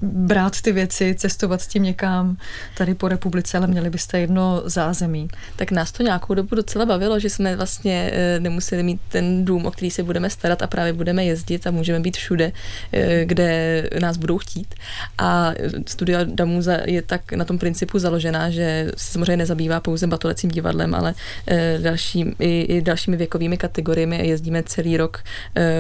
brát 0.02 0.60
ty 0.60 0.72
věci, 0.72 1.14
cestovat 1.14 1.60
s 1.60 1.66
tím 1.66 1.82
někam 1.82 2.36
tady 2.76 2.94
po 2.94 3.08
republice, 3.08 3.58
ale 3.58 3.66
měli 3.66 3.90
byste 3.90 4.20
jedno 4.20 4.62
zázemí. 4.64 5.28
Tak 5.56 5.70
nás 5.70 5.92
to 5.92 6.02
nějakou 6.02 6.34
dobu 6.34 6.54
docela 6.54 6.86
bavilo, 6.86 7.18
že 7.18 7.30
jsme 7.30 7.56
vlastně 7.56 8.10
eh, 8.12 8.40
nemuseli 8.40 8.82
mít 8.82 9.00
ten 9.08 9.44
dům, 9.44 9.66
o 9.66 9.70
který 9.70 9.90
se 9.90 10.02
budeme 10.02 10.30
starat 10.30 10.62
a 10.62 10.66
právě 10.66 10.92
budeme 10.92 11.24
jezdit 11.24 11.66
a 11.66 11.70
můžeme 11.70 12.00
být 12.00 12.16
všude, 12.16 12.52
eh, 12.92 13.24
kde 13.24 13.82
nás 14.00 14.16
budou 14.16 14.38
chtít. 14.38 14.74
A 15.18 15.52
studia 15.86 16.24
Damuza 16.24 16.76
je 16.84 17.02
tak 17.02 17.32
na 17.32 17.44
tom 17.44 17.58
principu 17.58 17.98
založená, 17.98 18.50
že 18.50 18.92
se 18.96 19.12
samozřejmě 19.12 19.36
nezabývá 19.36 19.80
pouze 19.80 20.06
batolecím 20.06 20.50
divadlem, 20.50 20.94
ale 20.94 21.14
eh, 21.46 21.78
další, 21.82 22.34
i, 22.38 22.60
i 22.62 22.82
dalšími 22.82 23.16
věkovými 23.16 23.56
kategoriemi 23.56 24.20
a 24.20 24.24
jezdíme 24.24 24.62
celý 24.62 24.96
rok 24.96 25.24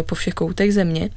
po 0.06 0.14
všech 0.14 0.34
koutech 0.34 0.74
země. 0.74 1.10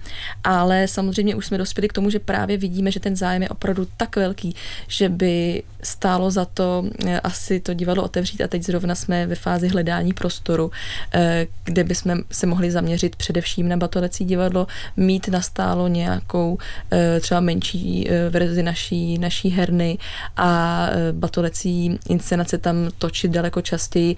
Ale 0.44 0.88
samozřejmě 0.88 1.36
už 1.36 1.46
jsme 1.46 1.58
dospěli 1.58 1.88
k 1.88 1.94
tomu, 1.94 2.10
že 2.10 2.20
právě 2.20 2.58
vidíme, 2.62 2.92
že 2.92 3.00
ten 3.00 3.16
zájem 3.16 3.42
je 3.44 3.50
opravdu 3.50 3.88
tak 3.98 4.16
velký, 4.16 4.56
že 4.88 5.10
by 5.10 5.64
stálo 5.84 6.32
za 6.32 6.46
to 6.46 6.86
eh, 7.06 7.20
asi 7.20 7.60
to 7.60 7.74
divadlo 7.74 8.04
otevřít. 8.04 8.42
A 8.42 8.48
teď 8.48 8.64
zrovna 8.64 8.96
jsme 8.96 9.28
ve 9.28 9.36
fázi 9.36 9.68
hledání 9.68 10.14
prostoru, 10.14 10.72
eh, 11.14 11.48
kde 11.64 11.84
bychom 11.84 12.18
se 12.32 12.46
mohli 12.48 12.72
zaměřit 12.72 13.16
především 13.16 13.70
na 13.70 13.78
batolecí 13.78 14.26
divadlo, 14.26 14.68
mít 14.98 15.28
nastálo 15.28 15.88
nějakou 15.88 16.58
eh, 16.92 17.20
třeba 17.20 17.40
menší 17.40 18.10
verzi 18.30 18.64
naší, 18.64 19.18
naší 19.18 19.50
herny 19.50 19.98
a 20.38 20.90
batolecí 21.12 22.00
inscenace 22.10 22.58
tam 22.58 22.90
točit 22.98 23.32
daleko 23.32 23.62
častěji. 23.62 24.16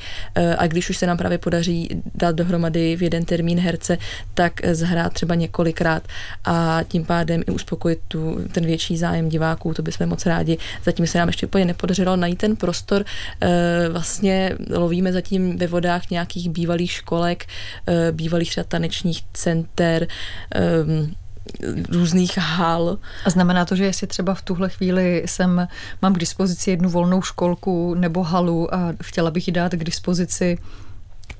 A 0.57 0.67
když 0.67 0.89
už 0.89 0.97
se 0.97 1.07
nám 1.07 1.17
právě 1.17 1.37
podaří 1.37 1.89
dát 2.15 2.35
dohromady 2.35 2.95
v 2.95 3.03
jeden 3.03 3.25
termín 3.25 3.59
herce, 3.59 3.97
tak 4.33 4.53
zhrát 4.71 5.13
třeba 5.13 5.35
několikrát 5.35 6.03
a 6.45 6.79
tím 6.87 7.05
pádem 7.05 7.41
i 7.47 7.51
uspokojit 7.51 7.99
tu 8.07 8.32
ten 8.51 8.65
větší 8.65 8.97
zájem 8.97 9.29
diváků, 9.29 9.73
to 9.73 9.81
bychom 9.81 10.07
moc 10.07 10.25
rádi. 10.25 10.57
Zatím 10.85 11.07
se 11.07 11.17
nám 11.17 11.27
ještě 11.27 11.45
úplně 11.45 11.65
nepodařilo 11.65 12.15
najít 12.15 12.39
ten 12.39 12.55
prostor. 12.55 13.05
Eh, 13.41 13.89
vlastně 13.89 14.51
lovíme 14.69 15.13
zatím 15.13 15.57
ve 15.57 15.67
vodách 15.67 16.09
nějakých 16.09 16.49
bývalých 16.49 16.91
školek, 16.91 17.45
eh, 17.87 18.11
bývalých 18.11 18.49
třeba 18.49 18.63
tanečních 18.63 19.23
center, 19.33 20.07
ehm, 20.51 21.13
různých 21.89 22.37
hal. 22.37 22.97
A 23.25 23.29
znamená 23.29 23.65
to, 23.65 23.75
že 23.75 23.85
jestli 23.85 24.07
třeba 24.07 24.33
v 24.33 24.41
tuhle 24.41 24.69
chvíli 24.69 25.23
jsem, 25.25 25.67
mám 26.01 26.13
k 26.13 26.19
dispozici 26.19 26.69
jednu 26.69 26.89
volnou 26.89 27.21
školku 27.21 27.93
nebo 27.93 28.23
halu 28.23 28.75
a 28.75 28.93
chtěla 29.03 29.31
bych 29.31 29.47
ji 29.47 29.53
dát 29.53 29.71
k 29.71 29.83
dispozici 29.83 30.57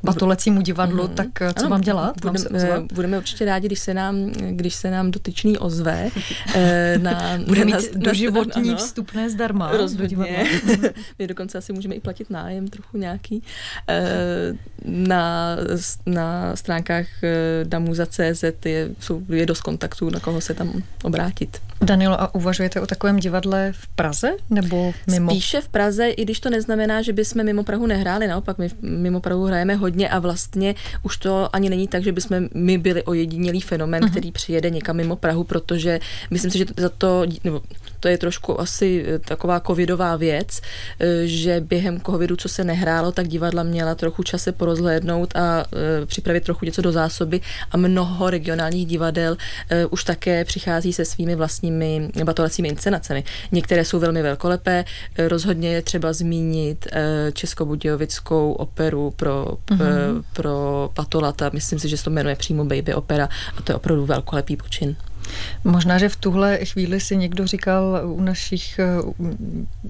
batolecímu 0.04 0.62
divadlu, 0.62 1.04
mm-hmm. 1.04 1.14
tak 1.14 1.28
co 1.40 1.60
ano, 1.60 1.70
mám 1.70 1.82
dělat? 1.82 2.16
Budem, 2.22 2.44
mám 2.70 2.88
budeme 2.94 3.18
určitě 3.18 3.46
rádi, 3.46 3.68
když 3.68 3.80
se 3.80 3.94
nám, 3.94 4.32
když 4.32 4.76
se 4.76 4.92
nám 4.92 5.12
dotyčný 5.12 5.58
ozve. 5.58 6.10
Eh, 6.56 6.98
na, 7.02 7.38
Bude 7.48 7.66
mít 7.66 7.72
na, 7.72 7.80
doživotní 7.96 8.70
ano, 8.70 8.78
vstupné 8.78 9.30
zdarma. 9.30 9.72
Rozhodně. 9.72 10.50
My 11.20 11.28
dokonce 11.28 11.58
asi 11.58 11.74
můžeme 11.74 11.96
i 11.96 12.00
platit 12.00 12.30
nájem 12.30 12.68
trochu 12.68 12.98
nějaký. 12.98 13.44
Eh, 13.90 14.54
na, 14.86 15.58
na 16.06 16.56
stránkách 16.56 17.24
eh, 17.24 17.30
damuza.cz 17.64 18.44
je, 18.66 18.90
jsou, 19.00 19.22
je 19.30 19.46
dost 19.46 19.62
kontaktů, 19.62 20.10
na 20.10 20.20
koho 20.20 20.42
se 20.42 20.54
tam 20.54 20.84
obrátit. 21.04 21.62
Danilo, 21.84 22.22
a 22.22 22.36
uvažujete 22.36 22.82
o 22.82 22.88
takovém 22.88 23.18
divadle 23.20 23.74
v 23.76 23.88
Praze 23.88 24.32
nebo 24.50 24.94
mimo? 25.08 25.32
Spíše 25.32 25.62
v 25.62 25.68
Praze, 25.68 26.08
i 26.08 26.24
když 26.24 26.40
to 26.40 26.50
neznamená, 26.50 27.02
že 27.02 27.14
bychom 27.14 27.44
mimo 27.44 27.64
Prahu 27.64 27.88
nehráli, 27.88 28.28
naopak 28.28 28.58
my 28.58 28.70
mimo 28.82 29.20
Prahu 29.20 29.46
hrajeme 29.46 29.76
hodně 29.76 30.10
a 30.10 30.20
vlastně 30.20 30.76
už 31.04 31.18
to 31.18 31.56
ani 31.56 31.70
není 31.70 31.88
tak, 31.88 32.04
že 32.04 32.12
bychom 32.12 32.48
my 32.54 32.78
byli 32.78 33.04
ojedinělý 33.04 33.62
fenomén, 33.62 34.04
uh-huh. 34.04 34.12
který 34.12 34.32
přijede 34.32 34.70
někam 34.70 34.96
mimo 34.96 35.16
Prahu, 35.16 35.44
protože 35.44 36.00
myslím 36.32 36.52
si, 36.52 36.58
že 36.58 36.66
za 36.78 36.90
to, 36.90 37.26
nebo 37.44 37.62
to 38.04 38.08
je 38.08 38.18
trošku 38.18 38.62
asi 38.62 39.06
eh, 39.08 39.20
taková 39.20 39.60
covidová 39.60 40.16
věc, 40.16 40.62
eh, 41.00 41.28
že 41.28 41.62
během 41.62 42.02
covidu, 42.02 42.36
co 42.36 42.50
se 42.50 42.64
nehrálo, 42.64 43.12
tak 43.12 43.28
divadla 43.28 43.64
měla 43.64 43.96
trochu 43.96 44.24
čase 44.24 44.52
porozhlédnout 44.52 45.36
a 45.36 45.64
eh, 45.64 46.06
připravit 46.06 46.44
trochu 46.44 46.66
něco 46.66 46.82
do 46.82 46.92
zásoby 46.92 47.42
a 47.72 47.78
mnoho 47.78 48.30
regionálních 48.30 48.86
divadel 48.86 49.38
už 49.90 50.04
také 50.04 50.46
přichází 50.46 50.94
se 50.94 51.06
svými 51.06 51.36
vlastními 51.36 51.73
batolecími 52.24 52.68
inscenacemi. 52.68 53.24
Některé 53.52 53.86
jsou 53.86 54.00
velmi 54.00 54.22
velkolepé, 54.22 54.86
rozhodně 55.28 55.70
je 55.70 55.82
třeba 55.82 56.14
zmínit 56.14 56.88
Českobudějovickou 57.34 58.52
operu 58.52 59.12
pro, 59.16 59.48
mm-hmm. 59.68 60.24
pro 60.34 60.90
Patolata, 60.94 61.50
myslím 61.54 61.80
si, 61.80 61.90
že 61.90 61.98
se 61.98 62.04
to 62.04 62.10
jmenuje 62.10 62.36
přímo 62.36 62.66
Baby 62.66 62.94
Opera 62.94 63.30
a 63.58 63.62
to 63.62 63.72
je 63.72 63.76
opravdu 63.76 64.06
velkolepý 64.06 64.58
počin. 64.58 64.96
Možná, 65.64 65.98
že 65.98 66.10
v 66.10 66.16
tuhle 66.16 66.66
chvíli 66.66 67.00
si 67.00 67.16
někdo 67.18 67.48
říkal 67.48 68.02
u 68.06 68.22
našich, 68.22 68.80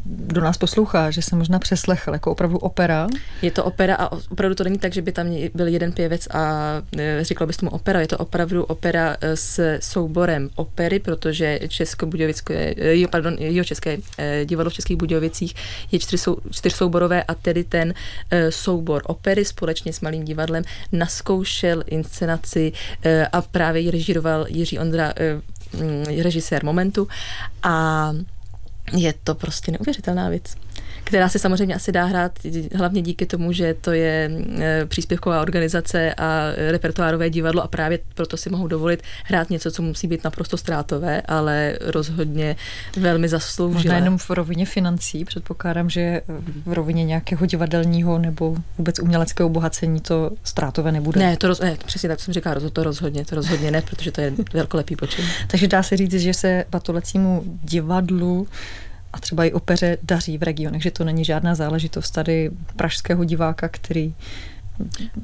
kdo 0.04 0.41
nás 0.41 0.58
poslouchá, 0.58 1.12
že 1.12 1.22
se 1.22 1.36
možná 1.36 1.60
přeslechl, 1.60 2.14
jako 2.14 2.32
opravdu 2.32 2.58
opera. 2.58 3.08
Je 3.41 3.52
to 3.52 3.64
opera 3.64 3.96
a 3.96 4.12
opravdu 4.12 4.56
to 4.56 4.64
není 4.64 4.78
tak, 4.78 4.94
že 4.94 5.02
by 5.02 5.12
tam 5.12 5.36
byl 5.54 5.68
jeden 5.68 5.91
pěvec 5.91 6.28
a 6.28 6.74
e, 6.98 7.24
říkal 7.24 7.48
bys 7.48 7.58
tomu 7.58 7.72
opera. 7.72 8.02
Je 8.02 8.08
to 8.08 8.18
opravdu 8.18 8.64
opera 8.64 9.18
e, 9.22 9.36
s 9.36 9.78
souborem 9.80 10.50
opery, 10.56 11.00
protože 11.00 11.60
Českobudějovické, 11.68 12.74
jo, 12.78 13.08
pardon, 13.08 13.36
jo, 13.39 13.64
České 13.64 13.98
divadlo 14.46 14.70
v 14.70 14.74
Českých 14.74 14.98
Budějovicích 14.98 15.56
je 15.91 16.00
čtyř, 16.00 16.22
sou, 16.22 16.38
čtyřsouborové 16.52 17.24
a 17.24 17.34
tedy 17.34 17.64
ten 17.64 17.94
soubor 18.50 19.02
opery 19.06 19.46
společně 19.46 19.94
s 19.94 20.02
malým 20.02 20.24
divadlem 20.24 20.64
naskoušel 20.91 21.84
inscenaci 21.88 22.72
a 23.32 23.41
právě 23.41 23.82
ji 23.82 23.91
režíroval 23.91 24.46
Jiří 24.50 24.80
Ondra 24.80 25.14
režisér 26.21 26.65
Momentu 26.65 27.07
a 27.63 28.09
je 28.97 29.13
to 29.23 29.36
prostě 29.36 29.71
neuvěřitelná 29.71 30.29
věc 30.29 30.55
která 31.04 31.30
se 31.30 31.39
samozřejmě 31.39 31.76
asi 31.76 31.91
dá 31.91 32.06
hrát 32.06 32.39
hlavně 32.76 33.01
díky 33.01 33.26
tomu, 33.26 33.51
že 33.51 33.76
to 33.82 33.91
je 33.91 34.32
e, 34.60 34.86
příspěvková 34.86 35.41
organizace 35.41 36.14
a 36.14 36.51
repertoárové 36.72 37.30
divadlo 37.30 37.64
a 37.64 37.68
právě 37.68 37.99
proto 38.16 38.38
si 38.38 38.49
mohou 38.49 38.68
dovolit 38.68 39.04
hrát 39.26 39.49
něco, 39.49 39.72
co 39.72 39.82
musí 39.82 40.08
být 40.08 40.24
naprosto 40.24 40.58
ztrátové, 40.58 41.22
ale 41.22 41.78
rozhodně 41.82 42.56
velmi 42.97 43.30
zasloužilé. 43.30 43.78
Možná 43.78 43.95
jenom 43.95 44.18
v 44.18 44.30
rovině 44.30 44.66
financí, 44.66 45.26
předpokládám, 45.26 45.89
že 45.89 46.22
v 46.66 46.74
rovině 46.74 47.04
nějakého 47.04 47.45
divadelního 47.45 48.18
nebo 48.18 48.56
vůbec 48.78 48.99
uměleckého 48.99 49.49
obohacení 49.49 50.01
to 50.01 50.32
ztrátové 50.43 50.91
nebude. 50.91 51.20
Ne, 51.20 51.38
to 51.38 51.47
roz, 51.47 51.60
ne, 51.60 51.78
přesně 51.86 52.10
tak 52.10 52.20
jsem 52.20 52.34
říká, 52.34 52.56
to 52.74 52.84
rozhodně, 52.84 53.26
to 53.26 53.36
rozhodně 53.36 53.72
ne, 53.72 53.82
protože 53.82 54.12
to 54.12 54.22
je 54.22 54.34
velkolepý 54.54 54.95
počin. 54.95 55.26
Takže 55.47 55.68
dá 55.68 55.84
se 55.84 55.97
říct, 55.97 56.14
že 56.14 56.34
se 56.34 56.66
batolecímu 56.72 57.43
divadlu 57.64 58.47
a 59.14 59.20
třeba 59.20 59.45
i 59.45 59.51
opeře 59.51 59.97
daří 60.03 60.38
v 60.38 60.43
regionech, 60.43 60.82
že 60.82 60.91
to 60.91 61.03
není 61.03 61.26
žádná 61.26 61.55
záležitost 61.55 62.11
tady 62.11 62.51
pražského 62.76 63.24
diváka, 63.24 63.70
který 63.70 64.14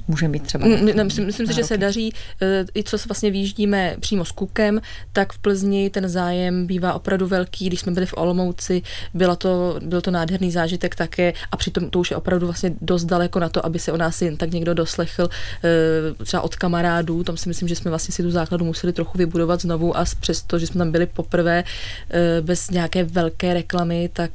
může 0.07 0.28
mít 0.28 0.43
třeba. 0.43 0.68
Myslím, 1.03 1.26
myslím 1.26 1.47
si, 1.47 1.53
že 1.53 1.64
se 1.64 1.78
daří, 1.78 2.14
eh, 2.41 2.66
i 2.76 2.84
co 2.84 2.97
se 2.97 3.10
vlastně 3.10 3.32
výjíždíme 3.32 3.95
přímo 3.99 4.26
s 4.26 4.32
Kukem, 4.32 4.82
tak 5.14 5.34
v 5.34 5.39
Plzni 5.39 5.89
ten 5.89 6.10
zájem 6.10 6.68
bývá 6.68 6.93
opravdu 6.93 7.28
velký. 7.28 7.68
Když 7.68 7.80
jsme 7.80 7.91
byli 7.91 8.05
v 8.05 8.14
Olomouci, 8.18 8.82
byla 9.14 9.36
to, 9.36 9.80
byl 9.84 10.01
to 10.01 10.12
nádherný 10.12 10.51
zážitek 10.51 10.95
také 10.95 11.34
a 11.51 11.57
přitom 11.57 11.89
to 11.89 11.99
už 11.99 12.12
je 12.12 12.18
opravdu 12.18 12.45
vlastně 12.45 12.74
dost 12.82 13.05
daleko 13.05 13.39
na 13.39 13.49
to, 13.49 13.66
aby 13.66 13.80
se 13.80 13.91
o 13.91 13.97
nás 13.97 14.22
jen 14.22 14.38
tak 14.38 14.51
někdo 14.51 14.74
doslechl 14.74 15.30
eh, 15.30 16.24
třeba 16.24 16.41
od 16.41 16.55
kamarádů. 16.55 17.24
Tam 17.24 17.38
si 17.38 17.49
myslím, 17.49 17.68
že 17.68 17.76
jsme 17.76 17.89
vlastně 17.89 18.14
si 18.14 18.24
tu 18.24 18.32
základu 18.32 18.66
museli 18.66 18.93
trochu 18.93 19.18
vybudovat 19.18 19.62
znovu 19.62 19.97
a 19.97 20.05
přesto, 20.20 20.60
že 20.60 20.68
jsme 20.68 20.80
tam 20.80 20.91
byli 20.91 21.05
poprvé 21.05 21.64
eh, 22.10 22.41
bez 22.41 22.70
nějaké 22.70 23.03
velké 23.03 23.53
reklamy, 23.53 24.10
tak 24.14 24.32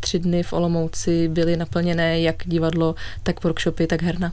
tři 0.00 0.18
dny 0.18 0.42
v 0.42 0.52
Olomouci 0.52 1.28
byly 1.28 1.56
naplněné 1.56 2.20
jak 2.20 2.36
divadlo, 2.46 2.94
tak 3.22 3.44
workshopy, 3.44 3.86
tak 3.86 4.02
herna. 4.02 4.32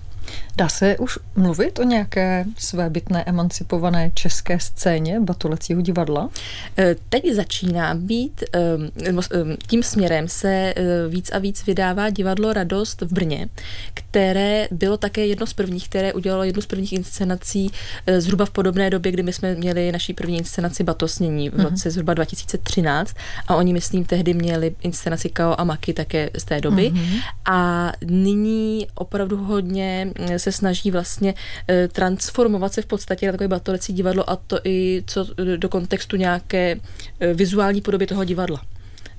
Dá 0.57 0.69
se 0.69 0.97
už 0.97 1.19
mluvit 1.35 1.79
o 1.79 1.83
nějaké 1.83 2.45
své 2.57 2.89
bytné 2.89 3.23
emancipované 3.23 4.11
české 4.13 4.59
scéně 4.59 5.19
batulecího 5.19 5.81
divadla? 5.81 6.29
Eh, 6.77 6.95
teď 7.09 7.33
začíná 7.33 7.95
být, 7.95 8.43
eh, 8.53 8.59
eh, 9.05 9.57
tím 9.67 9.83
směrem 9.83 10.27
se 10.27 10.73
víc 11.09 11.31
a 11.31 11.39
víc 11.39 11.65
vydává 11.65 12.09
divadlo 12.09 12.53
Radost 12.53 13.01
v 13.01 13.13
Brně, 13.13 13.49
které 13.93 14.67
bylo 14.71 14.97
také 14.97 15.25
jedno 15.25 15.47
z 15.47 15.53
prvních, 15.53 15.89
které 15.89 16.13
udělalo 16.13 16.43
jednu 16.43 16.61
z 16.61 16.65
prvních 16.65 16.93
inscenací 16.93 17.71
zhruba 18.17 18.45
v 18.45 18.49
podobné 18.49 18.89
době, 18.89 19.11
kdy 19.11 19.23
my 19.23 19.33
jsme 19.33 19.55
měli 19.55 19.91
naší 19.91 20.13
první 20.13 20.37
inscenaci 20.37 20.83
Batosnění 20.83 21.49
v 21.49 21.53
mhm. 21.53 21.63
roce 21.63 21.89
mm-hmm. 21.89 21.91
zhruba 21.91 22.13
2013 22.13 23.15
a 23.47 23.55
oni, 23.55 23.73
myslím, 23.73 24.05
tehdy 24.05 24.33
měli 24.33 24.75
inscenaci 24.81 25.29
Kao 25.29 25.61
a 25.61 25.63
Maki 25.63 25.93
také 25.93 26.29
z 26.37 26.43
té 26.43 26.61
doby 26.61 26.91
mm-hmm. 26.91 27.21
a 27.45 27.91
nyní 28.05 28.87
opravdu 28.95 29.37
hodně 29.37 30.12
se 30.37 30.51
snaží 30.51 30.91
vlastně 30.91 31.33
eh, 31.67 31.87
transformovat 31.87 32.73
se 32.73 32.81
v 32.81 32.85
podstatě 32.85 33.25
na 33.25 33.31
takové 33.31 33.47
batolecí 33.47 33.93
divadlo 33.93 34.29
a 34.29 34.35
to 34.35 34.59
i 34.63 35.03
co 35.07 35.27
do 35.57 35.69
kontextu 35.69 36.15
nějaké 36.15 36.79
eh, 37.19 37.33
vizuální 37.33 37.81
podoby 37.81 38.07
toho 38.07 38.23
divadla 38.23 38.61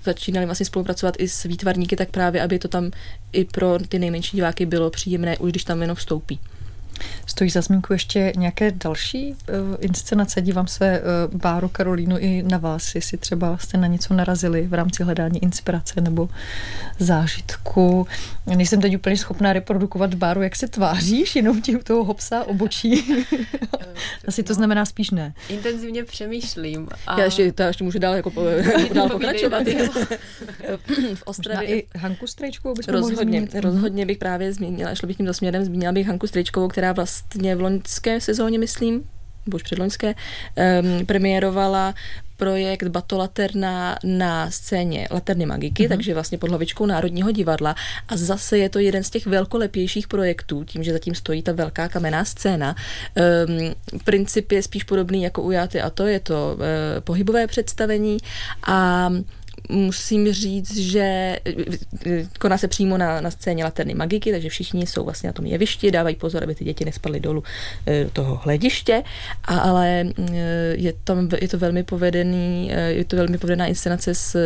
začínali 0.04 0.46
vlastně 0.46 0.66
spolupracovat 0.66 1.14
i 1.18 1.28
s 1.28 1.42
výtvarníky, 1.42 1.96
tak 1.96 2.10
právě, 2.10 2.42
aby 2.42 2.58
to 2.58 2.68
tam 2.68 2.90
i 3.32 3.44
pro 3.44 3.78
ty 3.88 3.98
nejmenší 3.98 4.36
diváky 4.36 4.66
bylo 4.66 4.90
příjemné, 4.90 5.38
už 5.38 5.50
když 5.50 5.64
tam 5.64 5.80
jenom 5.82 5.96
vstoupí. 5.96 6.40
Stojí 7.26 7.50
za 7.50 7.60
zmínku 7.60 7.92
ještě 7.92 8.32
nějaké 8.36 8.70
další 8.70 9.32
uh, 9.32 9.76
inscenace? 9.80 10.42
Dívám 10.42 10.66
se, 10.66 11.02
uh, 11.30 11.40
Báro 11.40 11.68
Karolínu, 11.68 12.18
i 12.18 12.42
na 12.42 12.58
vás, 12.58 12.94
jestli 12.94 13.18
třeba 13.18 13.58
jste 13.58 13.78
na 13.78 13.86
něco 13.86 14.14
narazili 14.14 14.66
v 14.66 14.74
rámci 14.74 15.02
hledání 15.04 15.42
inspirace 15.42 16.00
nebo 16.00 16.28
zážitku. 16.98 18.06
Nejsem 18.46 18.80
teď 18.80 18.96
úplně 18.96 19.16
schopná 19.16 19.52
reprodukovat 19.52 20.14
Báru, 20.14 20.42
jak 20.42 20.56
se 20.56 20.68
tváříš, 20.68 21.36
jenom 21.36 21.62
ti 21.62 21.76
u 21.76 21.82
toho 21.82 22.04
hopsa 22.04 22.44
obočí. 22.44 23.04
Asi 24.28 24.42
to 24.42 24.54
znamená 24.54 24.84
spíš 24.84 25.10
ne. 25.10 25.34
Intenzivně 25.48 26.04
přemýšlím. 26.04 26.88
A... 27.06 27.18
Já 27.18 27.24
ještě, 27.24 27.52
ještě 27.66 27.84
můžu 27.84 27.98
dál, 27.98 28.14
jako, 28.14 28.32
dál 28.94 29.08
pokračovat. 29.08 29.62
v 31.14 31.22
Ostravě. 31.24 31.68
i 31.68 31.86
Hanku 31.96 32.26
Strejčkovou 32.26 32.74
bychom 32.74 32.94
rozhodně, 32.94 33.40
mohli 33.40 33.60
rozhodně 33.60 34.06
bych 34.06 34.18
právě 34.18 34.52
zmínila, 34.52 34.94
šlo 34.94 35.06
bych 35.06 35.16
tím 35.16 35.32
směrem, 35.32 35.64
zmínila 35.64 35.92
bych 35.92 36.06
Hanku 36.06 36.26
Strejčkovou, 36.26 36.68
která 36.68 36.83
vlastně 36.92 37.56
v 37.56 37.60
loňské 37.60 38.20
sezóně, 38.20 38.58
myslím, 38.58 39.04
nebo 39.46 39.54
už 39.56 39.62
předloňské, 39.62 40.14
um, 40.14 41.06
premiérovala 41.06 41.94
projekt 42.36 42.88
Batolaterna 42.88 43.98
na 44.04 44.50
scéně 44.50 45.08
Laterny 45.10 45.46
Magiky, 45.46 45.84
mm-hmm. 45.84 45.88
takže 45.88 46.14
vlastně 46.14 46.38
pod 46.38 46.48
hlavičkou 46.48 46.86
Národního 46.86 47.30
divadla. 47.30 47.74
A 48.08 48.16
zase 48.16 48.58
je 48.58 48.68
to 48.68 48.78
jeden 48.78 49.04
z 49.04 49.10
těch 49.10 49.26
velkolepějších 49.26 50.08
projektů, 50.08 50.64
tím, 50.64 50.82
že 50.82 50.92
zatím 50.92 51.14
stojí 51.14 51.42
ta 51.42 51.52
velká 51.52 51.88
kamenná 51.88 52.24
scéna. 52.24 52.76
Um, 53.48 53.74
princip 54.04 54.52
je 54.52 54.62
spíš 54.62 54.84
podobný 54.84 55.22
jako 55.22 55.42
u 55.42 55.50
Játy 55.50 55.80
a 55.80 55.90
to 55.90 56.06
je 56.06 56.20
to 56.20 56.56
uh, 56.56 56.64
pohybové 57.00 57.46
představení 57.46 58.18
a 58.66 59.10
musím 59.68 60.32
říct, 60.32 60.76
že 60.76 61.38
koná 62.40 62.58
se 62.58 62.68
přímo 62.68 62.98
na, 62.98 63.20
na 63.20 63.30
scéně 63.30 63.64
Laterny 63.64 63.94
Magiky, 63.94 64.32
takže 64.32 64.48
všichni 64.48 64.86
jsou 64.86 65.04
vlastně 65.04 65.26
na 65.26 65.32
tom 65.32 65.46
jevišti, 65.46 65.90
dávají 65.90 66.16
pozor, 66.16 66.42
aby 66.42 66.54
ty 66.54 66.64
děti 66.64 66.84
nespadly 66.84 67.20
dolů 67.20 67.42
e, 67.86 68.04
toho 68.12 68.40
hlediště, 68.44 69.02
ale 69.44 70.00
e, 70.00 70.06
je, 70.76 70.92
tam, 71.04 71.28
je 71.40 71.48
to 71.48 71.58
velmi 71.58 71.82
povedený, 71.82 72.70
je 72.88 73.04
to 73.04 73.16
velmi 73.16 73.38
povedená 73.38 73.66
inscenace 73.66 74.14
s 74.14 74.36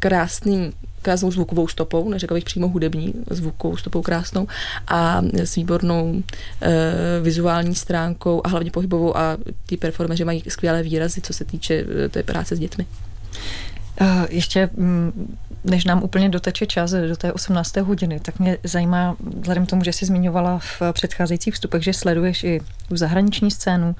krásným 0.00 0.72
krásnou 1.02 1.30
zvukovou 1.30 1.68
stopou, 1.68 2.08
neřekl 2.08 2.34
bych 2.34 2.44
přímo 2.44 2.68
hudební 2.68 3.14
zvukovou 3.30 3.76
stopou 3.76 4.02
krásnou 4.02 4.46
a 4.88 5.22
s 5.32 5.54
výbornou 5.54 6.22
e, 6.62 7.20
vizuální 7.22 7.74
stránkou 7.74 8.40
a 8.44 8.48
hlavně 8.48 8.70
pohybovou 8.70 9.16
a 9.16 9.36
ty 9.66 9.76
performeři 9.76 10.24
mají 10.24 10.42
skvělé 10.48 10.82
výrazy, 10.82 11.20
co 11.20 11.32
se 11.32 11.44
týče 11.44 11.84
té 12.10 12.22
práce 12.22 12.56
s 12.56 12.58
dětmi. 12.58 12.86
Ještě 14.28 14.70
mm, 14.76 15.36
než 15.64 15.84
nám 15.84 16.02
úplně 16.02 16.28
doteče 16.28 16.66
čas 16.66 16.90
do 16.90 17.16
té 17.16 17.32
18. 17.32 17.76
hodiny, 17.76 18.20
tak 18.20 18.38
mě 18.38 18.58
zajímá, 18.64 19.16
vzhledem 19.40 19.66
k 19.66 19.70
tomu, 19.70 19.84
že 19.84 19.92
jsi 19.92 20.06
zmiňovala 20.06 20.58
v 20.58 20.82
předcházejících 20.92 21.54
vstupech, 21.54 21.82
že 21.82 21.92
sleduješ 21.92 22.44
i 22.44 22.60
zahraniční 22.90 23.50
scénu, 23.50 23.94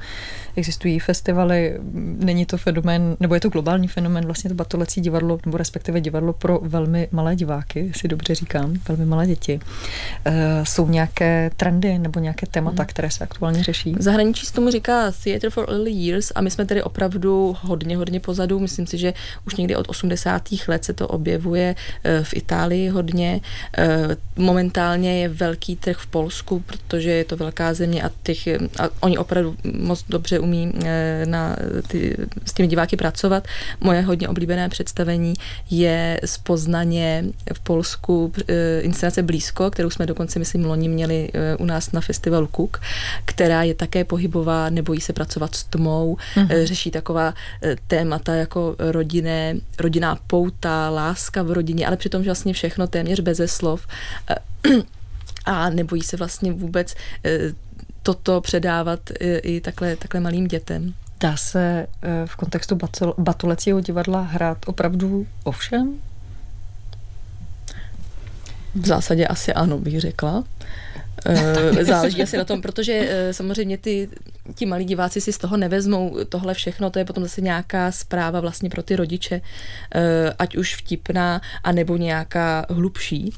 existují 0.57 0.99
festivaly, 0.99 1.79
není 2.19 2.47
to 2.47 2.59
fenomén, 2.59 3.17
nebo 3.21 3.35
je 3.35 3.41
to 3.41 3.49
globální 3.49 3.89
fenomén, 3.89 4.25
vlastně 4.25 4.49
to 4.49 4.55
batolecí 4.55 5.01
divadlo, 5.01 5.39
nebo 5.47 5.59
respektive 5.59 6.01
divadlo 6.01 6.33
pro 6.33 6.61
velmi 6.63 7.09
malé 7.13 7.37
diváky, 7.37 7.93
si 7.97 8.09
dobře 8.09 8.35
říkám, 8.35 8.75
velmi 8.89 9.07
malé 9.07 9.27
děti. 9.27 9.61
E, 10.25 10.65
jsou 10.65 10.89
nějaké 10.89 11.51
trendy 11.57 11.99
nebo 11.99 12.21
nějaké 12.21 12.47
témata, 12.47 12.83
hmm. 12.83 12.87
které 12.87 13.11
se 13.11 13.25
aktuálně 13.25 13.63
řeší? 13.63 13.95
V 13.99 14.03
zahraničí 14.03 14.47
se 14.47 14.53
tomu 14.53 14.71
říká 14.71 15.13
Theatre 15.25 15.51
for 15.51 15.67
Early 15.69 15.91
Years 15.91 16.33
a 16.35 16.41
my 16.41 16.51
jsme 16.51 16.67
tedy 16.67 16.83
opravdu 16.83 17.57
hodně, 17.61 17.97
hodně 17.97 18.21
pozadu. 18.21 18.59
Myslím 18.59 18.87
si, 18.87 18.99
že 18.99 19.13
už 19.47 19.57
někdy 19.57 19.77
od 19.77 19.86
80. 19.89 20.43
let 20.68 20.84
se 20.84 20.93
to 20.93 21.09
objevuje 21.09 21.74
e, 22.05 22.24
v 22.24 22.34
Itálii 22.34 22.89
hodně. 22.89 23.41
E, 23.78 24.16
momentálně 24.37 25.20
je 25.20 25.28
velký 25.28 25.76
trh 25.76 25.97
v 25.97 26.07
Polsku, 26.07 26.61
protože 26.61 27.11
je 27.11 27.24
to 27.24 27.37
velká 27.37 27.74
země 27.74 28.03
a, 28.03 28.11
těch, 28.22 28.49
a 28.78 28.89
oni 29.01 29.18
opravdu 29.18 29.57
moc 29.72 30.05
dobře 30.09 30.39
umí 30.39 30.72
eh, 30.84 31.26
na 31.26 31.57
ty, 31.89 32.16
s 32.45 32.53
těmi 32.53 32.68
diváky 32.68 32.97
pracovat. 32.97 33.49
Moje 33.80 34.01
hodně 34.01 34.28
oblíbené 34.28 34.68
představení 34.68 35.34
je 35.70 36.20
z 36.24 36.39
Poznaně 36.39 37.24
v 37.55 37.61
Polsku 37.61 38.32
eh, 38.49 38.80
inscenace 38.80 39.22
Blízko, 39.22 39.70
kterou 39.70 39.91
jsme 39.91 40.07
dokonce, 40.07 40.39
myslím, 40.39 40.64
loni 40.64 40.89
měli 40.89 41.28
eh, 41.34 41.57
u 41.57 41.64
nás 41.64 41.93
na 41.93 42.01
festivalu 42.01 42.49
Cook, 42.57 42.80
která 43.24 43.62
je 43.62 43.74
také 43.74 44.05
pohybová, 44.05 44.70
nebojí 44.70 45.01
se 45.01 45.12
pracovat 45.12 45.55
s 45.55 45.64
tmou, 45.64 46.16
mm-hmm. 46.16 46.64
řeší 46.64 46.91
taková 46.91 47.34
témata 47.87 48.34
jako 48.34 48.76
rodinné, 48.78 49.55
rodinná 49.81 50.18
pouta, 50.27 50.91
láska 50.91 51.43
v 51.43 51.53
rodině, 51.53 51.87
ale 51.87 51.97
přitom 51.97 52.22
vlastně 52.22 52.53
všechno 52.53 52.87
téměř 52.87 53.20
beze 53.20 53.49
slov 53.49 53.87
a 55.45 55.70
nebojí 55.70 56.03
se 56.03 56.16
vlastně 56.16 56.53
vůbec 56.53 56.95
toto 58.03 58.41
předávat 58.41 59.01
i 59.43 59.61
takhle, 59.61 59.97
takhle 59.97 60.20
malým 60.20 60.49
dětem. 60.49 60.95
Dá 61.20 61.37
se 61.37 61.87
eh, 62.03 62.27
v 62.27 62.37
kontextu 62.37 62.79
batulecího 63.18 63.81
divadla 63.81 64.20
hrát 64.20 64.59
opravdu 64.66 65.27
o 65.45 65.53
všem? 65.53 65.95
V 68.74 68.87
zásadě 68.87 69.27
asi 69.27 69.53
ano, 69.53 69.79
bych 69.79 70.01
řekla. 70.01 70.45
Eh, 71.27 71.85
záleží 71.85 72.23
asi 72.23 72.37
na 72.37 72.45
tom, 72.45 72.62
protože 72.62 72.93
eh, 72.93 73.33
samozřejmě 73.33 73.79
ty, 73.79 74.09
ti 74.55 74.67
malí 74.67 74.85
diváci 74.85 75.21
si 75.21 75.33
z 75.33 75.39
toho 75.39 75.57
nevezmou 75.57 76.17
tohle 76.29 76.55
všechno, 76.55 76.91
to 76.91 76.99
je 76.99 77.05
potom 77.05 77.23
zase 77.23 77.41
nějaká 77.41 77.93
zpráva 77.93 78.41
vlastně 78.41 78.71
pro 78.71 78.83
ty 78.83 78.97
rodiče, 78.97 79.41
ať 80.39 80.57
už 80.57 80.77
vtipná, 80.77 81.41
anebo 81.64 81.97
nějaká 81.97 82.67
hlubší. 82.69 83.33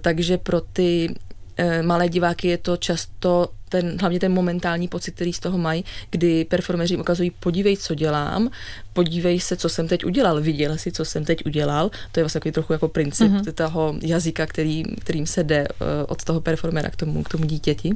Takže 0.00 0.38
pro 0.38 0.60
ty 0.60 1.14
Eh, 1.58 1.82
malé 1.82 2.08
diváky 2.08 2.48
je 2.48 2.58
to 2.58 2.76
často 2.76 3.48
ten, 3.68 3.96
hlavně 4.00 4.20
ten 4.20 4.32
momentální 4.32 4.88
pocit, 4.88 5.14
který 5.14 5.32
z 5.32 5.40
toho 5.40 5.58
mají, 5.58 5.84
kdy 6.10 6.44
performeři 6.44 6.94
jim 6.94 7.00
ukazují, 7.00 7.30
podívej, 7.30 7.76
co 7.76 7.94
dělám, 7.94 8.50
podívej 8.92 9.40
se, 9.40 9.56
co 9.56 9.68
jsem 9.68 9.88
teď 9.88 10.04
udělal, 10.04 10.40
viděl 10.40 10.78
si, 10.78 10.92
co 10.92 11.04
jsem 11.04 11.24
teď 11.24 11.46
udělal. 11.46 11.90
To 12.12 12.20
je 12.20 12.24
vlastně 12.24 12.40
takový 12.40 12.52
trochu 12.52 12.72
jako 12.72 12.88
princip 12.88 13.32
mm-hmm. 13.32 13.52
toho 13.52 13.94
jazyka, 14.02 14.46
který, 14.46 14.82
kterým 15.00 15.26
se 15.26 15.44
jde 15.44 15.68
uh, 15.68 15.86
od 16.08 16.24
toho 16.24 16.40
performera 16.40 16.90
k 16.90 16.96
tomu, 16.96 17.22
k 17.22 17.28
tomu 17.28 17.44
dítěti. 17.44 17.92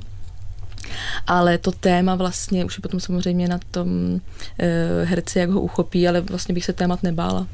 Ale 1.26 1.58
to 1.58 1.72
téma 1.72 2.14
vlastně 2.14 2.64
už 2.64 2.78
je 2.78 2.82
potom 2.82 3.00
samozřejmě 3.00 3.48
na 3.48 3.60
tom 3.70 3.88
uh, 4.14 4.20
herci, 5.04 5.38
jak 5.38 5.50
ho 5.50 5.60
uchopí, 5.60 6.08
ale 6.08 6.20
vlastně 6.20 6.54
bych 6.54 6.64
se 6.64 6.72
témat 6.72 7.02
nebála. 7.02 7.46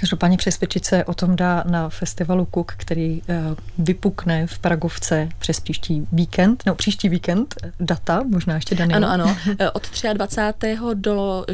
Každopádně 0.00 0.36
přesvědčit 0.36 0.84
se 0.84 1.04
o 1.04 1.14
tom 1.14 1.36
dá 1.36 1.64
na 1.66 1.88
festivalu 1.88 2.48
Cook, 2.54 2.72
který 2.76 3.22
eh, 3.28 3.40
vypukne 3.78 4.46
v 4.46 4.58
Pragovce 4.58 5.28
přes 5.38 5.60
příští 5.60 6.06
víkend, 6.12 6.62
no 6.66 6.74
příští 6.74 7.08
víkend, 7.08 7.54
data, 7.80 8.22
možná 8.28 8.54
ještě 8.54 8.74
Daniel. 8.74 8.96
Ano, 8.96 9.08
ano. 9.08 9.36
Eh, 9.58 9.70
od 9.70 9.82
23. 10.12 10.78
do 10.94 11.44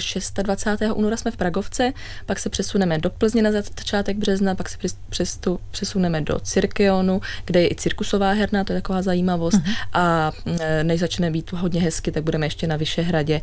26. 0.42 0.82
února 0.94 1.16
jsme 1.16 1.30
v 1.30 1.36
Pragovce, 1.36 1.92
pak 2.26 2.38
se 2.38 2.48
přesuneme 2.48 2.98
do 2.98 3.10
Plzně 3.10 3.42
na 3.42 3.52
začátek 3.52 4.16
března, 4.16 4.54
pak 4.54 4.68
se 4.68 4.78
přestu, 5.10 5.60
přesuneme 5.70 6.20
do 6.20 6.38
Cirkeonu, 6.38 7.20
kde 7.44 7.60
je 7.60 7.70
i 7.70 7.74
cirkusová 7.74 8.32
herna, 8.32 8.64
to 8.64 8.72
je 8.72 8.80
taková 8.80 9.02
zajímavost. 9.02 9.54
Uh-huh. 9.54 9.74
A 9.92 10.32
eh, 10.60 10.84
než 10.84 11.00
začne 11.00 11.30
být 11.30 11.52
hodně 11.52 11.80
hezky, 11.80 12.12
tak 12.12 12.22
budeme 12.22 12.46
ještě 12.46 12.66
na 12.66 12.76
Vyšehradě, 12.76 13.40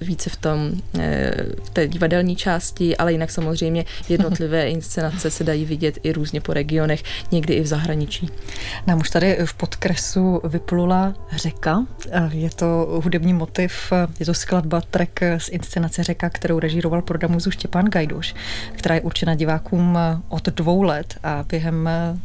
více 0.00 0.30
v 0.30 0.36
tom, 0.36 0.72
v 1.64 1.70
té 1.70 1.88
divadelní 1.88 2.36
části, 2.36 2.96
ale 2.96 3.12
jinak 3.12 3.30
samozřejmě 3.30 3.45
samozřejmě 3.46 3.84
jednotlivé 4.08 4.68
inscenace 4.68 5.30
se 5.30 5.44
dají 5.44 5.64
vidět 5.64 5.98
i 6.02 6.12
různě 6.12 6.40
po 6.40 6.52
regionech, 6.52 7.02
někdy 7.32 7.54
i 7.54 7.60
v 7.60 7.66
zahraničí. 7.66 8.28
Nám 8.86 9.00
už 9.00 9.10
tady 9.10 9.38
v 9.44 9.54
podkresu 9.54 10.40
vyplula 10.44 11.14
řeka. 11.36 11.86
Je 12.30 12.50
to 12.50 13.00
hudební 13.04 13.32
motiv, 13.32 13.92
je 14.20 14.26
to 14.26 14.34
skladba 14.34 14.80
track 14.80 15.20
z 15.38 15.48
inscenace 15.48 16.02
Řeka, 16.02 16.30
kterou 16.30 16.58
režíroval 16.58 17.02
pro 17.02 17.18
Damuzu 17.18 17.50
Štěpán 17.50 17.84
Gajdoš, 17.84 18.34
která 18.72 18.94
je 18.94 19.00
určena 19.00 19.34
divákům 19.34 19.98
od 20.28 20.46
dvou 20.48 20.82
let 20.82 21.18
a 21.22 21.44
během 21.48 21.88
eh, 21.88 22.18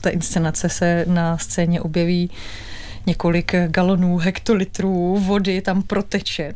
té 0.00 0.10
inscenace 0.10 0.68
se 0.68 1.04
na 1.08 1.38
scéně 1.38 1.80
objeví 1.80 2.30
několik 3.06 3.54
galonů, 3.66 4.18
hektolitrů 4.18 5.18
vody 5.18 5.60
tam 5.60 5.82
proteče. 5.82 6.54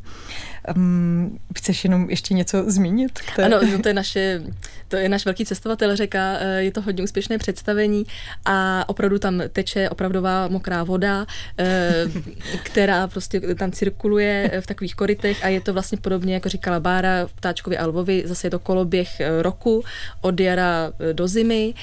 Um, 0.76 1.38
chceš 1.58 1.84
jenom 1.84 2.10
ještě 2.10 2.34
něco 2.34 2.70
zmínit? 2.70 3.20
Které... 3.20 3.46
Ano, 3.46 3.78
to 3.82 3.88
je, 3.88 3.94
naše, 3.94 4.42
to 4.88 4.96
je 4.96 5.08
náš 5.08 5.24
velký 5.24 5.46
cestovatel 5.46 5.96
řeka, 5.96 6.36
eh, 6.40 6.62
je 6.62 6.72
to 6.72 6.82
hodně 6.82 7.04
úspěšné 7.04 7.38
představení 7.38 8.06
a 8.44 8.88
opravdu 8.88 9.18
tam 9.18 9.42
teče 9.52 9.90
opravdová 9.90 10.48
mokrá 10.48 10.82
voda, 10.84 11.26
eh, 11.58 12.04
která 12.62 13.06
prostě 13.06 13.40
tam 13.40 13.72
cirkuluje 13.72 14.60
v 14.60 14.66
takových 14.66 14.94
korytech 14.94 15.44
a 15.44 15.48
je 15.48 15.60
to 15.60 15.72
vlastně 15.72 15.98
podobně, 15.98 16.34
jako 16.34 16.48
říkala 16.48 16.80
Bára 16.80 17.26
v 17.26 17.32
Ptáčkovi 17.32 17.78
Alvovi, 17.78 18.22
zase 18.26 18.46
je 18.46 18.50
to 18.50 18.58
koloběh 18.58 19.20
eh, 19.20 19.42
roku 19.42 19.84
od 20.20 20.40
jara 20.40 20.92
do 21.12 21.28
zimy, 21.28 21.74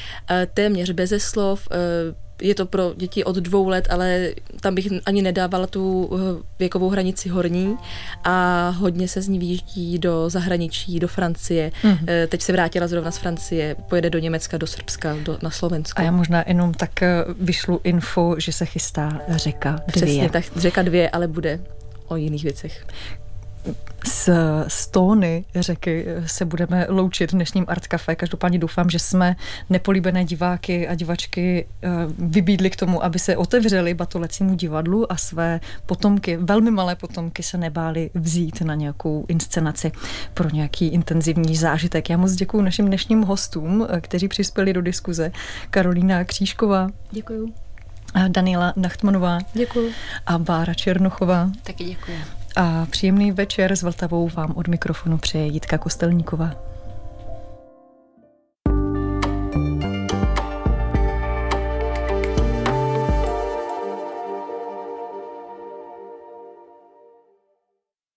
téměř 0.53 0.91
beze 0.91 1.19
slov, 1.19 1.67
je 2.41 2.55
to 2.55 2.65
pro 2.65 2.93
děti 2.97 3.23
od 3.23 3.35
dvou 3.35 3.67
let, 3.67 3.87
ale 3.89 4.31
tam 4.59 4.75
bych 4.75 4.87
ani 5.05 5.21
nedávala 5.21 5.67
tu 5.67 6.09
eh, 6.13 6.43
věkovou 6.59 6.89
hranici 6.89 7.29
horní 7.29 7.77
a 8.23 8.69
hodně 8.69 9.07
se 9.07 9.21
z 9.21 9.27
ní 9.27 9.39
výjíždí 9.39 9.99
do 9.99 10.29
zahraničí, 10.29 10.99
do 10.99 11.07
Francie. 11.07 11.71
Mm-hmm. 11.83 12.27
Teď 12.27 12.41
se 12.41 12.51
vrátila 12.51 12.87
zrovna 12.87 13.11
z 13.11 13.17
Francie, 13.17 13.75
pojede 13.89 14.09
do 14.09 14.19
Německa, 14.19 14.57
do 14.57 14.67
Srbska, 14.67 15.17
do, 15.23 15.37
na 15.41 15.49
Slovensko. 15.49 16.01
A 16.01 16.03
já 16.03 16.11
možná 16.11 16.43
jenom 16.47 16.73
tak 16.73 17.01
eh, 17.01 17.25
vyšlu 17.39 17.79
info, 17.83 18.35
že 18.37 18.51
se 18.51 18.65
chystá 18.65 19.21
řeka 19.29 19.71
dvě. 19.71 20.05
Přesně, 20.05 20.29
tak 20.29 20.43
řeka 20.55 20.81
dvě, 20.81 21.09
ale 21.09 21.27
bude 21.27 21.59
o 22.07 22.15
jiných 22.15 22.43
věcech. 22.43 22.85
Z 24.05 24.29
stóny 24.67 25.45
řeky 25.55 26.05
se 26.25 26.45
budeme 26.45 26.85
loučit 26.89 27.31
v 27.31 27.35
dnešním 27.35 27.65
Art 27.67 27.87
Café. 27.87 28.15
Každopádně 28.15 28.59
doufám, 28.59 28.89
že 28.89 28.99
jsme 28.99 29.35
nepolíbené 29.69 30.25
diváky 30.25 30.87
a 30.87 30.95
divačky 30.95 31.67
eh, 31.83 31.89
vybídli 32.17 32.69
k 32.69 32.75
tomu, 32.75 33.03
aby 33.03 33.19
se 33.19 33.37
otevřeli 33.37 33.93
batolecímu 33.93 34.55
divadlu 34.55 35.11
a 35.11 35.15
své 35.15 35.59
potomky, 35.85 36.37
velmi 36.37 36.71
malé 36.71 36.95
potomky 36.95 37.43
se 37.43 37.57
nebáli 37.57 38.09
vzít 38.13 38.61
na 38.61 38.75
nějakou 38.75 39.25
inscenaci 39.27 39.91
pro 40.33 40.49
nějaký 40.49 40.87
intenzivní 40.87 41.55
zážitek. 41.55 42.09
Já 42.09 42.17
moc 42.17 42.31
děkuji 42.31 42.61
našim 42.61 42.85
dnešním 42.85 43.21
hostům, 43.21 43.87
eh, 43.89 44.01
kteří 44.01 44.27
přispěli 44.27 44.73
do 44.73 44.81
diskuze. 44.81 45.31
Karolína 45.69 46.23
Křížková. 46.23 46.89
Děkuji. 47.11 47.53
Daniela 48.27 48.73
Nachtmanová. 48.75 49.39
Děkuji. 49.53 49.91
A 50.25 50.37
Bára 50.37 50.73
Černochová. 50.73 51.51
Taky 51.63 51.83
děkuji. 51.83 52.40
A 52.55 52.85
příjemný 52.85 53.31
večer 53.31 53.75
s 53.75 53.83
Vltavou 53.83 54.29
vám 54.29 54.53
od 54.55 54.67
mikrofonu 54.67 55.17
přeje 55.17 55.47
Jitka 55.47 55.77
Kostelníková. 55.77 56.70